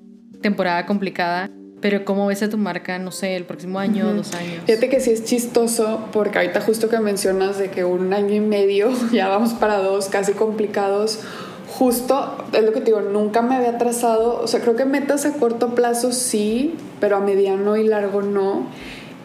temporada 0.41 0.85
complicada, 0.85 1.49
pero 1.81 2.05
¿cómo 2.05 2.27
ves 2.27 2.43
a 2.43 2.49
tu 2.49 2.57
marca, 2.57 2.99
no 2.99 3.11
sé, 3.11 3.35
el 3.35 3.45
próximo 3.45 3.79
año, 3.79 4.09
o 4.09 4.13
dos 4.13 4.33
años? 4.33 4.63
Fíjate 4.65 4.89
que 4.89 4.99
sí 4.99 5.11
es 5.11 5.23
chistoso 5.23 6.07
porque 6.11 6.37
ahorita 6.37 6.61
justo 6.61 6.89
que 6.89 6.99
mencionas 6.99 7.57
de 7.57 7.69
que 7.69 7.83
un 7.83 8.13
año 8.13 8.35
y 8.35 8.39
medio, 8.39 8.91
ya 9.11 9.27
vamos 9.27 9.53
para 9.53 9.77
dos, 9.77 10.07
casi 10.07 10.33
complicados, 10.33 11.19
justo, 11.67 12.45
es 12.53 12.63
lo 12.63 12.73
que 12.73 12.79
te 12.79 12.87
digo, 12.87 13.01
nunca 13.01 13.41
me 13.41 13.55
había 13.55 13.77
trazado, 13.77 14.41
o 14.41 14.47
sea, 14.47 14.59
creo 14.61 14.75
que 14.75 14.85
metas 14.85 15.25
a 15.25 15.33
corto 15.33 15.73
plazo 15.73 16.11
sí, 16.11 16.75
pero 16.99 17.17
a 17.17 17.19
mediano 17.19 17.77
y 17.77 17.87
largo 17.87 18.21
no. 18.21 18.67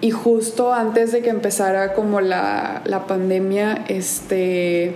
Y 0.00 0.10
justo 0.10 0.72
antes 0.72 1.12
de 1.12 1.22
que 1.22 1.30
empezara 1.30 1.94
como 1.94 2.20
la, 2.20 2.82
la 2.84 3.06
pandemia, 3.06 3.84
este 3.88 4.94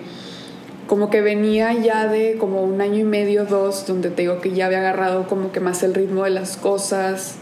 como 0.86 1.08
que 1.08 1.20
venía 1.20 1.72
ya 1.72 2.08
de 2.08 2.36
como 2.36 2.64
un 2.64 2.80
año 2.80 2.98
y 2.98 3.04
medio, 3.04 3.44
dos, 3.44 3.86
donde 3.86 4.10
te 4.10 4.22
digo 4.22 4.40
que 4.40 4.50
ya 4.50 4.66
había 4.66 4.80
agarrado 4.80 5.28
como 5.28 5.52
que 5.52 5.60
más 5.60 5.84
el 5.84 5.94
ritmo 5.94 6.24
de 6.24 6.30
las 6.30 6.56
cosas 6.56 7.36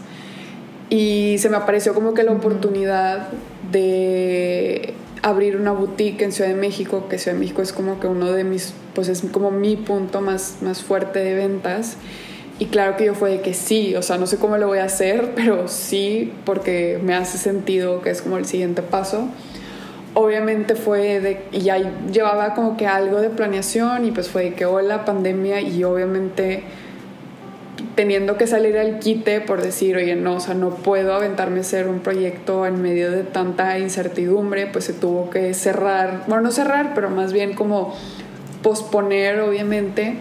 y 0.89 1.37
se 1.39 1.49
me 1.49 1.57
apareció 1.57 1.93
como 1.93 2.13
que 2.13 2.23
la 2.23 2.31
oportunidad 2.31 3.29
de 3.71 4.93
abrir 5.21 5.55
una 5.55 5.71
boutique 5.71 6.23
en 6.23 6.31
Ciudad 6.31 6.49
de 6.49 6.55
México, 6.55 7.07
que 7.09 7.19
Ciudad 7.19 7.35
de 7.35 7.39
México 7.39 7.61
es 7.61 7.73
como 7.73 7.99
que 7.99 8.07
uno 8.07 8.31
de 8.31 8.43
mis, 8.43 8.73
pues 8.95 9.07
es 9.07 9.21
como 9.31 9.51
mi 9.51 9.75
punto 9.75 10.21
más, 10.21 10.57
más 10.61 10.81
fuerte 10.81 11.19
de 11.19 11.35
ventas. 11.35 11.97
Y 12.59 12.65
claro 12.65 12.97
que 12.97 13.05
yo 13.05 13.15
fue 13.15 13.31
de 13.31 13.41
que 13.41 13.53
sí, 13.53 13.95
o 13.95 14.01
sea, 14.01 14.17
no 14.17 14.27
sé 14.27 14.37
cómo 14.37 14.57
lo 14.57 14.67
voy 14.67 14.79
a 14.79 14.83
hacer, 14.83 15.31
pero 15.35 15.67
sí, 15.69 16.33
porque 16.45 16.99
me 17.01 17.15
hace 17.15 17.37
sentido 17.37 18.01
que 18.01 18.09
es 18.09 18.21
como 18.21 18.37
el 18.37 18.45
siguiente 18.45 18.81
paso. 18.81 19.29
Obviamente 20.13 20.75
fue 20.75 21.21
de, 21.21 21.41
y 21.51 21.61
ya 21.61 21.77
llevaba 22.11 22.53
como 22.55 22.75
que 22.75 22.85
algo 22.85 23.21
de 23.21 23.29
planeación 23.29 24.05
y 24.05 24.11
pues 24.11 24.27
fue 24.27 24.43
de 24.45 24.53
que 24.53 24.65
hola 24.65 25.05
pandemia 25.05 25.61
y 25.61 25.83
obviamente 25.83 26.63
teniendo 27.95 28.35
que 28.35 28.47
salir 28.47 28.77
al 28.77 28.99
quite 28.99 29.39
por 29.39 29.61
decir, 29.61 29.95
oye, 29.95 30.15
no, 30.15 30.35
o 30.35 30.39
sea, 30.39 30.55
no 30.55 30.71
puedo 30.71 31.13
aventarme 31.13 31.59
a 31.59 31.61
hacer 31.61 31.87
un 31.87 31.99
proyecto 31.99 32.65
en 32.65 32.81
medio 32.81 33.11
de 33.11 33.23
tanta 33.23 33.77
incertidumbre, 33.77 34.67
pues 34.67 34.85
se 34.85 34.93
tuvo 34.93 35.29
que 35.29 35.53
cerrar, 35.53 36.23
bueno, 36.27 36.43
no 36.43 36.51
cerrar, 36.51 36.93
pero 36.95 37.09
más 37.09 37.31
bien 37.31 37.53
como 37.53 37.95
posponer, 38.63 39.39
obviamente, 39.41 40.17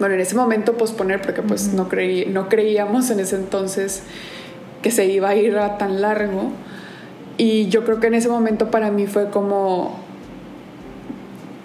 bueno, 0.00 0.14
en 0.14 0.22
ese 0.22 0.34
momento 0.34 0.78
posponer 0.78 1.20
porque 1.20 1.42
pues 1.42 1.74
no, 1.74 1.88
creí, 1.88 2.24
no 2.24 2.48
creíamos 2.48 3.10
en 3.10 3.20
ese 3.20 3.36
entonces 3.36 4.02
que 4.82 4.90
se 4.90 5.04
iba 5.06 5.28
a 5.28 5.36
ir 5.36 5.58
a 5.58 5.76
tan 5.76 6.00
largo. 6.00 6.50
Y 7.36 7.68
yo 7.68 7.84
creo 7.84 8.00
que 8.00 8.06
en 8.06 8.14
ese 8.14 8.30
momento 8.30 8.70
para 8.70 8.90
mí 8.90 9.06
fue 9.06 9.28
como 9.28 10.00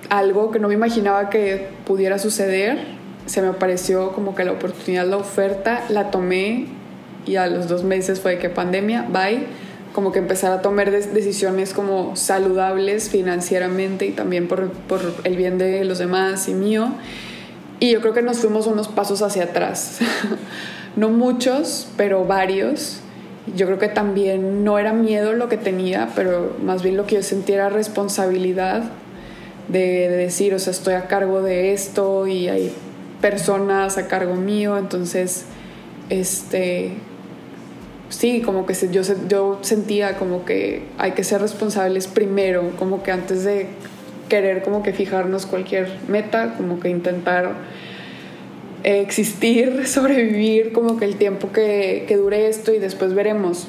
algo 0.09 0.51
que 0.51 0.59
no 0.59 0.67
me 0.67 0.73
imaginaba 0.73 1.29
que 1.29 1.69
pudiera 1.85 2.19
suceder. 2.19 2.79
Se 3.25 3.41
me 3.41 3.47
apareció 3.47 4.11
como 4.11 4.35
que 4.35 4.43
la 4.43 4.51
oportunidad, 4.51 5.07
la 5.07 5.17
oferta, 5.17 5.85
la 5.87 6.11
tomé 6.11 6.67
y 7.25 7.37
a 7.37 7.47
los 7.47 7.69
dos 7.69 7.85
meses 7.85 8.19
fue 8.19 8.37
que 8.37 8.49
pandemia, 8.49 9.05
bye, 9.09 9.45
como 9.93 10.11
que 10.11 10.19
empezar 10.19 10.51
a 10.51 10.61
tomar 10.61 10.91
decisiones 10.91 11.73
como 11.73 12.17
saludables 12.17 13.09
financieramente 13.09 14.05
y 14.05 14.11
también 14.11 14.49
por, 14.49 14.71
por 14.71 15.01
el 15.23 15.37
bien 15.37 15.57
de 15.57 15.85
los 15.85 15.99
demás 15.99 16.49
y 16.49 16.53
mío. 16.53 16.89
Y 17.79 17.91
yo 17.91 18.01
creo 18.01 18.13
que 18.13 18.21
nos 18.21 18.37
fuimos 18.37 18.67
unos 18.67 18.87
pasos 18.87 19.21
hacia 19.21 19.45
atrás. 19.45 19.99
no 20.95 21.09
muchos, 21.09 21.87
pero 21.97 22.25
varios. 22.25 22.99
Yo 23.55 23.65
creo 23.67 23.77
que 23.77 23.89
también 23.89 24.63
no 24.63 24.79
era 24.79 24.93
miedo 24.93 25.33
lo 25.33 25.49
que 25.49 25.57
tenía, 25.57 26.09
pero 26.15 26.55
más 26.63 26.81
bien 26.81 26.97
lo 26.97 27.05
que 27.05 27.15
yo 27.15 27.23
sentía 27.23 27.55
era 27.55 27.69
responsabilidad 27.69 28.83
de, 29.67 30.09
decir, 30.09 30.53
o 30.53 30.59
sea, 30.59 30.71
estoy 30.71 30.93
a 30.95 31.07
cargo 31.07 31.41
de 31.41 31.73
esto 31.73 32.27
y 32.27 32.47
hay 32.47 32.71
personas 33.21 33.97
a 33.97 34.07
cargo 34.07 34.35
mío, 34.35 34.77
entonces, 34.77 35.45
este, 36.09 36.93
sí, 38.09 38.41
como 38.41 38.65
que 38.65 38.73
yo, 38.91 39.01
yo 39.27 39.59
sentía 39.61 40.17
como 40.17 40.45
que 40.45 40.83
hay 40.97 41.11
que 41.11 41.23
ser 41.23 41.41
responsables 41.41 42.07
primero, 42.07 42.71
como 42.77 43.03
que 43.03 43.11
antes 43.11 43.43
de 43.43 43.67
querer 44.29 44.63
como 44.63 44.83
que 44.83 44.93
fijarnos 44.93 45.45
cualquier 45.45 45.89
meta, 46.07 46.55
como 46.57 46.79
que 46.79 46.89
intentar 46.89 47.53
existir, 48.83 49.87
sobrevivir 49.87 50.73
como 50.73 50.97
que 50.97 51.05
el 51.05 51.15
tiempo 51.15 51.51
que, 51.51 52.05
que 52.07 52.17
dure 52.17 52.47
esto 52.47 52.73
y 52.73 52.79
después 52.79 53.13
veremos. 53.13 53.67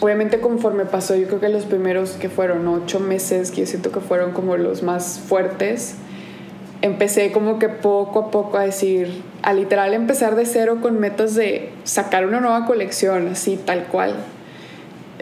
Obviamente 0.00 0.40
conforme 0.40 0.84
pasó, 0.84 1.14
yo 1.14 1.28
creo 1.28 1.40
que 1.40 1.48
los 1.48 1.64
primeros 1.64 2.12
que 2.12 2.28
fueron 2.28 2.66
ocho 2.66 2.98
meses, 2.98 3.52
que 3.52 3.60
yo 3.60 3.66
siento 3.66 3.92
que 3.92 4.00
fueron 4.00 4.32
como 4.32 4.56
los 4.56 4.82
más 4.82 5.20
fuertes, 5.28 5.96
empecé 6.82 7.30
como 7.30 7.60
que 7.60 7.68
poco 7.68 8.18
a 8.18 8.30
poco 8.30 8.58
a 8.58 8.64
decir, 8.64 9.22
a 9.42 9.54
literal 9.54 9.94
empezar 9.94 10.34
de 10.34 10.44
cero 10.44 10.78
con 10.82 10.98
metas 10.98 11.36
de 11.36 11.70
sacar 11.84 12.26
una 12.26 12.40
nueva 12.40 12.66
colección, 12.66 13.28
así 13.28 13.56
tal 13.56 13.84
cual. 13.84 14.16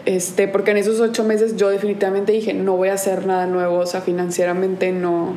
Este, 0.05 0.47
porque 0.47 0.71
en 0.71 0.77
esos 0.77 0.99
ocho 0.99 1.23
meses 1.23 1.57
yo 1.57 1.69
definitivamente 1.69 2.31
dije, 2.31 2.53
no 2.53 2.75
voy 2.75 2.89
a 2.89 2.93
hacer 2.93 3.25
nada 3.27 3.45
nuevo, 3.45 3.77
o 3.77 3.85
sea, 3.85 4.01
financieramente 4.01 4.91
no, 4.91 5.35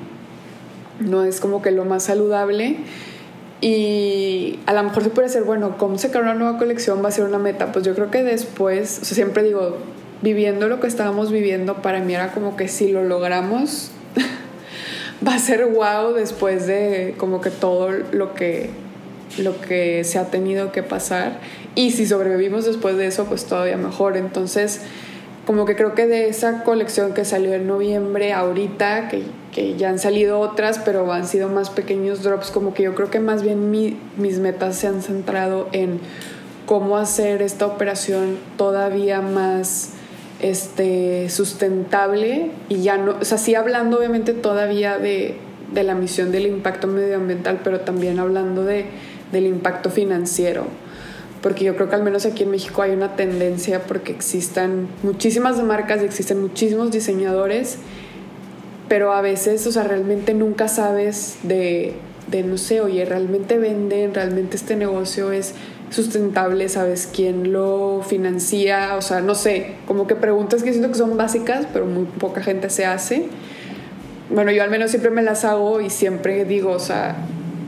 no 1.00 1.24
es 1.24 1.40
como 1.40 1.60
que 1.62 1.70
lo 1.70 1.84
más 1.84 2.04
saludable. 2.04 2.78
Y 3.60 4.58
a 4.66 4.72
lo 4.72 4.82
mejor 4.82 5.02
se 5.02 5.10
puede 5.10 5.28
ser, 5.28 5.44
bueno, 5.44 5.76
¿cómo 5.78 5.96
sacar 5.98 6.22
una 6.22 6.34
nueva 6.34 6.58
colección 6.58 7.02
va 7.02 7.08
a 7.08 7.12
ser 7.12 7.24
una 7.24 7.38
meta? 7.38 7.72
Pues 7.72 7.84
yo 7.84 7.94
creo 7.94 8.10
que 8.10 8.22
después, 8.22 8.98
o 9.00 9.04
sea, 9.04 9.14
siempre 9.14 9.42
digo, 9.42 9.78
viviendo 10.22 10.68
lo 10.68 10.80
que 10.80 10.86
estábamos 10.86 11.30
viviendo, 11.30 11.76
para 11.76 12.00
mí 12.00 12.14
era 12.14 12.32
como 12.32 12.56
que 12.56 12.68
si 12.68 12.90
lo 12.90 13.04
logramos, 13.04 13.90
va 15.26 15.34
a 15.34 15.38
ser 15.38 15.66
wow 15.66 16.12
después 16.12 16.66
de 16.66 17.14
como 17.16 17.40
que 17.40 17.50
todo 17.50 17.90
lo 17.90 18.34
que, 18.34 18.70
lo 19.38 19.60
que 19.60 20.04
se 20.04 20.18
ha 20.18 20.26
tenido 20.26 20.72
que 20.72 20.82
pasar. 20.82 21.38
Y 21.74 21.90
si 21.90 22.06
sobrevivimos 22.06 22.64
después 22.64 22.96
de 22.96 23.06
eso, 23.06 23.24
pues 23.24 23.46
todavía 23.46 23.76
mejor. 23.76 24.16
Entonces, 24.16 24.82
como 25.46 25.66
que 25.66 25.76
creo 25.76 25.94
que 25.94 26.06
de 26.06 26.28
esa 26.28 26.62
colección 26.64 27.14
que 27.14 27.24
salió 27.24 27.52
en 27.54 27.66
noviembre, 27.66 28.32
ahorita, 28.32 29.08
que, 29.08 29.22
que 29.52 29.76
ya 29.76 29.90
han 29.90 29.98
salido 29.98 30.40
otras, 30.40 30.78
pero 30.78 31.10
han 31.12 31.26
sido 31.26 31.48
más 31.48 31.70
pequeños 31.70 32.22
drops, 32.22 32.50
como 32.50 32.74
que 32.74 32.84
yo 32.84 32.94
creo 32.94 33.10
que 33.10 33.20
más 33.20 33.42
bien 33.42 33.70
mis 33.70 34.38
metas 34.38 34.76
se 34.76 34.86
han 34.86 35.02
centrado 35.02 35.68
en 35.72 36.00
cómo 36.66 36.96
hacer 36.96 37.42
esta 37.42 37.66
operación 37.66 38.38
todavía 38.56 39.20
más 39.20 39.90
este, 40.40 41.28
sustentable 41.28 42.50
y 42.68 42.82
ya 42.82 42.96
no, 42.96 43.16
o 43.20 43.24
sea, 43.24 43.36
sí 43.36 43.54
hablando 43.54 43.98
obviamente 43.98 44.32
todavía 44.32 44.98
de, 44.98 45.36
de 45.72 45.82
la 45.82 45.94
misión 45.94 46.32
del 46.32 46.46
impacto 46.46 46.86
medioambiental, 46.86 47.60
pero 47.62 47.80
también 47.80 48.18
hablando 48.18 48.64
de, 48.64 48.86
del 49.30 49.46
impacto 49.46 49.90
financiero 49.90 50.66
porque 51.44 51.62
yo 51.62 51.76
creo 51.76 51.90
que 51.90 51.94
al 51.94 52.02
menos 52.02 52.24
aquí 52.24 52.44
en 52.44 52.50
México 52.50 52.80
hay 52.80 52.92
una 52.92 53.16
tendencia 53.16 53.82
porque 53.82 54.12
existan 54.12 54.88
muchísimas 55.02 55.62
marcas 55.62 56.00
y 56.00 56.06
existen 56.06 56.40
muchísimos 56.40 56.90
diseñadores, 56.90 57.76
pero 58.88 59.12
a 59.12 59.20
veces, 59.20 59.66
o 59.66 59.70
sea, 59.70 59.84
realmente 59.84 60.32
nunca 60.32 60.68
sabes 60.68 61.36
de, 61.42 61.92
de 62.28 62.44
no 62.44 62.56
sé, 62.56 62.80
oye, 62.80 63.04
realmente 63.04 63.58
venden, 63.58 64.14
realmente 64.14 64.56
este 64.56 64.74
negocio 64.74 65.32
es 65.32 65.54
sustentable, 65.90 66.66
sabes 66.70 67.10
quién 67.14 67.52
lo 67.52 68.00
financia, 68.02 68.96
o 68.96 69.02
sea, 69.02 69.20
no 69.20 69.34
sé, 69.34 69.74
como 69.86 70.06
que 70.06 70.14
preguntas 70.14 70.62
que 70.62 70.70
siento 70.70 70.88
que 70.88 70.96
son 70.96 71.14
básicas, 71.18 71.66
pero 71.70 71.84
muy 71.84 72.06
poca 72.06 72.42
gente 72.42 72.70
se 72.70 72.86
hace. 72.86 73.26
Bueno, 74.30 74.50
yo 74.50 74.62
al 74.62 74.70
menos 74.70 74.92
siempre 74.92 75.10
me 75.10 75.20
las 75.20 75.44
hago 75.44 75.82
y 75.82 75.90
siempre 75.90 76.46
digo, 76.46 76.70
o 76.70 76.78
sea, 76.78 77.16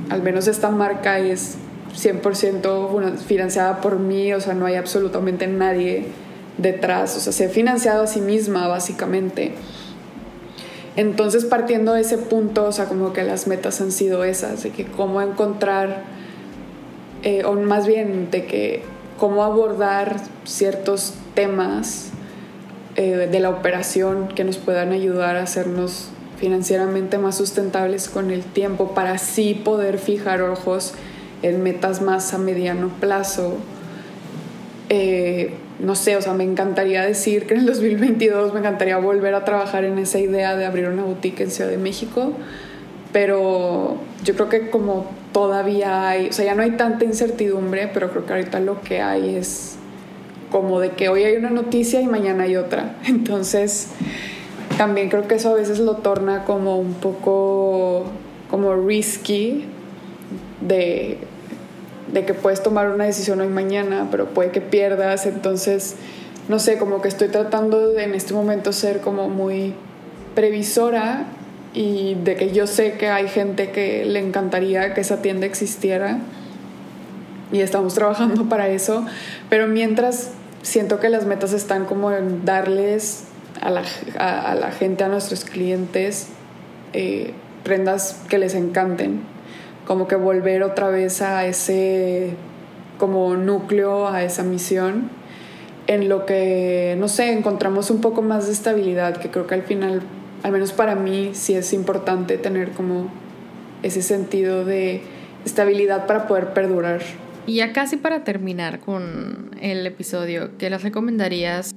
al 0.08 0.22
menos 0.22 0.48
esta 0.48 0.70
marca 0.70 1.18
es 1.18 1.58
100% 1.96 3.16
financiada 3.18 3.80
por 3.80 3.98
mí, 3.98 4.32
o 4.32 4.40
sea, 4.40 4.54
no 4.54 4.66
hay 4.66 4.74
absolutamente 4.74 5.46
nadie 5.46 6.06
detrás, 6.58 7.16
o 7.16 7.20
sea, 7.20 7.32
se 7.32 7.46
ha 7.46 7.48
financiado 7.48 8.02
a 8.02 8.06
sí 8.06 8.20
misma 8.20 8.68
básicamente. 8.68 9.52
Entonces, 10.96 11.44
partiendo 11.44 11.92
de 11.92 12.00
ese 12.00 12.16
punto, 12.16 12.64
o 12.64 12.72
sea, 12.72 12.86
como 12.86 13.12
que 13.12 13.22
las 13.22 13.46
metas 13.46 13.80
han 13.80 13.92
sido 13.92 14.24
esas, 14.24 14.62
de 14.62 14.70
que 14.70 14.86
cómo 14.86 15.20
encontrar, 15.20 16.04
eh, 17.22 17.44
o 17.44 17.52
más 17.54 17.86
bien 17.86 18.30
de 18.30 18.46
que 18.46 18.82
cómo 19.18 19.44
abordar 19.44 20.16
ciertos 20.44 21.14
temas 21.34 22.10
eh, 22.96 23.28
de 23.30 23.40
la 23.40 23.50
operación 23.50 24.28
que 24.28 24.44
nos 24.44 24.56
puedan 24.56 24.92
ayudar 24.92 25.36
a 25.36 25.42
hacernos 25.42 26.08
financieramente 26.38 27.18
más 27.18 27.36
sustentables 27.36 28.08
con 28.08 28.30
el 28.30 28.42
tiempo 28.42 28.94
para 28.94 29.12
así 29.12 29.54
poder 29.54 29.98
fijar 29.98 30.42
ojos 30.42 30.94
en 31.42 31.62
metas 31.62 32.02
más 32.02 32.32
a 32.34 32.38
mediano 32.38 32.90
plazo. 33.00 33.56
Eh, 34.88 35.54
no 35.78 35.94
sé, 35.94 36.16
o 36.16 36.22
sea, 36.22 36.32
me 36.32 36.44
encantaría 36.44 37.04
decir 37.04 37.46
que 37.46 37.54
en 37.54 37.60
el 37.60 37.66
2022 37.66 38.54
me 38.54 38.60
encantaría 38.60 38.96
volver 38.98 39.34
a 39.34 39.44
trabajar 39.44 39.84
en 39.84 39.98
esa 39.98 40.18
idea 40.18 40.56
de 40.56 40.64
abrir 40.64 40.88
una 40.88 41.02
boutique 41.02 41.42
en 41.42 41.50
Ciudad 41.50 41.70
de 41.70 41.76
México, 41.76 42.32
pero 43.12 43.98
yo 44.24 44.34
creo 44.34 44.48
que 44.48 44.70
como 44.70 45.10
todavía 45.32 46.08
hay, 46.08 46.28
o 46.28 46.32
sea, 46.32 46.46
ya 46.46 46.54
no 46.54 46.62
hay 46.62 46.72
tanta 46.72 47.04
incertidumbre, 47.04 47.90
pero 47.92 48.10
creo 48.10 48.24
que 48.24 48.32
ahorita 48.32 48.60
lo 48.60 48.80
que 48.80 49.02
hay 49.02 49.36
es 49.36 49.76
como 50.50 50.80
de 50.80 50.90
que 50.90 51.08
hoy 51.08 51.24
hay 51.24 51.36
una 51.36 51.50
noticia 51.50 52.00
y 52.00 52.06
mañana 52.06 52.44
hay 52.44 52.56
otra. 52.56 52.96
Entonces, 53.06 53.88
también 54.78 55.10
creo 55.10 55.28
que 55.28 55.34
eso 55.34 55.50
a 55.50 55.54
veces 55.54 55.78
lo 55.78 55.96
torna 55.96 56.44
como 56.44 56.78
un 56.78 56.94
poco 56.94 58.04
como 58.50 58.74
risky 58.76 59.66
de 60.60 61.18
de 62.12 62.24
que 62.24 62.34
puedes 62.34 62.62
tomar 62.62 62.90
una 62.90 63.04
decisión 63.04 63.40
hoy 63.40 63.48
mañana, 63.48 64.08
pero 64.10 64.26
puede 64.26 64.50
que 64.50 64.60
pierdas, 64.60 65.26
entonces, 65.26 65.96
no 66.48 66.58
sé, 66.58 66.78
como 66.78 67.02
que 67.02 67.08
estoy 67.08 67.28
tratando 67.28 67.98
en 67.98 68.14
este 68.14 68.32
momento 68.34 68.72
ser 68.72 69.00
como 69.00 69.28
muy 69.28 69.74
previsora 70.34 71.26
y 71.74 72.14
de 72.14 72.36
que 72.36 72.52
yo 72.52 72.66
sé 72.66 72.92
que 72.92 73.08
hay 73.08 73.28
gente 73.28 73.70
que 73.70 74.04
le 74.04 74.20
encantaría 74.20 74.94
que 74.94 75.00
esa 75.00 75.20
tienda 75.20 75.46
existiera 75.46 76.18
y 77.52 77.60
estamos 77.60 77.94
trabajando 77.94 78.44
para 78.48 78.68
eso, 78.68 79.04
pero 79.48 79.66
mientras 79.66 80.30
siento 80.62 81.00
que 81.00 81.08
las 81.08 81.26
metas 81.26 81.52
están 81.52 81.86
como 81.86 82.12
en 82.12 82.44
darles 82.44 83.24
a 83.60 83.70
la, 83.70 83.82
a, 84.18 84.54
la 84.54 84.70
gente, 84.70 85.04
a 85.04 85.08
nuestros 85.08 85.44
clientes, 85.44 86.28
eh, 86.92 87.32
prendas 87.64 88.20
que 88.28 88.38
les 88.38 88.54
encanten 88.54 89.35
como 89.86 90.08
que 90.08 90.16
volver 90.16 90.62
otra 90.62 90.88
vez 90.88 91.22
a 91.22 91.46
ese 91.46 92.34
como 92.98 93.36
núcleo, 93.36 94.08
a 94.08 94.22
esa 94.22 94.42
misión, 94.42 95.10
en 95.86 96.08
lo 96.08 96.26
que, 96.26 96.96
no 96.98 97.08
sé, 97.08 97.32
encontramos 97.32 97.90
un 97.90 98.00
poco 98.00 98.22
más 98.22 98.46
de 98.46 98.52
estabilidad, 98.52 99.16
que 99.18 99.30
creo 99.30 99.46
que 99.46 99.54
al 99.54 99.62
final, 99.62 100.02
al 100.42 100.52
menos 100.52 100.72
para 100.72 100.94
mí, 100.94 101.30
sí 101.34 101.54
es 101.54 101.72
importante 101.72 102.38
tener 102.38 102.72
como 102.72 103.10
ese 103.82 104.02
sentido 104.02 104.64
de 104.64 105.02
estabilidad 105.44 106.06
para 106.06 106.26
poder 106.26 106.52
perdurar. 106.52 107.02
Y 107.46 107.56
ya 107.56 107.72
casi 107.72 107.96
para 107.96 108.24
terminar 108.24 108.80
con 108.80 109.50
el 109.60 109.86
episodio, 109.86 110.56
¿qué 110.58 110.68
les 110.68 110.82
recomendarías 110.82 111.72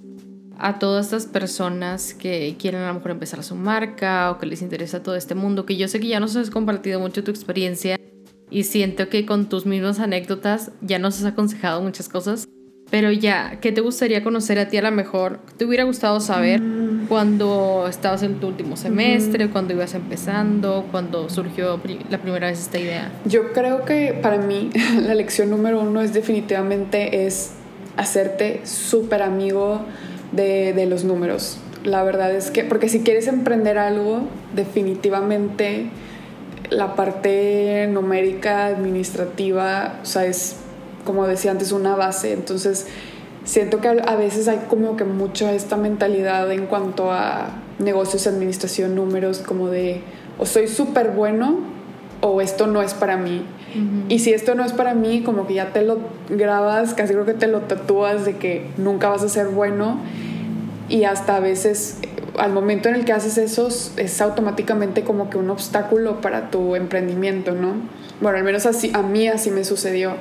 a 0.58 0.80
todas 0.80 1.06
estas 1.06 1.28
personas 1.28 2.14
que 2.14 2.56
quieren 2.60 2.82
a 2.82 2.88
lo 2.88 2.96
mejor 2.96 3.12
empezar 3.12 3.44
su 3.44 3.56
marca 3.56 4.32
o 4.32 4.40
que 4.40 4.46
les 4.46 4.62
interesa 4.62 5.04
todo 5.04 5.16
este 5.16 5.36
mundo, 5.36 5.66
que 5.66 5.78
yo 5.78 5.88
sé 5.88 6.00
que 6.00 6.08
ya 6.08 6.20
nos 6.20 6.36
has 6.36 6.50
compartido 6.50 7.00
mucho 7.00 7.24
tu 7.24 7.32
experiencia 7.32 7.99
y 8.52 8.64
siento 8.64 9.10
que 9.10 9.26
con 9.26 9.50
tus 9.50 9.66
mismas 9.66 10.00
anécdotas 10.00 10.72
ya 10.82 11.00
nos 11.00 11.20
has 11.20 11.26
aconsejado 11.26 11.82
muchas 11.82 12.10
cosas, 12.10 12.48
pero 12.90 13.12
ya, 13.12 13.60
¿qué 13.62 13.72
te 13.72 13.82
gustaría 13.82 14.24
conocer 14.24 14.58
a 14.58 14.68
ti 14.68 14.78
a 14.78 14.82
lo 14.82 14.92
mejor? 14.92 15.40
¿Te 15.58 15.66
hubiera 15.66 15.84
gustado 15.84 16.20
saber 16.20 16.62
mm. 16.62 17.08
cuando 17.08 17.86
estabas 17.88 18.24
en 18.24 18.40
tu 18.40 18.48
último 18.48 18.78
semestre, 18.78 19.46
mm. 19.46 19.52
cuando 19.52 19.74
ibas 19.74 19.94
empezando, 19.94 20.88
cuando 20.92 21.30
surgió 21.30 21.80
la 22.10 22.18
primera 22.20 22.48
vez 22.48 22.60
esta 22.60 22.80
idea? 22.80 23.12
Yo 23.26 23.54
creo 23.54 23.86
que 23.86 24.18
para 24.20 24.38
mí 24.38 24.72
la 25.02 25.14
lección 25.14 25.52
número 25.52 25.82
uno 25.82 26.02
es 26.02 26.14
definitivamente 26.14 27.28
es 27.28 27.52
hacerte 27.96 28.62
súper 28.64 29.22
amigo 29.22 29.82
de, 30.32 30.86
los 30.88 31.04
números. 31.04 31.58
La 31.84 32.04
verdad 32.04 32.34
es 32.34 32.50
que, 32.50 32.64
porque 32.64 32.90
si 32.90 33.02
quieres 33.02 33.28
emprender 33.28 33.78
algo, 33.78 34.22
definitivamente 34.56 35.90
la 36.70 36.96
parte 36.96 37.88
numérica, 37.92 38.68
administrativa, 38.68 40.00
o 40.02 40.06
sea, 40.06 40.26
es, 40.26 40.58
como 41.06 41.28
decía 41.28 41.52
antes, 41.52 41.72
una 41.72 41.96
base. 41.96 42.34
Entonces, 42.34 42.88
siento 43.44 43.82
que 43.82 43.88
a 43.88 44.16
veces 44.16 44.48
hay 44.48 44.60
como 44.70 44.96
que 44.96 45.06
mucha 45.06 45.54
esta 45.54 45.78
mentalidad 45.78 46.52
en 46.52 46.68
cuanto 46.68 47.12
a 47.12 47.50
negocios, 47.80 48.28
administración, 48.28 48.96
números, 48.96 49.40
como 49.40 49.70
de 49.70 50.02
o 50.38 50.46
soy 50.46 50.68
súper 50.68 51.12
bueno 51.12 51.60
o 52.22 52.42
esto 52.42 52.68
no 52.68 52.82
es 52.82 52.94
para 52.94 53.18
mí. 53.18 53.44
Y 54.08 54.20
si 54.20 54.34
esto 54.34 54.56
no 54.56 54.66
es 54.66 54.74
para 54.74 54.96
mí, 54.96 55.22
como 55.22 55.46
que 55.46 55.54
ya 55.54 55.72
te 55.72 55.84
lo 55.84 56.00
grabas, 56.28 56.96
casi 56.96 57.14
creo 57.14 57.26
que 57.26 57.36
te 57.36 57.48
lo 57.48 57.62
tatúas 57.62 58.26
de 58.26 58.36
que 58.38 58.66
nunca 58.78 59.10
vas 59.10 59.22
a 59.22 59.30
ser 59.30 59.50
bueno 59.50 60.00
y 60.90 61.04
hasta 61.04 61.36
a 61.36 61.40
veces 61.40 62.00
al 62.40 62.52
momento 62.52 62.90
en 62.90 62.96
el 62.96 63.06
que 63.06 63.14
haces 63.14 63.38
eso 63.38 63.68
es 63.68 64.22
automáticamente 64.22 65.04
como 65.04 65.30
que 65.30 65.38
un 65.38 65.50
obstáculo 65.50 66.22
para 66.22 66.50
tu 66.50 66.76
emprendimiento, 66.76 67.54
¿no? 67.54 67.74
Bueno, 68.22 68.38
al 68.38 68.44
menos 68.44 68.66
así, 68.66 68.92
a 68.94 69.02
mí 69.02 69.28
así 69.28 69.52
me 69.52 69.64
sucedió. 69.64 70.16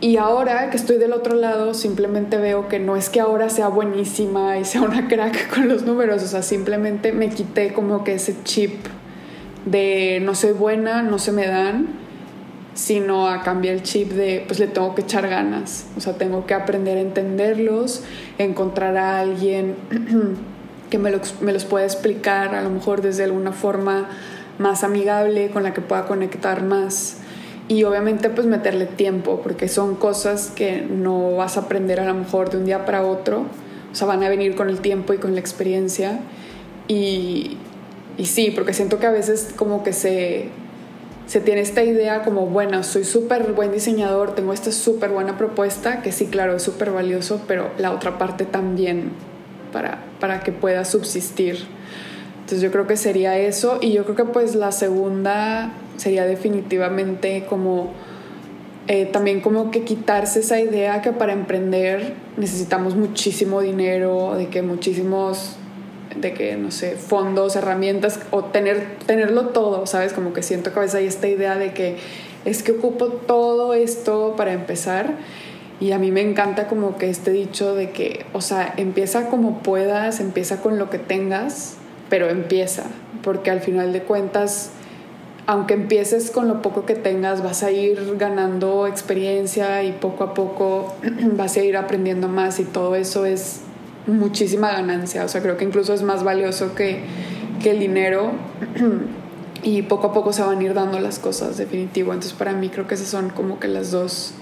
Y 0.00 0.16
ahora 0.16 0.70
que 0.70 0.78
estoy 0.78 0.96
del 0.96 1.12
otro 1.12 1.34
lado, 1.34 1.74
simplemente 1.74 2.38
veo 2.38 2.68
que 2.68 2.78
no 2.78 2.96
es 2.96 3.10
que 3.10 3.20
ahora 3.20 3.50
sea 3.50 3.68
buenísima 3.68 4.58
y 4.58 4.64
sea 4.64 4.80
una 4.80 5.08
crack 5.08 5.50
con 5.54 5.68
los 5.68 5.82
números, 5.82 6.22
o 6.22 6.26
sea, 6.26 6.42
simplemente 6.42 7.12
me 7.12 7.28
quité 7.28 7.74
como 7.74 8.02
que 8.02 8.14
ese 8.14 8.36
chip 8.44 8.86
de 9.66 10.20
no 10.22 10.34
soy 10.34 10.52
buena, 10.52 11.02
no 11.02 11.18
se 11.18 11.32
me 11.32 11.46
dan, 11.46 11.88
sino 12.72 13.28
a 13.28 13.42
cambiar 13.42 13.74
el 13.74 13.82
chip 13.82 14.12
de 14.12 14.44
pues 14.46 14.58
le 14.58 14.68
tengo 14.68 14.94
que 14.94 15.02
echar 15.02 15.28
ganas, 15.28 15.86
o 15.98 16.00
sea, 16.00 16.14
tengo 16.14 16.46
que 16.46 16.54
aprender 16.54 16.96
a 16.96 17.02
entenderlos, 17.02 18.02
encontrar 18.38 18.96
a 18.96 19.20
alguien 19.20 19.74
que 20.90 20.98
me, 20.98 21.10
los 21.10 21.64
pueda 21.64 21.84
explicar 21.84 22.54
a 22.54 22.62
lo 22.62 22.70
mejor 22.70 23.00
desde 23.00 23.24
alguna 23.24 23.52
forma 23.52 24.08
más 24.58 24.84
amigable, 24.84 25.50
con 25.50 25.62
la 25.62 25.72
que 25.72 25.80
pueda 25.80 26.04
conectar 26.06 26.62
más. 26.62 27.18
Y 27.68 27.84
obviamente 27.84 28.28
pues 28.28 28.46
meterle 28.46 28.86
tiempo 28.86 29.40
porque 29.42 29.68
son 29.68 29.94
cosas 29.94 30.52
que 30.54 30.82
no 30.82 31.36
vas 31.36 31.56
a 31.56 31.60
aprender 31.60 32.00
a 32.00 32.04
lo 32.04 32.14
mejor 32.14 32.50
de 32.50 32.58
un 32.58 32.66
día 32.66 32.84
para 32.84 33.06
otro, 33.06 33.46
o 33.92 33.94
sea, 33.94 34.06
van 34.06 34.22
a 34.24 34.28
venir 34.28 34.56
con 34.56 34.68
el 34.68 34.80
tiempo 34.80 35.14
y 35.14 35.18
con 35.18 35.34
la 35.34 35.40
experiencia. 35.40 36.18
Y, 36.88 37.56
y 38.18 38.26
sí, 38.26 38.50
porque 38.50 38.74
siento 38.74 38.98
que 38.98 39.06
a 39.06 39.12
veces 39.12 39.54
como 39.56 39.84
que 39.84 39.92
se, 39.92 40.48
se 41.26 41.40
tiene 41.40 41.60
esta 41.60 41.84
idea 41.84 42.24
como, 42.24 42.46
bueno, 42.46 42.82
soy 42.82 43.04
súper 43.04 43.52
buen 43.52 43.70
diseñador, 43.70 44.34
tengo 44.34 44.52
esta 44.52 44.72
súper 44.72 45.10
buena 45.10 45.38
propuesta, 45.38 46.02
que 46.02 46.10
sí, 46.10 46.26
claro, 46.26 46.56
es 46.56 46.62
súper 46.64 46.90
valioso, 46.90 47.40
pero 47.46 47.70
la 47.78 47.92
otra 47.92 48.18
parte 48.18 48.44
también 48.44 49.12
para, 49.72 50.04
para 50.20 50.40
que 50.40 50.52
pueda 50.52 50.84
subsistir. 50.84 51.58
Entonces 52.40 52.60
yo 52.60 52.70
creo 52.70 52.86
que 52.86 52.96
sería 52.96 53.38
eso 53.38 53.78
y 53.80 53.92
yo 53.92 54.04
creo 54.04 54.16
que 54.16 54.24
pues 54.24 54.54
la 54.54 54.72
segunda 54.72 55.72
sería 55.96 56.24
definitivamente 56.24 57.46
como 57.48 57.92
eh, 58.88 59.06
también 59.06 59.40
como 59.40 59.70
que 59.70 59.84
quitarse 59.84 60.40
esa 60.40 60.58
idea 60.58 61.00
que 61.00 61.12
para 61.12 61.32
emprender 61.32 62.14
necesitamos 62.36 62.96
muchísimo 62.96 63.60
dinero, 63.60 64.34
de 64.36 64.48
que 64.48 64.62
muchísimos 64.62 65.56
de 66.16 66.34
que, 66.34 66.56
no 66.56 66.70
sé, 66.70 66.96
fondos, 66.96 67.54
herramientas 67.54 68.18
o 68.30 68.44
tener, 68.44 68.96
tenerlo 69.06 69.48
todo, 69.48 69.86
¿sabes? 69.86 70.12
Como 70.12 70.32
que 70.32 70.42
siento 70.42 70.72
que 70.72 70.80
a 70.80 70.84
esta 70.84 71.28
idea 71.28 71.56
de 71.56 71.72
que 71.72 71.98
es 72.44 72.62
que 72.62 72.72
ocupo 72.72 73.06
todo 73.06 73.74
esto 73.74 74.34
para 74.36 74.52
empezar. 74.52 75.14
Y 75.80 75.92
a 75.92 75.98
mí 75.98 76.10
me 76.10 76.20
encanta 76.20 76.68
como 76.68 76.98
que 76.98 77.08
este 77.08 77.30
dicho 77.30 77.74
de 77.74 77.90
que, 77.90 78.26
o 78.34 78.42
sea, 78.42 78.74
empieza 78.76 79.30
como 79.30 79.62
puedas, 79.62 80.20
empieza 80.20 80.60
con 80.60 80.78
lo 80.78 80.90
que 80.90 80.98
tengas, 80.98 81.76
pero 82.10 82.28
empieza, 82.28 82.84
porque 83.22 83.50
al 83.50 83.60
final 83.60 83.94
de 83.94 84.02
cuentas, 84.02 84.70
aunque 85.46 85.72
empieces 85.72 86.30
con 86.30 86.48
lo 86.48 86.60
poco 86.60 86.84
que 86.84 86.94
tengas, 86.94 87.42
vas 87.42 87.62
a 87.62 87.70
ir 87.70 88.16
ganando 88.18 88.86
experiencia 88.86 89.82
y 89.82 89.92
poco 89.92 90.24
a 90.24 90.34
poco 90.34 90.94
vas 91.32 91.56
a 91.56 91.60
ir 91.60 91.78
aprendiendo 91.78 92.28
más 92.28 92.60
y 92.60 92.64
todo 92.64 92.94
eso 92.94 93.24
es 93.24 93.62
muchísima 94.06 94.72
ganancia. 94.72 95.24
O 95.24 95.28
sea, 95.28 95.40
creo 95.40 95.56
que 95.56 95.64
incluso 95.64 95.94
es 95.94 96.02
más 96.02 96.24
valioso 96.24 96.74
que, 96.74 97.00
que 97.62 97.70
el 97.70 97.78
dinero. 97.78 98.32
y 99.62 99.82
poco 99.82 100.08
a 100.08 100.12
poco 100.12 100.32
se 100.32 100.42
van 100.42 100.58
a 100.58 100.62
ir 100.62 100.74
dando 100.74 100.98
las 101.00 101.18
cosas, 101.18 101.56
definitivo. 101.56 102.12
Entonces, 102.12 102.36
para 102.36 102.52
mí 102.52 102.68
creo 102.68 102.86
que 102.86 102.94
esas 102.94 103.08
son 103.08 103.30
como 103.30 103.58
que 103.58 103.68
las 103.68 103.90
dos 103.90 104.34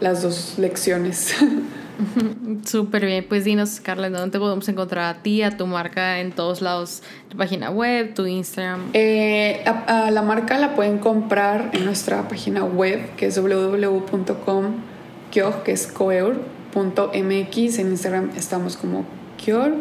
las 0.00 0.22
dos 0.22 0.54
lecciones. 0.58 1.34
Súper 2.64 3.04
bien, 3.06 3.26
pues 3.28 3.44
dinos 3.44 3.80
Carla, 3.80 4.08
¿dónde 4.08 4.30
te 4.30 4.38
podemos 4.38 4.68
encontrar 4.68 5.16
a 5.16 5.22
ti, 5.22 5.42
a 5.42 5.56
tu 5.56 5.66
marca 5.66 6.20
en 6.20 6.30
todos 6.30 6.62
lados? 6.62 7.02
Tu 7.28 7.36
página 7.36 7.70
web, 7.70 8.14
tu 8.14 8.24
Instagram. 8.26 8.90
Eh, 8.92 9.64
a, 9.66 10.10
la 10.10 10.22
marca 10.22 10.58
la 10.58 10.76
pueden 10.76 10.98
comprar 10.98 11.70
en 11.72 11.84
nuestra 11.84 12.28
página 12.28 12.64
web 12.64 13.16
que 13.16 13.26
es 13.26 13.40
www.com 13.40 14.74
que 15.30 15.72
es 15.72 15.86
coeur.mx. 15.88 17.78
En 17.78 17.88
Instagram 17.88 18.30
estamos 18.36 18.76
como 18.76 19.04
cure. 19.44 19.74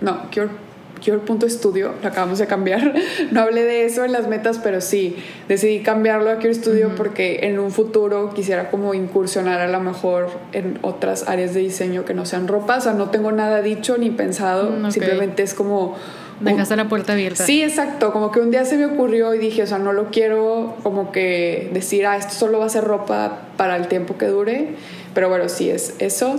No, 0.00 0.30
cure 0.30 0.67
Cure.studio, 1.04 1.94
lo 2.02 2.08
acabamos 2.08 2.38
de 2.38 2.46
cambiar. 2.46 2.94
No 3.30 3.42
hablé 3.42 3.64
de 3.64 3.84
eso 3.84 4.04
en 4.04 4.12
las 4.12 4.28
metas, 4.28 4.58
pero 4.62 4.80
sí, 4.80 5.16
decidí 5.48 5.80
cambiarlo 5.80 6.30
a 6.30 6.36
Cure 6.36 6.54
Studio 6.54 6.92
porque 6.96 7.40
en 7.42 7.58
un 7.58 7.70
futuro 7.70 8.32
quisiera 8.34 8.70
como 8.70 8.94
incursionar 8.94 9.60
a 9.60 9.68
lo 9.68 9.80
mejor 9.80 10.30
en 10.52 10.78
otras 10.82 11.28
áreas 11.28 11.54
de 11.54 11.60
diseño 11.60 12.04
que 12.04 12.14
no 12.14 12.24
sean 12.24 12.48
ropa. 12.48 12.78
O 12.78 12.80
sea, 12.80 12.94
no 12.94 13.10
tengo 13.10 13.32
nada 13.32 13.62
dicho 13.62 13.98
ni 13.98 14.10
pensado, 14.10 14.70
mm, 14.70 14.90
simplemente 14.90 15.42
es 15.42 15.54
como... 15.54 15.96
Dejaste 16.40 16.76
la 16.76 16.88
puerta 16.88 17.14
abierta. 17.14 17.44
Sí, 17.44 17.62
exacto. 17.62 18.12
Como 18.12 18.30
que 18.30 18.40
un 18.40 18.50
día 18.50 18.64
se 18.64 18.76
me 18.76 18.86
ocurrió 18.86 19.34
y 19.34 19.38
dije, 19.38 19.64
o 19.64 19.66
sea, 19.66 19.78
no 19.78 19.92
lo 19.92 20.10
quiero 20.10 20.76
como 20.84 21.10
que 21.10 21.68
decir, 21.72 22.06
ah, 22.06 22.16
esto 22.16 22.32
solo 22.32 22.60
va 22.60 22.66
a 22.66 22.68
ser 22.68 22.84
ropa 22.84 23.40
para 23.56 23.76
el 23.76 23.88
tiempo 23.88 24.16
que 24.16 24.26
dure. 24.26 24.68
Pero 25.14 25.28
bueno, 25.28 25.48
sí, 25.48 25.68
es 25.68 25.96
eso. 25.98 26.36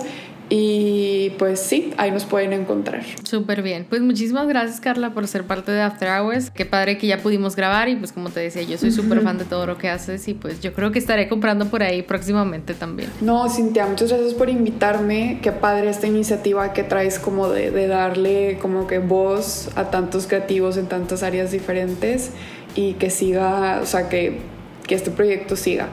Y 0.50 1.32
pues 1.38 1.60
sí, 1.60 1.94
ahí 1.98 2.10
nos 2.12 2.26
pueden 2.26 2.54
encontrar. 2.54 3.04
Súper 3.24 3.62
bien. 3.62 3.86
Pues 3.88 4.02
muchísimas 4.02 4.48
gracias 4.48 4.80
Carla 4.80 5.14
por 5.14 5.28
ser 5.28 5.44
parte 5.44 5.72
de 5.72 5.82
After 5.82 6.10
Hours. 6.10 6.50
Qué 6.50 6.66
padre 6.66 6.98
que 6.98 7.06
ya 7.06 7.20
pudimos 7.20 7.56
grabar 7.56 7.88
y 7.88 7.96
pues 7.96 8.12
como 8.12 8.30
te 8.30 8.40
decía, 8.40 8.64
yo 8.64 8.78
soy 8.78 8.92
súper 8.92 9.22
fan 9.22 9.38
de 9.38 9.46
todo 9.46 9.68
lo 9.68 9.78
que 9.78 9.90
haces 9.90 10.28
y 10.28 10.34
pues 10.34 10.60
yo 10.60 10.74
creo 10.74 10.92
que 10.92 11.00
estaré 11.00 11.30
comprando 11.30 11.68
por 11.68 11.84
ahí 11.84 12.02
próximamente 12.02 12.74
también. 12.74 13.12
No, 13.22 13.48
Cintia, 13.50 13.86
muchas 13.86 14.10
gracias 14.10 14.34
por 14.34 14.50
invitarme. 14.50 15.40
Qué 15.44 15.52
padre 15.52 15.90
esta 15.90 16.08
iniciativa 16.08 16.74
que 16.74 16.84
traes 16.84 17.20
como 17.20 17.50
de, 17.50 17.70
de 17.70 17.88
darle 17.88 18.58
como 18.60 18.88
que 18.88 18.98
voz 18.98 19.70
a 19.76 19.92
tantos 19.92 20.26
creativos 20.26 20.78
en 20.78 20.88
tantas 20.88 21.22
áreas 21.22 21.52
diferentes 21.52 22.32
y 22.76 22.94
que 22.94 23.10
siga, 23.10 23.80
o 23.82 23.86
sea, 23.86 24.10
que, 24.10 24.40
que 24.88 24.96
este 24.96 25.12
proyecto 25.12 25.56
siga. 25.56 25.90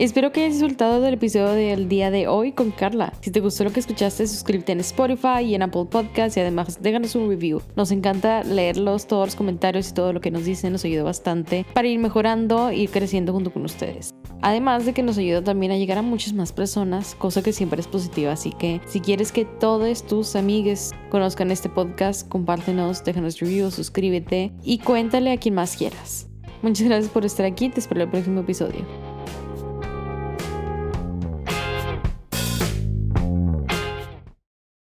Espero 0.00 0.32
que 0.32 0.40
hayas 0.40 0.58
disfrutado 0.58 1.02
del 1.02 1.12
episodio 1.12 1.52
del 1.52 1.86
día 1.90 2.10
de 2.10 2.26
hoy 2.26 2.52
con 2.52 2.70
Carla. 2.70 3.12
Si 3.20 3.30
te 3.30 3.40
gustó 3.40 3.64
lo 3.64 3.70
que 3.70 3.80
escuchaste, 3.80 4.26
suscríbete 4.26 4.72
en 4.72 4.80
Spotify 4.80 5.42
y 5.44 5.54
en 5.54 5.60
Apple 5.60 5.88
Podcasts 5.90 6.38
y 6.38 6.40
además 6.40 6.80
déjanos 6.80 7.14
un 7.16 7.28
review. 7.28 7.60
Nos 7.76 7.90
encanta 7.90 8.42
leerlos, 8.42 9.06
todos 9.06 9.26
los 9.26 9.36
comentarios 9.36 9.90
y 9.90 9.92
todo 9.92 10.14
lo 10.14 10.22
que 10.22 10.30
nos 10.30 10.46
dicen 10.46 10.72
nos 10.72 10.86
ayuda 10.86 11.02
bastante 11.02 11.66
para 11.74 11.86
ir 11.86 11.98
mejorando 11.98 12.72
y 12.72 12.88
creciendo 12.88 13.34
junto 13.34 13.52
con 13.52 13.66
ustedes. 13.66 14.14
Además 14.40 14.86
de 14.86 14.94
que 14.94 15.02
nos 15.02 15.18
ayuda 15.18 15.44
también 15.44 15.70
a 15.70 15.76
llegar 15.76 15.98
a 15.98 16.02
muchas 16.02 16.32
más 16.32 16.50
personas, 16.50 17.14
cosa 17.14 17.42
que 17.42 17.52
siempre 17.52 17.82
es 17.82 17.86
positiva. 17.86 18.32
Así 18.32 18.52
que 18.52 18.80
si 18.86 19.00
quieres 19.00 19.32
que 19.32 19.44
todos 19.44 20.06
tus 20.06 20.34
amigues 20.34 20.92
conozcan 21.10 21.50
este 21.50 21.68
podcast, 21.68 22.26
compártenos, 22.26 23.04
déjanos 23.04 23.38
review, 23.38 23.70
suscríbete 23.70 24.50
y 24.62 24.78
cuéntale 24.78 25.30
a 25.30 25.36
quien 25.36 25.56
más 25.56 25.76
quieras. 25.76 26.26
Muchas 26.62 26.88
gracias 26.88 27.12
por 27.12 27.26
estar 27.26 27.44
aquí, 27.44 27.68
te 27.68 27.80
espero 27.80 28.04
el 28.04 28.08
próximo 28.08 28.40
episodio. 28.40 29.09